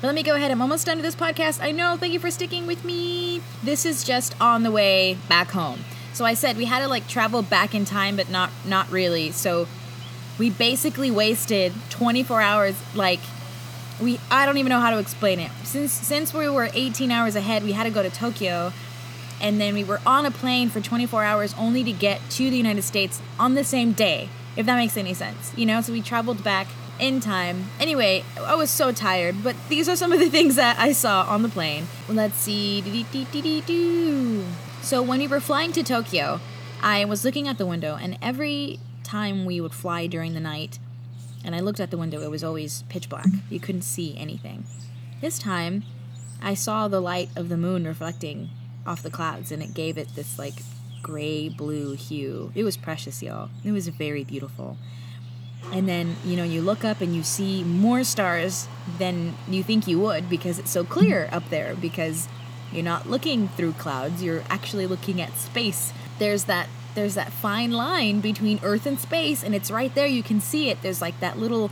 But 0.02 0.08
let 0.08 0.16
me 0.16 0.24
go 0.24 0.36
ahead. 0.36 0.50
I'm 0.50 0.62
almost 0.64 0.88
done 0.88 0.98
with 0.98 1.06
this 1.06 1.16
podcast. 1.16 1.62
I 1.62 1.72
know. 1.72 1.96
Thank 1.96 2.12
you 2.12 2.20
for 2.20 2.32
sticking 2.32 2.66
with 2.66 2.84
me. 2.84 3.42
This 3.64 3.86
is 3.86 4.04
just 4.04 4.36
on 4.42 4.64
the 4.64 4.72
way 4.72 5.18
back 5.30 5.52
home. 5.52 5.82
So 6.14 6.26
I 6.26 6.34
said 6.34 6.58
we 6.58 6.66
had 6.66 6.80
to 6.80 6.88
like 6.88 7.08
travel 7.08 7.44
back 7.44 7.76
in 7.76 7.86
time, 7.86 8.16
but 8.16 8.30
not 8.30 8.50
not 8.66 8.92
really. 8.92 9.32
So 9.32 9.68
we 10.40 10.50
basically 10.50 11.12
wasted 11.12 11.72
24 11.92 12.42
hours 12.42 12.76
like 12.96 13.20
we 14.02 14.20
I 14.32 14.48
don't 14.48 14.58
even 14.58 14.72
know 14.72 14.80
how 14.80 14.90
to 14.90 14.98
explain 14.98 15.40
it. 15.40 15.52
Since 15.64 15.94
since 15.94 16.34
we 16.34 16.50
were 16.50 16.70
18 16.74 17.12
hours 17.12 17.36
ahead, 17.36 17.64
we 17.64 17.74
had 17.74 17.84
to 17.84 17.92
go 17.92 18.02
to 18.02 18.10
Tokyo 18.10 18.74
and 19.40 19.62
then 19.62 19.76
we 19.76 19.84
were 19.84 20.02
on 20.06 20.26
a 20.26 20.32
plane 20.32 20.70
for 20.70 20.82
24 20.82 21.24
hours 21.24 21.54
only 21.60 21.84
to 21.84 21.92
get 21.92 22.22
to 22.32 22.50
the 22.50 22.58
United 22.58 22.84
States 22.84 23.22
on 23.40 23.54
the 23.54 23.64
same 23.64 23.92
day. 23.92 24.30
If 24.56 24.66
that 24.66 24.76
makes 24.76 24.98
any 24.98 25.14
sense. 25.14 25.54
You 25.56 25.66
know, 25.66 25.82
so 25.82 25.94
we 25.94 26.02
traveled 26.02 26.44
back 26.44 26.68
in 27.02 27.20
time. 27.20 27.66
Anyway, 27.80 28.24
I 28.40 28.56
was 28.56 28.70
so 28.70 28.92
tired, 28.92 29.44
but 29.44 29.56
these 29.68 29.90
are 29.90 29.96
some 29.96 30.14
of 30.14 30.20
the 30.20 30.30
things 30.38 30.56
that 30.56 30.80
I 30.80 30.94
saw 30.94 31.24
on 31.24 31.42
the 31.42 31.50
plane. 31.50 31.88
Let's 32.08 32.38
see. 32.38 32.82
So 34.82 35.02
when 35.02 35.20
we 35.20 35.28
were 35.28 35.40
flying 35.40 35.74
to 35.74 35.84
Tokyo, 35.84 36.40
I 36.82 37.04
was 37.06 37.26
looking 37.26 37.48
at 37.48 37.58
the 37.58 37.66
window 37.66 37.98
and 38.00 38.18
every 38.22 38.80
time 39.04 39.46
we 39.46 39.60
would 39.60 39.74
fly 39.74 40.08
during 40.08 40.34
the 40.34 40.40
night 40.40 40.80
and 41.44 41.56
I 41.56 41.60
looked 41.60 41.80
at 41.80 41.92
the 41.92 41.98
window, 41.98 42.22
it 42.22 42.30
was 42.30 42.44
always 42.44 42.84
pitch 42.84 43.10
black. 43.10 43.28
You 43.50 43.60
couldn't 43.60 43.82
see 43.82 44.16
anything. 44.18 44.64
This 45.22 45.40
time, 45.40 45.84
I 46.42 46.54
saw 46.54 46.88
the 46.88 47.02
light 47.02 47.30
of 47.36 47.50
the 47.50 47.58
moon 47.58 47.86
reflecting 47.86 48.50
off 48.86 49.04
the 49.04 49.12
clouds 49.12 49.52
and 49.52 49.62
it 49.62 49.74
gave 49.74 49.98
it 49.98 50.16
this 50.16 50.38
like 50.38 50.62
gray 51.02 51.50
blue 51.50 51.94
hue. 51.94 52.52
It 52.54 52.64
was 52.64 52.78
precious, 52.78 53.24
y'all. 53.24 53.50
It 53.64 53.72
was 53.72 53.88
very 53.88 54.24
beautiful. 54.24 54.78
And 55.74 55.88
then, 55.88 56.18
you 56.26 56.36
know, 56.36 56.44
you 56.44 56.62
look 56.62 56.84
up 56.84 57.02
and 57.02 57.16
you 57.16 57.24
see 57.24 57.64
more 57.64 58.04
stars 58.04 58.68
than 58.98 59.36
you 59.48 59.64
think 59.64 59.88
you 59.88 60.00
would 60.00 60.30
because 60.30 60.60
it's 60.60 60.72
so 60.72 60.84
clear 60.84 61.30
up 61.32 61.50
there 61.50 61.76
because 61.76 62.28
you're 62.72 62.84
not 62.84 63.10
looking 63.10 63.48
through 63.50 63.74
clouds, 63.74 64.24
you're 64.24 64.44
actually 64.50 64.88
looking 64.88 65.22
at 65.22 65.38
space. 65.38 65.94
There's 66.20 66.46
that 66.46 66.68
there's 66.94 67.16
that 67.16 67.32
fine 67.32 67.72
line 67.72 68.20
between 68.20 68.60
earth 68.64 68.86
and 68.86 69.00
space 69.00 69.44
and 69.44 69.56
it's 69.56 69.72
right 69.72 69.96
there 69.96 70.08
you 70.08 70.24
can 70.24 70.42
see 70.42 70.70
it. 70.70 70.82
There's 70.82 71.02
like 71.02 71.20
that 71.22 71.38
little 71.40 71.72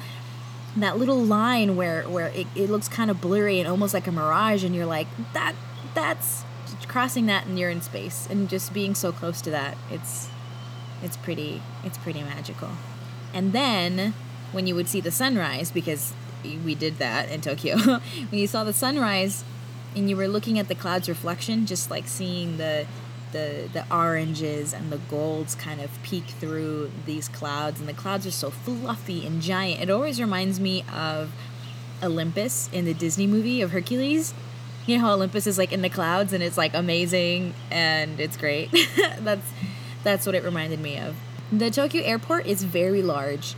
that 0.78 0.98
little 0.98 1.22
line 1.22 1.76
where 1.76 2.04
where 2.04 2.28
it, 2.28 2.48
it 2.56 2.70
looks 2.70 2.88
kind 2.88 3.12
of 3.12 3.20
blurry 3.20 3.60
and 3.60 3.68
almost 3.68 3.94
like 3.94 4.08
a 4.08 4.12
mirage 4.12 4.64
and 4.64 4.74
you're 4.76 4.86
like 4.86 5.08
that 5.34 5.56
that's 5.94 6.44
crossing 6.88 7.26
that 7.28 7.46
and 7.46 7.60
you're 7.60 7.70
in 7.70 7.82
space. 7.82 8.28
And 8.30 8.50
just 8.50 8.74
being 8.74 8.96
so 8.96 9.12
close 9.12 9.42
to 9.42 9.50
that 9.52 9.78
it's 9.92 10.30
it's 11.02 11.18
pretty 11.18 11.62
it's 11.84 11.98
pretty 11.98 12.22
magical 12.24 12.70
and 13.34 13.54
then 13.54 14.14
when 14.52 14.68
you 14.68 14.76
would 14.76 14.88
see 14.88 15.02
the 15.02 15.12
sunrise 15.12 15.72
because 15.72 16.14
we 16.44 16.76
did 16.76 16.98
that 16.98 17.30
in 17.30 17.42
Tokyo 17.42 17.78
when 17.78 18.02
you 18.32 18.48
saw 18.48 18.64
the 18.64 18.74
sunrise 18.74 19.44
and 19.96 20.10
you 20.10 20.16
were 20.16 20.28
looking 20.28 20.58
at 20.60 20.68
the 20.68 20.76
clouds 20.76 21.10
reflection 21.10 21.66
just 21.66 21.90
like 21.92 22.08
seeing 22.08 22.58
the 22.58 22.86
the 23.32 23.70
the 23.74 23.86
oranges 23.96 24.74
and 24.74 24.92
the 24.92 24.98
golds 24.98 25.56
kind 25.56 25.82
of 25.82 26.02
peek 26.02 26.26
through 26.26 26.92
these 27.06 27.28
clouds 27.28 27.80
and 27.80 27.88
the 27.88 27.94
clouds 27.94 28.26
are 28.26 28.32
so 28.32 28.50
fluffy 28.50 29.26
and 29.26 29.42
giant. 29.42 29.82
It 29.82 29.90
always 29.90 30.20
reminds 30.20 30.60
me 30.60 30.84
of 30.92 31.32
olympus 32.02 32.70
in 32.72 32.86
the 32.86 32.94
disney 32.94 33.28
movie 33.28 33.62
of 33.62 33.72
hercules. 33.72 34.34
You 34.86 34.98
know 34.98 35.04
how 35.04 35.14
olympus 35.14 35.46
is 35.46 35.58
like 35.58 35.72
in 35.72 35.82
the 35.82 35.90
clouds 35.90 36.34
and 36.34 36.42
it's 36.42 36.58
like 36.58 36.74
amazing 36.74 37.54
and 37.70 38.20
it's 38.20 38.38
great? 38.38 38.72
That's 39.20 39.46
that's 40.02 40.26
what 40.26 40.34
it 40.34 40.44
reminded 40.44 40.80
me 40.80 40.98
of 40.98 41.16
the 41.52 41.72
tokyo 41.72 42.04
airport 42.04 42.46
is 42.46 42.64
very 42.64 43.02
large 43.02 43.56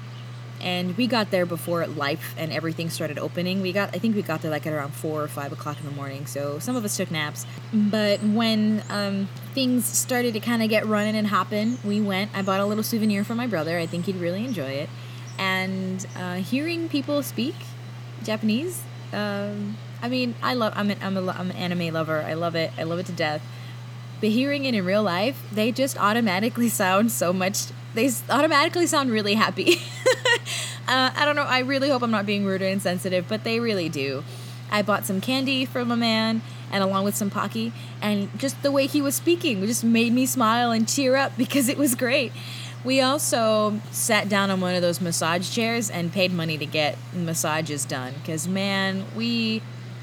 and 0.62 0.96
we 0.96 1.08
got 1.08 1.32
there 1.32 1.46
before 1.46 1.86
life 1.88 2.36
and 2.38 2.52
everything 2.52 2.90
started 2.90 3.18
opening. 3.18 3.62
We 3.62 3.72
got, 3.72 3.96
I 3.96 4.00
think 4.00 4.16
we 4.16 4.22
got 4.22 4.42
there 4.42 4.52
like 4.52 4.68
at 4.68 4.74
around 4.74 4.94
four 4.94 5.24
or 5.24 5.28
five 5.28 5.52
o'clock 5.52 5.80
in 5.80 5.86
the 5.86 5.92
morning. 5.92 6.26
So 6.28 6.60
some 6.60 6.76
of 6.76 6.86
us 6.86 6.96
took 6.98 7.10
naps. 7.10 7.46
But 7.74 8.22
when 8.22 8.84
um, 8.90 9.28
things 9.54 9.86
started 9.86 10.34
to 10.34 10.40
kind 10.40 10.62
of 10.62 10.70
get 10.70 10.86
running 10.86 11.16
and 11.16 11.28
hopping, 11.28 11.80
we 11.84 12.00
went. 12.00 12.32
I 12.36 12.42
bought 12.44 12.60
a 12.60 12.66
little 12.66 12.84
souvenir 12.84 13.24
for 13.24 13.36
my 13.36 13.48
brother. 13.48 13.78
I 13.80 13.88
think 13.88 14.06
he'd 14.06 14.18
really 14.18 14.46
enjoy 14.46 14.70
it. 14.72 14.90
And 15.40 16.06
uh, 16.16 16.36
hearing 16.36 16.88
people 16.88 17.24
speak 17.24 17.56
Japanese, 18.24 18.84
um, 19.12 19.78
I 20.02 20.10
mean, 20.10 20.36
I 20.42 20.54
love. 20.54 20.74
I'm 20.76 20.92
an, 20.92 21.00
I'm, 21.02 21.18
a, 21.18 21.32
I'm 21.32 21.50
an 21.50 21.58
anime 21.58 21.94
lover. 21.94 22.22
I 22.22 22.34
love 22.34 22.56
it. 22.56 22.72
I 22.78 22.84
love 22.84 23.00
it 23.00 23.08
to 23.08 23.12
death. 23.12 23.42
But 24.20 24.30
hearing 24.30 24.66
it 24.66 24.76
in 24.76 24.86
real 24.86 25.02
life, 25.02 25.44
they 25.52 25.72
just 25.72 25.98
automatically 26.00 26.70
sound 26.84 27.12
so 27.12 27.34
much. 27.34 27.68
They 27.94 28.10
automatically 28.30 28.88
sound 28.88 29.12
really 29.12 29.34
happy. 29.34 29.74
uh, 30.88 31.12
I 31.16 31.26
don't 31.26 31.36
know. 31.36 31.44
I 31.44 31.60
really 31.60 31.90
hope 31.90 32.02
I'm 32.02 32.12
not 32.12 32.26
being 32.26 32.46
rude 32.46 32.62
or 32.62 32.68
insensitive, 32.68 33.28
but 33.28 33.44
they 33.44 33.60
really 33.60 33.90
do. 33.90 34.24
I 34.72 34.82
bought 34.82 35.06
some 35.06 35.20
candy 35.20 35.66
from 35.66 35.92
a 35.92 35.98
man 35.98 36.42
and 36.72 36.84
along 36.84 37.04
with 37.04 37.16
some 37.16 37.30
Pocky, 37.30 37.74
and 38.02 38.30
just 38.40 38.64
the 38.64 38.72
way 38.72 38.88
he 38.88 39.02
was 39.02 39.16
speaking 39.16 39.66
just 39.66 39.84
made 39.84 40.14
me 40.14 40.26
smile 40.26 40.72
and 40.72 40.88
cheer 40.88 41.16
up 41.16 41.38
because 41.38 41.68
it 41.68 41.78
was 41.78 41.96
great. 41.96 42.32
We 42.84 43.00
also 43.00 43.80
sat 43.92 44.28
down 44.28 44.50
on 44.50 44.60
one 44.60 44.74
of 44.74 44.82
those 44.82 45.02
massage 45.02 45.52
chairs 45.52 45.90
and 45.90 46.12
paid 46.12 46.34
money 46.34 46.58
to 46.58 46.66
get 46.66 46.98
massages 47.14 47.86
done 47.86 48.14
because, 48.22 48.48
man, 48.48 49.06
we 49.16 49.62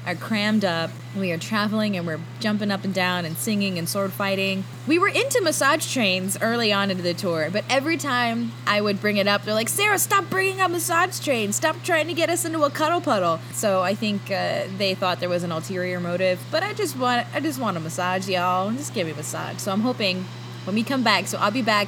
are 0.09 0.15
crammed 0.15 0.65
up. 0.65 0.89
We 1.15 1.31
are 1.31 1.37
traveling 1.37 1.95
and 1.95 2.05
we're 2.07 2.19
jumping 2.39 2.71
up 2.71 2.83
and 2.83 2.93
down 2.93 3.25
and 3.25 3.37
singing 3.37 3.77
and 3.77 3.87
sword 3.87 4.11
fighting. 4.11 4.63
We 4.87 4.97
were 4.97 5.07
into 5.07 5.41
massage 5.41 5.91
trains 5.91 6.37
early 6.41 6.73
on 6.73 6.89
into 6.89 7.03
the 7.03 7.13
tour, 7.13 7.49
but 7.51 7.63
every 7.69 7.97
time 7.97 8.51
I 8.65 8.81
would 8.81 8.99
bring 8.99 9.17
it 9.17 9.27
up, 9.27 9.43
they're 9.43 9.53
like, 9.53 9.69
Sarah, 9.69 9.99
stop 9.99 10.29
bringing 10.29 10.61
up 10.61 10.71
massage 10.71 11.19
trains. 11.19 11.55
Stop 11.55 11.83
trying 11.83 12.07
to 12.07 12.13
get 12.13 12.29
us 12.29 12.45
into 12.45 12.63
a 12.63 12.69
cuddle 12.69 13.01
puddle. 13.01 13.39
So 13.53 13.81
I 13.81 13.93
think 13.93 14.31
uh, 14.31 14.63
they 14.77 14.95
thought 14.95 15.19
there 15.19 15.29
was 15.29 15.43
an 15.43 15.51
ulterior 15.51 15.99
motive, 15.99 16.43
but 16.51 16.63
I 16.63 16.73
just 16.73 16.97
want, 16.97 17.27
I 17.33 17.39
just 17.39 17.59
want 17.59 17.77
a 17.77 17.79
massage, 17.79 18.27
y'all. 18.27 18.71
Just 18.71 18.93
give 18.93 19.05
me 19.05 19.13
a 19.13 19.15
massage. 19.15 19.57
So 19.59 19.71
I'm 19.71 19.81
hoping 19.81 20.25
when 20.63 20.75
we 20.75 20.83
come 20.83 21.03
back, 21.03 21.27
so 21.27 21.37
I'll 21.37 21.51
be 21.51 21.61
back 21.61 21.87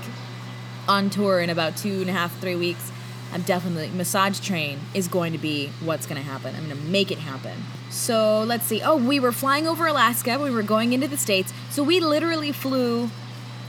on 0.87 1.09
tour 1.09 1.39
in 1.39 1.49
about 1.49 1.77
two 1.77 2.01
and 2.01 2.09
a 2.09 2.13
half, 2.13 2.37
three 2.39 2.55
weeks. 2.55 2.91
I'm 3.33 3.43
definitely 3.43 3.89
massage 3.89 4.39
train 4.39 4.79
is 4.93 5.07
going 5.07 5.31
to 5.31 5.37
be 5.37 5.67
what's 5.79 6.05
going 6.05 6.21
to 6.21 6.27
happen. 6.27 6.53
I'm 6.55 6.65
going 6.65 6.77
to 6.77 6.83
make 6.83 7.11
it 7.11 7.19
happen. 7.19 7.63
So 7.91 8.43
let's 8.43 8.65
see. 8.65 8.81
Oh, 8.81 8.95
we 8.95 9.19
were 9.19 9.33
flying 9.33 9.67
over 9.67 9.85
Alaska. 9.85 10.39
We 10.39 10.49
were 10.49 10.63
going 10.63 10.93
into 10.93 11.07
the 11.07 11.17
states. 11.17 11.53
So 11.69 11.83
we 11.83 11.99
literally 11.99 12.51
flew 12.51 13.11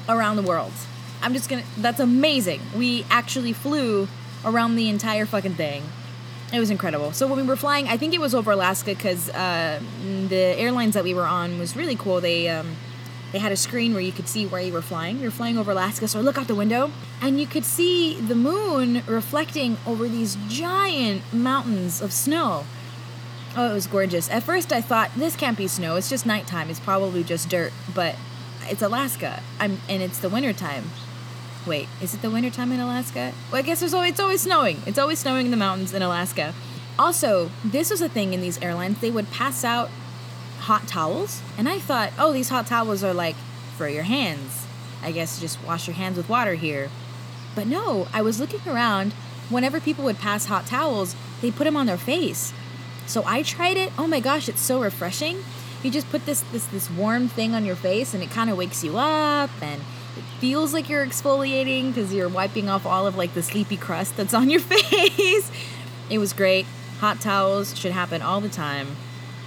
around 0.08 0.36
the 0.36 0.42
world. 0.42 0.72
I'm 1.20 1.34
just 1.34 1.48
gonna. 1.48 1.64
That's 1.76 2.00
amazing. 2.00 2.60
We 2.76 3.04
actually 3.10 3.52
flew 3.52 4.08
around 4.44 4.76
the 4.76 4.88
entire 4.88 5.26
fucking 5.26 5.54
thing. 5.54 5.82
It 6.52 6.60
was 6.60 6.70
incredible. 6.70 7.12
So 7.12 7.26
when 7.26 7.38
we 7.38 7.42
were 7.44 7.56
flying, 7.56 7.88
I 7.88 7.96
think 7.96 8.14
it 8.14 8.20
was 8.20 8.34
over 8.34 8.50
Alaska 8.52 8.94
because 8.94 9.28
uh, 9.30 9.80
the 10.28 10.54
airlines 10.58 10.94
that 10.94 11.04
we 11.04 11.14
were 11.14 11.26
on 11.26 11.58
was 11.58 11.76
really 11.76 11.96
cool. 11.96 12.20
They 12.20 12.48
um, 12.48 12.76
they 13.32 13.38
had 13.38 13.50
a 13.50 13.56
screen 13.56 13.92
where 13.92 14.02
you 14.02 14.12
could 14.12 14.28
see 14.28 14.46
where 14.46 14.60
you 14.60 14.72
were 14.72 14.82
flying. 14.82 15.18
You're 15.18 15.30
flying 15.30 15.56
over 15.58 15.72
Alaska, 15.72 16.06
so 16.06 16.18
I 16.18 16.22
look 16.22 16.38
out 16.38 16.46
the 16.46 16.54
window 16.54 16.92
and 17.20 17.40
you 17.40 17.46
could 17.46 17.64
see 17.64 18.20
the 18.20 18.34
moon 18.34 19.02
reflecting 19.06 19.78
over 19.86 20.06
these 20.08 20.36
giant 20.48 21.32
mountains 21.32 22.02
of 22.02 22.12
snow. 22.12 22.66
Oh, 23.54 23.70
it 23.70 23.74
was 23.74 23.86
gorgeous. 23.86 24.30
At 24.30 24.42
first, 24.42 24.72
I 24.72 24.80
thought 24.80 25.10
this 25.14 25.36
can't 25.36 25.58
be 25.58 25.66
snow. 25.66 25.96
It's 25.96 26.08
just 26.08 26.24
nighttime. 26.24 26.70
It's 26.70 26.80
probably 26.80 27.22
just 27.22 27.48
dirt. 27.50 27.72
But 27.94 28.16
it's 28.64 28.80
Alaska. 28.80 29.42
I'm 29.60 29.78
and 29.88 30.02
it's 30.02 30.18
the 30.18 30.30
wintertime. 30.30 30.84
Wait, 31.66 31.88
is 32.00 32.14
it 32.14 32.22
the 32.22 32.30
wintertime 32.30 32.72
in 32.72 32.80
Alaska? 32.80 33.32
Well, 33.50 33.60
I 33.60 33.62
guess 33.62 33.82
always, 33.92 34.10
it's 34.12 34.20
always 34.20 34.40
snowing. 34.40 34.82
It's 34.86 34.98
always 34.98 35.18
snowing 35.18 35.46
in 35.46 35.50
the 35.50 35.56
mountains 35.56 35.92
in 35.92 36.02
Alaska. 36.02 36.54
Also, 36.98 37.50
this 37.64 37.90
was 37.90 38.00
a 38.00 38.08
thing 38.08 38.32
in 38.32 38.40
these 38.40 38.60
airlines. 38.60 39.00
They 39.00 39.10
would 39.10 39.30
pass 39.30 39.64
out 39.64 39.90
hot 40.60 40.88
towels. 40.88 41.40
And 41.56 41.68
I 41.68 41.78
thought, 41.78 42.12
oh, 42.18 42.32
these 42.32 42.48
hot 42.48 42.66
towels 42.66 43.04
are 43.04 43.14
like 43.14 43.36
for 43.76 43.88
your 43.88 44.02
hands. 44.02 44.66
I 45.02 45.12
guess 45.12 45.40
just 45.40 45.62
wash 45.64 45.86
your 45.86 45.94
hands 45.94 46.16
with 46.16 46.28
water 46.28 46.54
here. 46.54 46.90
But 47.54 47.66
no, 47.66 48.08
I 48.12 48.22
was 48.22 48.40
looking 48.40 48.60
around. 48.66 49.12
Whenever 49.48 49.80
people 49.80 50.04
would 50.04 50.18
pass 50.18 50.46
hot 50.46 50.66
towels, 50.66 51.14
they 51.42 51.50
put 51.50 51.64
them 51.64 51.76
on 51.76 51.86
their 51.86 51.98
face. 51.98 52.52
So 53.06 53.22
I 53.26 53.42
tried 53.42 53.76
it. 53.76 53.92
Oh 53.98 54.06
my 54.06 54.20
gosh, 54.20 54.48
it's 54.48 54.60
so 54.60 54.80
refreshing. 54.80 55.38
You 55.82 55.90
just 55.90 56.08
put 56.10 56.26
this 56.26 56.42
this 56.52 56.64
this 56.66 56.90
warm 56.90 57.28
thing 57.28 57.54
on 57.54 57.64
your 57.64 57.76
face 57.76 58.14
and 58.14 58.22
it 58.22 58.30
kind 58.30 58.50
of 58.50 58.56
wakes 58.56 58.84
you 58.84 58.98
up 58.98 59.50
and 59.60 59.80
it 60.16 60.24
feels 60.38 60.72
like 60.72 60.88
you're 60.88 61.04
exfoliating 61.04 61.88
because 61.88 62.12
you're 62.14 62.28
wiping 62.28 62.68
off 62.68 62.86
all 62.86 63.06
of 63.06 63.16
like 63.16 63.34
the 63.34 63.42
sleepy 63.42 63.76
crust 63.76 64.16
that's 64.16 64.34
on 64.34 64.48
your 64.50 64.60
face. 64.72 65.50
it 66.08 66.18
was 66.18 66.32
great. 66.32 66.66
Hot 67.00 67.20
towels 67.20 67.76
should 67.76 67.92
happen 67.92 68.22
all 68.22 68.40
the 68.40 68.48
time. 68.48 68.96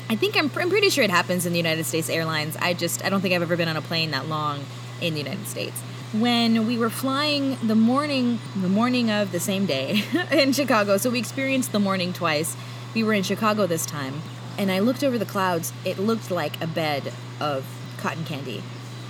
I 0.10 0.16
think 0.16 0.38
I'm, 0.38 0.52
I'm 0.56 0.70
pretty 0.70 0.90
sure 0.90 1.04
it 1.04 1.10
happens 1.10 1.46
in 1.46 1.54
the 1.54 1.58
United 1.58 1.86
States 1.86 2.10
Airlines. 2.10 2.56
I 2.58 2.74
just 2.74 3.04
I 3.04 3.10
don't 3.10 3.22
think 3.22 3.34
I've 3.34 3.42
ever 3.42 3.56
been 3.56 3.70
on 3.70 3.78
a 3.78 3.82
plane 3.82 4.12
that 4.12 4.28
long 4.28 4.66
in 5.02 5.14
the 5.14 5.20
United 5.20 5.48
States. 5.48 5.80
When 6.14 6.68
we 6.68 6.78
were 6.78 6.90
flying 6.90 7.58
the 7.66 7.76
morning 7.76 8.40
the 8.56 8.70
morning 8.70 9.10
of 9.10 9.32
the 9.32 9.40
same 9.40 9.66
day 9.66 10.04
in 10.32 10.52
Chicago, 10.54 10.98
so 10.98 11.10
we 11.10 11.20
experienced 11.20 11.72
the 11.72 11.80
morning 11.80 12.14
twice. 12.14 12.56
We 12.96 13.04
were 13.04 13.12
in 13.12 13.24
Chicago 13.24 13.68
this 13.68 13.86
time, 13.86 14.22
and 14.58 14.72
I 14.72 14.80
looked 14.80 15.04
over 15.04 15.18
the 15.18 15.26
clouds. 15.26 15.74
It 15.84 16.00
looked 16.00 16.32
like 16.32 16.62
a 16.64 16.66
bed 16.66 17.12
of 17.42 17.66
cotton 17.98 18.24
candy. 18.24 18.64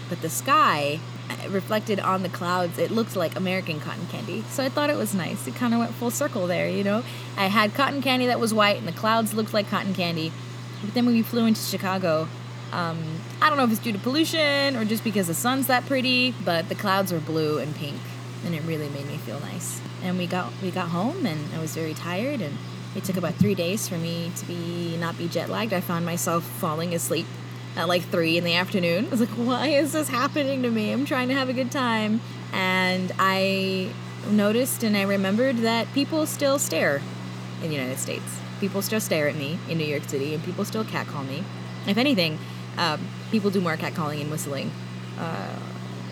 But 0.09 0.23
the 0.23 0.29
sky 0.29 0.99
uh, 1.29 1.49
reflected 1.49 1.99
on 1.99 2.23
the 2.23 2.29
clouds, 2.29 2.79
it 2.79 2.89
looked 2.89 3.15
like 3.15 3.35
American 3.35 3.79
cotton 3.79 4.07
candy. 4.07 4.43
So 4.49 4.63
I 4.63 4.69
thought 4.69 4.89
it 4.89 4.97
was 4.97 5.13
nice. 5.13 5.45
It 5.45 5.53
kind 5.53 5.71
of 5.71 5.79
went 5.79 5.93
full 5.93 6.09
circle 6.09 6.47
there, 6.47 6.67
you 6.67 6.83
know? 6.83 7.03
I 7.37 7.45
had 7.45 7.75
cotton 7.75 8.01
candy 8.01 8.25
that 8.25 8.39
was 8.39 8.55
white, 8.55 8.77
and 8.77 8.87
the 8.87 8.91
clouds 8.91 9.35
looked 9.35 9.53
like 9.53 9.69
cotton 9.69 9.93
candy. 9.93 10.31
But 10.81 10.95
then 10.95 11.05
when 11.05 11.13
we 11.13 11.21
flew 11.21 11.45
into 11.45 11.61
Chicago, 11.61 12.27
um, 12.71 12.97
I 13.39 13.49
don't 13.49 13.57
know 13.59 13.65
if 13.65 13.71
it's 13.71 13.79
due 13.79 13.91
to 13.91 13.99
pollution 13.99 14.75
or 14.75 14.83
just 14.83 15.03
because 15.03 15.27
the 15.27 15.35
sun's 15.35 15.67
that 15.67 15.85
pretty, 15.85 16.33
but 16.43 16.69
the 16.69 16.75
clouds 16.75 17.13
were 17.13 17.19
blue 17.19 17.59
and 17.59 17.75
pink, 17.75 18.01
and 18.43 18.55
it 18.55 18.63
really 18.63 18.89
made 18.89 19.05
me 19.05 19.17
feel 19.17 19.39
nice. 19.41 19.79
And 20.01 20.17
we 20.17 20.25
got 20.25 20.51
we 20.63 20.71
got 20.71 20.89
home, 20.89 21.27
and 21.27 21.53
I 21.53 21.59
was 21.59 21.75
very 21.75 21.93
tired, 21.93 22.41
and 22.41 22.57
it 22.95 23.03
took 23.03 23.17
about 23.17 23.35
three 23.35 23.55
days 23.55 23.87
for 23.87 23.97
me 23.97 24.31
to 24.37 24.45
be 24.45 24.97
not 24.97 25.17
be 25.17 25.27
jet 25.27 25.49
lagged. 25.49 25.73
I 25.73 25.81
found 25.81 26.05
myself 26.05 26.43
falling 26.43 26.95
asleep 26.95 27.25
at 27.75 27.87
like 27.87 28.03
three 28.03 28.37
in 28.37 28.43
the 28.43 28.55
afternoon. 28.55 29.07
I 29.07 29.09
was 29.09 29.19
like, 29.19 29.29
why 29.29 29.67
is 29.67 29.91
this 29.91 30.07
happening 30.07 30.63
to 30.63 30.71
me? 30.71 30.91
I'm 30.91 31.05
trying 31.05 31.27
to 31.27 31.33
have 31.33 31.49
a 31.49 31.53
good 31.53 31.71
time. 31.71 32.21
And 32.53 33.11
I 33.19 33.91
noticed 34.29 34.83
and 34.83 34.95
I 34.95 35.03
remembered 35.03 35.57
that 35.57 35.91
people 35.93 36.25
still 36.25 36.57
stare 36.57 37.01
in 37.61 37.69
the 37.69 37.75
United 37.75 37.99
States. 37.99 38.39
People 38.61 38.81
still 38.81 39.01
stare 39.01 39.27
at 39.27 39.35
me 39.35 39.59
in 39.69 39.77
New 39.77 39.85
York 39.85 40.03
City, 40.03 40.33
and 40.33 40.41
people 40.43 40.63
still 40.63 40.85
catcall 40.85 41.23
me. 41.23 41.43
If 41.85 41.97
anything, 41.97 42.39
um, 42.77 43.05
people 43.29 43.49
do 43.49 43.59
more 43.59 43.75
catcalling 43.75 44.21
and 44.21 44.31
whistling 44.31 44.71
uh, 45.19 45.59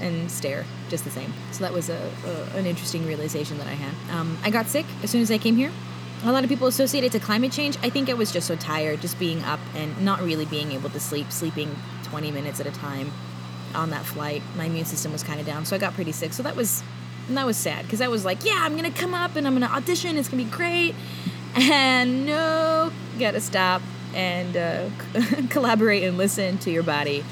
and 0.01 0.29
stare 0.29 0.65
just 0.89 1.05
the 1.05 1.11
same. 1.11 1.33
So 1.53 1.63
that 1.63 1.71
was 1.71 1.89
a, 1.89 2.11
a 2.25 2.57
an 2.57 2.65
interesting 2.65 3.07
realization 3.07 3.57
that 3.59 3.67
I 3.67 3.73
had. 3.73 4.13
Um, 4.13 4.37
I 4.43 4.49
got 4.49 4.67
sick 4.67 4.85
as 5.01 5.09
soon 5.09 5.21
as 5.21 5.31
I 5.31 5.37
came 5.37 5.55
here 5.55 5.71
a 6.23 6.31
lot 6.31 6.43
of 6.43 6.49
people 6.49 6.67
associate 6.67 7.03
it 7.03 7.11
to 7.11 7.19
climate 7.19 7.51
change. 7.51 7.77
I 7.83 7.89
think 7.89 8.09
I 8.09 8.13
was 8.13 8.31
just 8.31 8.47
so 8.47 8.55
tired, 8.55 9.01
just 9.01 9.19
being 9.19 9.43
up 9.43 9.59
and 9.75 10.03
not 10.03 10.21
really 10.21 10.45
being 10.45 10.71
able 10.71 10.89
to 10.91 10.99
sleep, 10.99 11.31
sleeping 11.31 11.75
20 12.03 12.31
minutes 12.31 12.59
at 12.59 12.65
a 12.67 12.71
time 12.71 13.11
on 13.75 13.89
that 13.89 14.05
flight. 14.05 14.41
My 14.55 14.65
immune 14.65 14.85
system 14.85 15.11
was 15.11 15.23
kind 15.23 15.39
of 15.39 15.45
down, 15.45 15.65
so 15.65 15.75
I 15.75 15.79
got 15.79 15.93
pretty 15.93 16.11
sick. 16.11 16.33
So 16.33 16.43
that 16.43 16.55
was 16.55 16.83
and 17.27 17.37
that 17.37 17.45
was 17.45 17.57
sad 17.57 17.83
because 17.83 18.01
I 18.01 18.07
was 18.07 18.25
like, 18.25 18.43
yeah, 18.43 18.59
I'm 18.61 18.75
gonna 18.75 18.91
come 18.91 19.13
up 19.13 19.35
and 19.35 19.47
I'm 19.47 19.53
gonna 19.53 19.73
audition. 19.73 20.17
It's 20.17 20.29
gonna 20.29 20.43
be 20.43 20.49
great. 20.49 20.95
And 21.55 22.25
no, 22.25 22.91
gotta 23.19 23.39
stop 23.39 23.83
and 24.15 24.57
uh, 24.57 24.89
collaborate 25.51 26.01
and 26.01 26.17
listen 26.17 26.57
to 26.57 26.71
your 26.71 26.81
body 26.81 27.23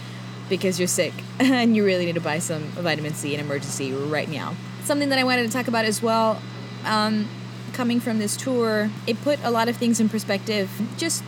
because 0.47 0.77
you're 0.77 0.87
sick 0.87 1.11
and 1.39 1.75
you 1.75 1.83
really 1.83 2.05
need 2.05 2.13
to 2.13 2.21
buy 2.21 2.37
some 2.37 2.61
vitamin 2.73 3.15
C 3.15 3.33
in 3.33 3.43
Emergen-C 3.43 3.93
right 3.93 4.29
now. 4.29 4.55
Something 4.83 5.09
that 5.09 5.17
I 5.17 5.23
wanted 5.23 5.47
to 5.47 5.51
talk 5.51 5.67
about 5.67 5.85
as 5.85 6.03
well. 6.03 6.39
Um, 6.85 7.27
coming 7.73 7.99
from 7.99 8.19
this 8.19 8.35
tour, 8.37 8.89
it 9.07 9.21
put 9.21 9.39
a 9.43 9.51
lot 9.51 9.69
of 9.69 9.77
things 9.77 9.99
in 9.99 10.09
perspective. 10.09 10.69
Just 10.97 11.23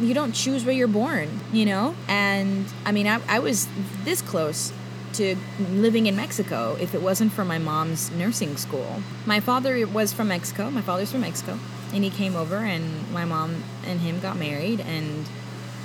you 0.00 0.14
don't 0.14 0.32
choose 0.32 0.64
where 0.64 0.74
you're 0.74 0.88
born, 0.88 1.28
you 1.52 1.66
know? 1.66 1.94
And 2.08 2.66
I 2.84 2.92
mean, 2.92 3.06
I, 3.06 3.20
I 3.28 3.38
was 3.38 3.68
this 4.04 4.22
close 4.22 4.72
to 5.14 5.36
living 5.70 6.06
in 6.06 6.16
Mexico 6.16 6.76
if 6.80 6.94
it 6.94 7.02
wasn't 7.02 7.32
for 7.32 7.44
my 7.44 7.58
mom's 7.58 8.10
nursing 8.12 8.56
school. 8.56 9.02
My 9.26 9.40
father 9.40 9.86
was 9.86 10.12
from 10.12 10.28
Mexico. 10.28 10.70
My 10.70 10.82
father's 10.82 11.12
from 11.12 11.22
Mexico. 11.22 11.58
And 11.92 12.04
he 12.04 12.10
came 12.10 12.36
over, 12.36 12.58
and 12.58 13.10
my 13.12 13.24
mom 13.24 13.64
and 13.84 14.00
him 14.00 14.20
got 14.20 14.36
married. 14.36 14.80
And 14.80 15.26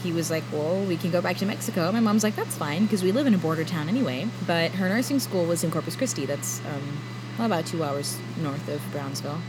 he 0.04 0.12
was 0.12 0.30
like, 0.30 0.44
Well, 0.52 0.84
we 0.86 0.98
can 0.98 1.10
go 1.10 1.20
back 1.20 1.38
to 1.38 1.46
Mexico. 1.46 1.92
My 1.92 2.00
mom's 2.00 2.24
like, 2.24 2.36
That's 2.36 2.56
fine, 2.56 2.84
because 2.84 3.02
we 3.02 3.12
live 3.12 3.26
in 3.26 3.34
a 3.34 3.40
border 3.40 3.64
town 3.64 3.90
anyway. 3.90 4.28
But 4.46 4.72
her 4.72 4.88
nursing 4.88 5.20
school 5.20 5.46
was 5.46 5.64
in 5.64 5.72
Corpus 5.72 5.96
Christi. 5.96 6.28
That's 6.28 6.62
um, 6.66 7.00
about 7.44 7.66
two 7.66 7.84
hours 7.84 8.20
north 8.38 8.68
of 8.70 8.82
Brownsville. 8.92 9.42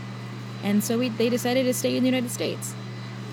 And 0.66 0.82
so 0.82 0.98
we, 0.98 1.10
they 1.10 1.28
decided 1.28 1.62
to 1.66 1.72
stay 1.72 1.96
in 1.96 2.02
the 2.02 2.08
United 2.08 2.32
States. 2.32 2.74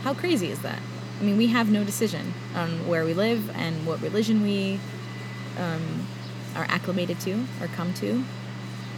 How 0.04 0.14
crazy 0.14 0.52
is 0.52 0.60
that? 0.60 0.78
I 1.20 1.24
mean, 1.24 1.36
we 1.36 1.48
have 1.48 1.72
no 1.72 1.84
decision 1.84 2.36
on 2.54 2.88
where 2.88 3.04
we 3.06 3.16
live 3.16 3.50
and 3.56 3.88
what 3.88 4.02
religion 4.04 4.44
we 4.44 4.80
um, 5.58 6.06
are 6.56 6.66
acclimated 6.70 7.20
to 7.22 7.44
or 7.60 7.66
come 7.68 7.92
to, 7.96 8.24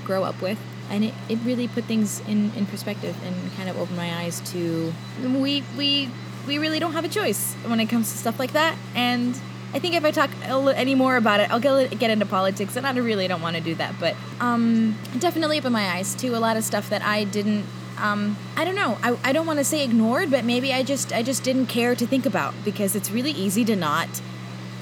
grow 0.03 0.25
up 0.25 0.41
with. 0.41 0.59
And 0.89 1.05
it, 1.05 1.13
it 1.29 1.39
really 1.45 1.69
put 1.69 1.85
things 1.85 2.19
in, 2.27 2.51
in 2.55 2.65
perspective 2.65 3.15
and 3.23 3.53
kind 3.53 3.69
of 3.69 3.79
opened 3.79 3.95
my 3.95 4.13
eyes 4.13 4.41
to 4.51 4.93
we, 5.23 5.63
we, 5.77 6.09
we 6.45 6.57
really 6.57 6.79
don't 6.79 6.91
have 6.91 7.05
a 7.05 7.09
choice 7.09 7.53
when 7.65 7.79
it 7.79 7.85
comes 7.85 8.11
to 8.11 8.17
stuff 8.17 8.37
like 8.37 8.51
that. 8.51 8.77
And 8.95 9.39
I 9.73 9.79
think 9.79 9.95
if 9.95 10.03
I 10.03 10.11
talk 10.11 10.29
any 10.43 10.93
more 10.93 11.15
about 11.15 11.39
it, 11.39 11.49
I'll 11.51 11.61
get, 11.61 11.97
get 11.97 12.09
into 12.09 12.25
politics, 12.25 12.75
and 12.75 12.85
I 12.85 12.91
really 12.91 13.29
don't 13.29 13.41
want 13.41 13.55
to 13.55 13.61
do 13.61 13.75
that. 13.75 13.95
But 13.97 14.15
um, 14.41 14.97
definitely 15.19 15.59
opened 15.59 15.73
my 15.73 15.95
eyes 15.95 16.15
to 16.15 16.27
a 16.29 16.39
lot 16.39 16.57
of 16.57 16.65
stuff 16.65 16.89
that 16.89 17.01
I 17.01 17.23
didn't 17.23 17.65
um, 17.97 18.37
I 18.55 18.65
don't 18.65 18.75
know. 18.75 18.97
I, 19.01 19.17
I 19.23 19.33
don't 19.33 19.45
want 19.45 19.59
to 19.59 19.65
say 19.65 19.83
ignored, 19.83 20.31
but 20.31 20.43
maybe 20.43 20.73
I 20.73 20.83
just 20.83 21.13
I 21.13 21.23
just 21.23 21.43
didn't 21.43 21.67
care 21.67 21.95
to 21.95 22.05
think 22.05 22.25
about 22.25 22.53
because 22.63 22.95
it's 22.95 23.11
really 23.11 23.31
easy 23.31 23.63
to 23.65 23.75
not 23.75 24.09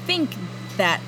think 0.06 0.36
that 0.78 1.02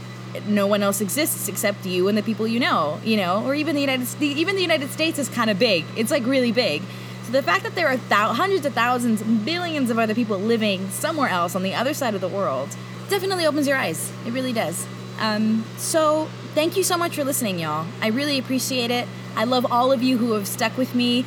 no 0.48 0.68
one 0.68 0.84
else 0.84 1.02
exists 1.02 1.48
except 1.48 1.86
you 1.86 2.08
and 2.08 2.18
the 2.18 2.24
people 2.24 2.48
you 2.48 2.60
know, 2.60 3.00
you 3.04 3.18
know, 3.18 3.44
or 3.46 3.56
even 3.56 3.76
the 3.76 3.82
United 3.82 4.22
even 4.22 4.56
the 4.56 4.62
United 4.62 4.92
States 4.92 5.18
is 5.18 5.30
kind 5.30 5.50
of 5.50 5.58
big. 5.58 5.86
It's 5.96 6.12
like 6.12 6.26
really 6.26 6.52
big. 6.52 6.84
So 7.26 7.32
the 7.32 7.42
fact 7.42 7.64
that 7.64 7.74
there 7.74 7.88
are 7.88 7.98
thou- 7.98 8.34
hundreds 8.34 8.66
of 8.66 8.74
thousands, 8.74 9.24
billions 9.24 9.90
of 9.90 9.98
other 9.98 10.14
people 10.14 10.38
living 10.38 10.90
somewhere 10.90 11.30
else 11.30 11.56
on 11.56 11.64
the 11.64 11.74
other 11.74 11.94
side 11.94 12.14
of 12.14 12.22
the 12.22 12.28
world 12.28 12.76
definitely 13.10 13.46
opens 13.46 13.68
your 13.68 13.78
eyes. 13.78 14.12
It 14.26 14.34
really 14.34 14.54
does. 14.54 14.86
Um, 15.20 15.66
so 15.78 16.26
thank 16.54 16.78
you 16.78 16.84
so 16.84 16.98
much 16.98 17.16
for 17.16 17.24
listening, 17.24 17.60
y'all. 17.60 17.88
I 18.02 18.08
really 18.08 18.38
appreciate 18.38 18.92
it. 18.92 19.08
I 19.36 19.44
love 19.46 19.66
all 19.72 19.92
of 19.92 20.04
you 20.04 20.18
who 20.18 20.34
have 20.34 20.48
stuck 20.48 20.78
with 20.78 20.94
me 20.94 21.26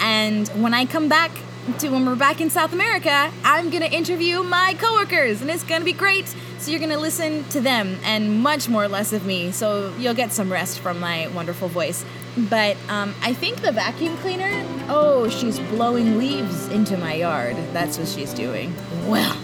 and 0.00 0.48
when 0.62 0.74
I 0.74 0.84
come 0.84 1.08
back 1.08 1.30
to 1.78 1.90
when 1.90 2.06
we're 2.06 2.16
back 2.16 2.40
in 2.40 2.50
South 2.50 2.72
America, 2.72 3.30
I'm 3.44 3.70
gonna 3.70 3.86
interview 3.86 4.42
my 4.42 4.74
coworkers, 4.78 5.40
and 5.40 5.50
it's 5.50 5.62
gonna 5.64 5.84
be 5.84 5.92
great. 5.92 6.34
So 6.58 6.70
you're 6.70 6.80
gonna 6.80 6.98
listen 6.98 7.44
to 7.50 7.60
them 7.60 7.98
and 8.04 8.42
much 8.42 8.68
more 8.68 8.88
less 8.88 9.12
of 9.12 9.24
me. 9.24 9.50
So 9.52 9.94
you'll 9.98 10.14
get 10.14 10.32
some 10.32 10.52
rest 10.52 10.80
from 10.80 11.00
my 11.00 11.28
wonderful 11.28 11.68
voice. 11.68 12.04
But 12.36 12.76
um, 12.88 13.14
I 13.22 13.32
think 13.32 13.60
the 13.62 13.72
vacuum 13.72 14.16
cleaner. 14.18 14.64
Oh, 14.88 15.28
she's 15.28 15.58
blowing 15.58 16.18
leaves 16.18 16.68
into 16.68 16.96
my 16.96 17.14
yard. 17.14 17.56
That's 17.72 17.98
what 17.98 18.08
she's 18.08 18.32
doing. 18.34 18.74
Well. 19.06 19.36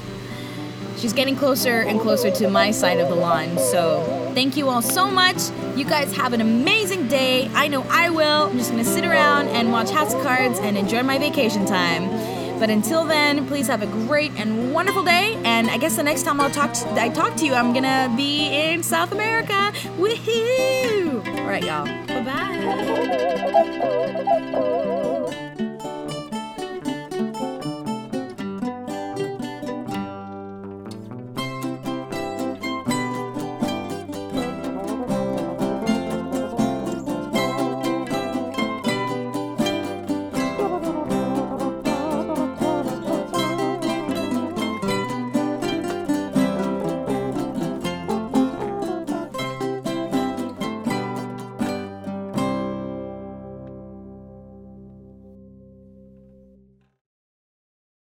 She's 0.96 1.12
getting 1.12 1.36
closer 1.36 1.80
and 1.80 2.00
closer 2.00 2.30
to 2.30 2.48
my 2.48 2.70
side 2.70 2.98
of 2.98 3.08
the 3.08 3.14
lawn. 3.14 3.58
So 3.58 4.30
thank 4.34 4.56
you 4.56 4.68
all 4.68 4.82
so 4.82 5.10
much. 5.10 5.36
You 5.76 5.84
guys 5.84 6.14
have 6.16 6.32
an 6.32 6.40
amazing 6.40 7.08
day. 7.08 7.50
I 7.54 7.68
know 7.68 7.82
I 7.90 8.10
will. 8.10 8.48
I'm 8.48 8.56
just 8.56 8.70
gonna 8.70 8.84
sit 8.84 9.04
around 9.04 9.48
and 9.48 9.70
watch 9.72 9.90
House 9.90 10.14
Cards 10.14 10.58
and 10.58 10.76
enjoy 10.76 11.02
my 11.02 11.18
vacation 11.18 11.66
time. 11.66 12.08
But 12.58 12.70
until 12.70 13.04
then, 13.04 13.46
please 13.46 13.66
have 13.66 13.82
a 13.82 13.86
great 13.86 14.32
and 14.36 14.72
wonderful 14.72 15.02
day. 15.02 15.38
And 15.44 15.68
I 15.70 15.76
guess 15.76 15.96
the 15.96 16.02
next 16.02 16.22
time 16.22 16.40
I'll 16.40 16.50
talk 16.50 16.72
to, 16.72 16.88
I 17.00 17.10
talk 17.10 17.36
to 17.36 17.44
you, 17.44 17.52
I'm 17.52 17.74
gonna 17.74 18.12
be 18.16 18.46
in 18.46 18.82
South 18.82 19.12
America. 19.12 19.72
Woohoo! 19.98 21.38
All 21.40 21.46
right, 21.46 21.62
y'all. 21.62 21.84
Bye 22.06 22.22
bye. 24.52 24.92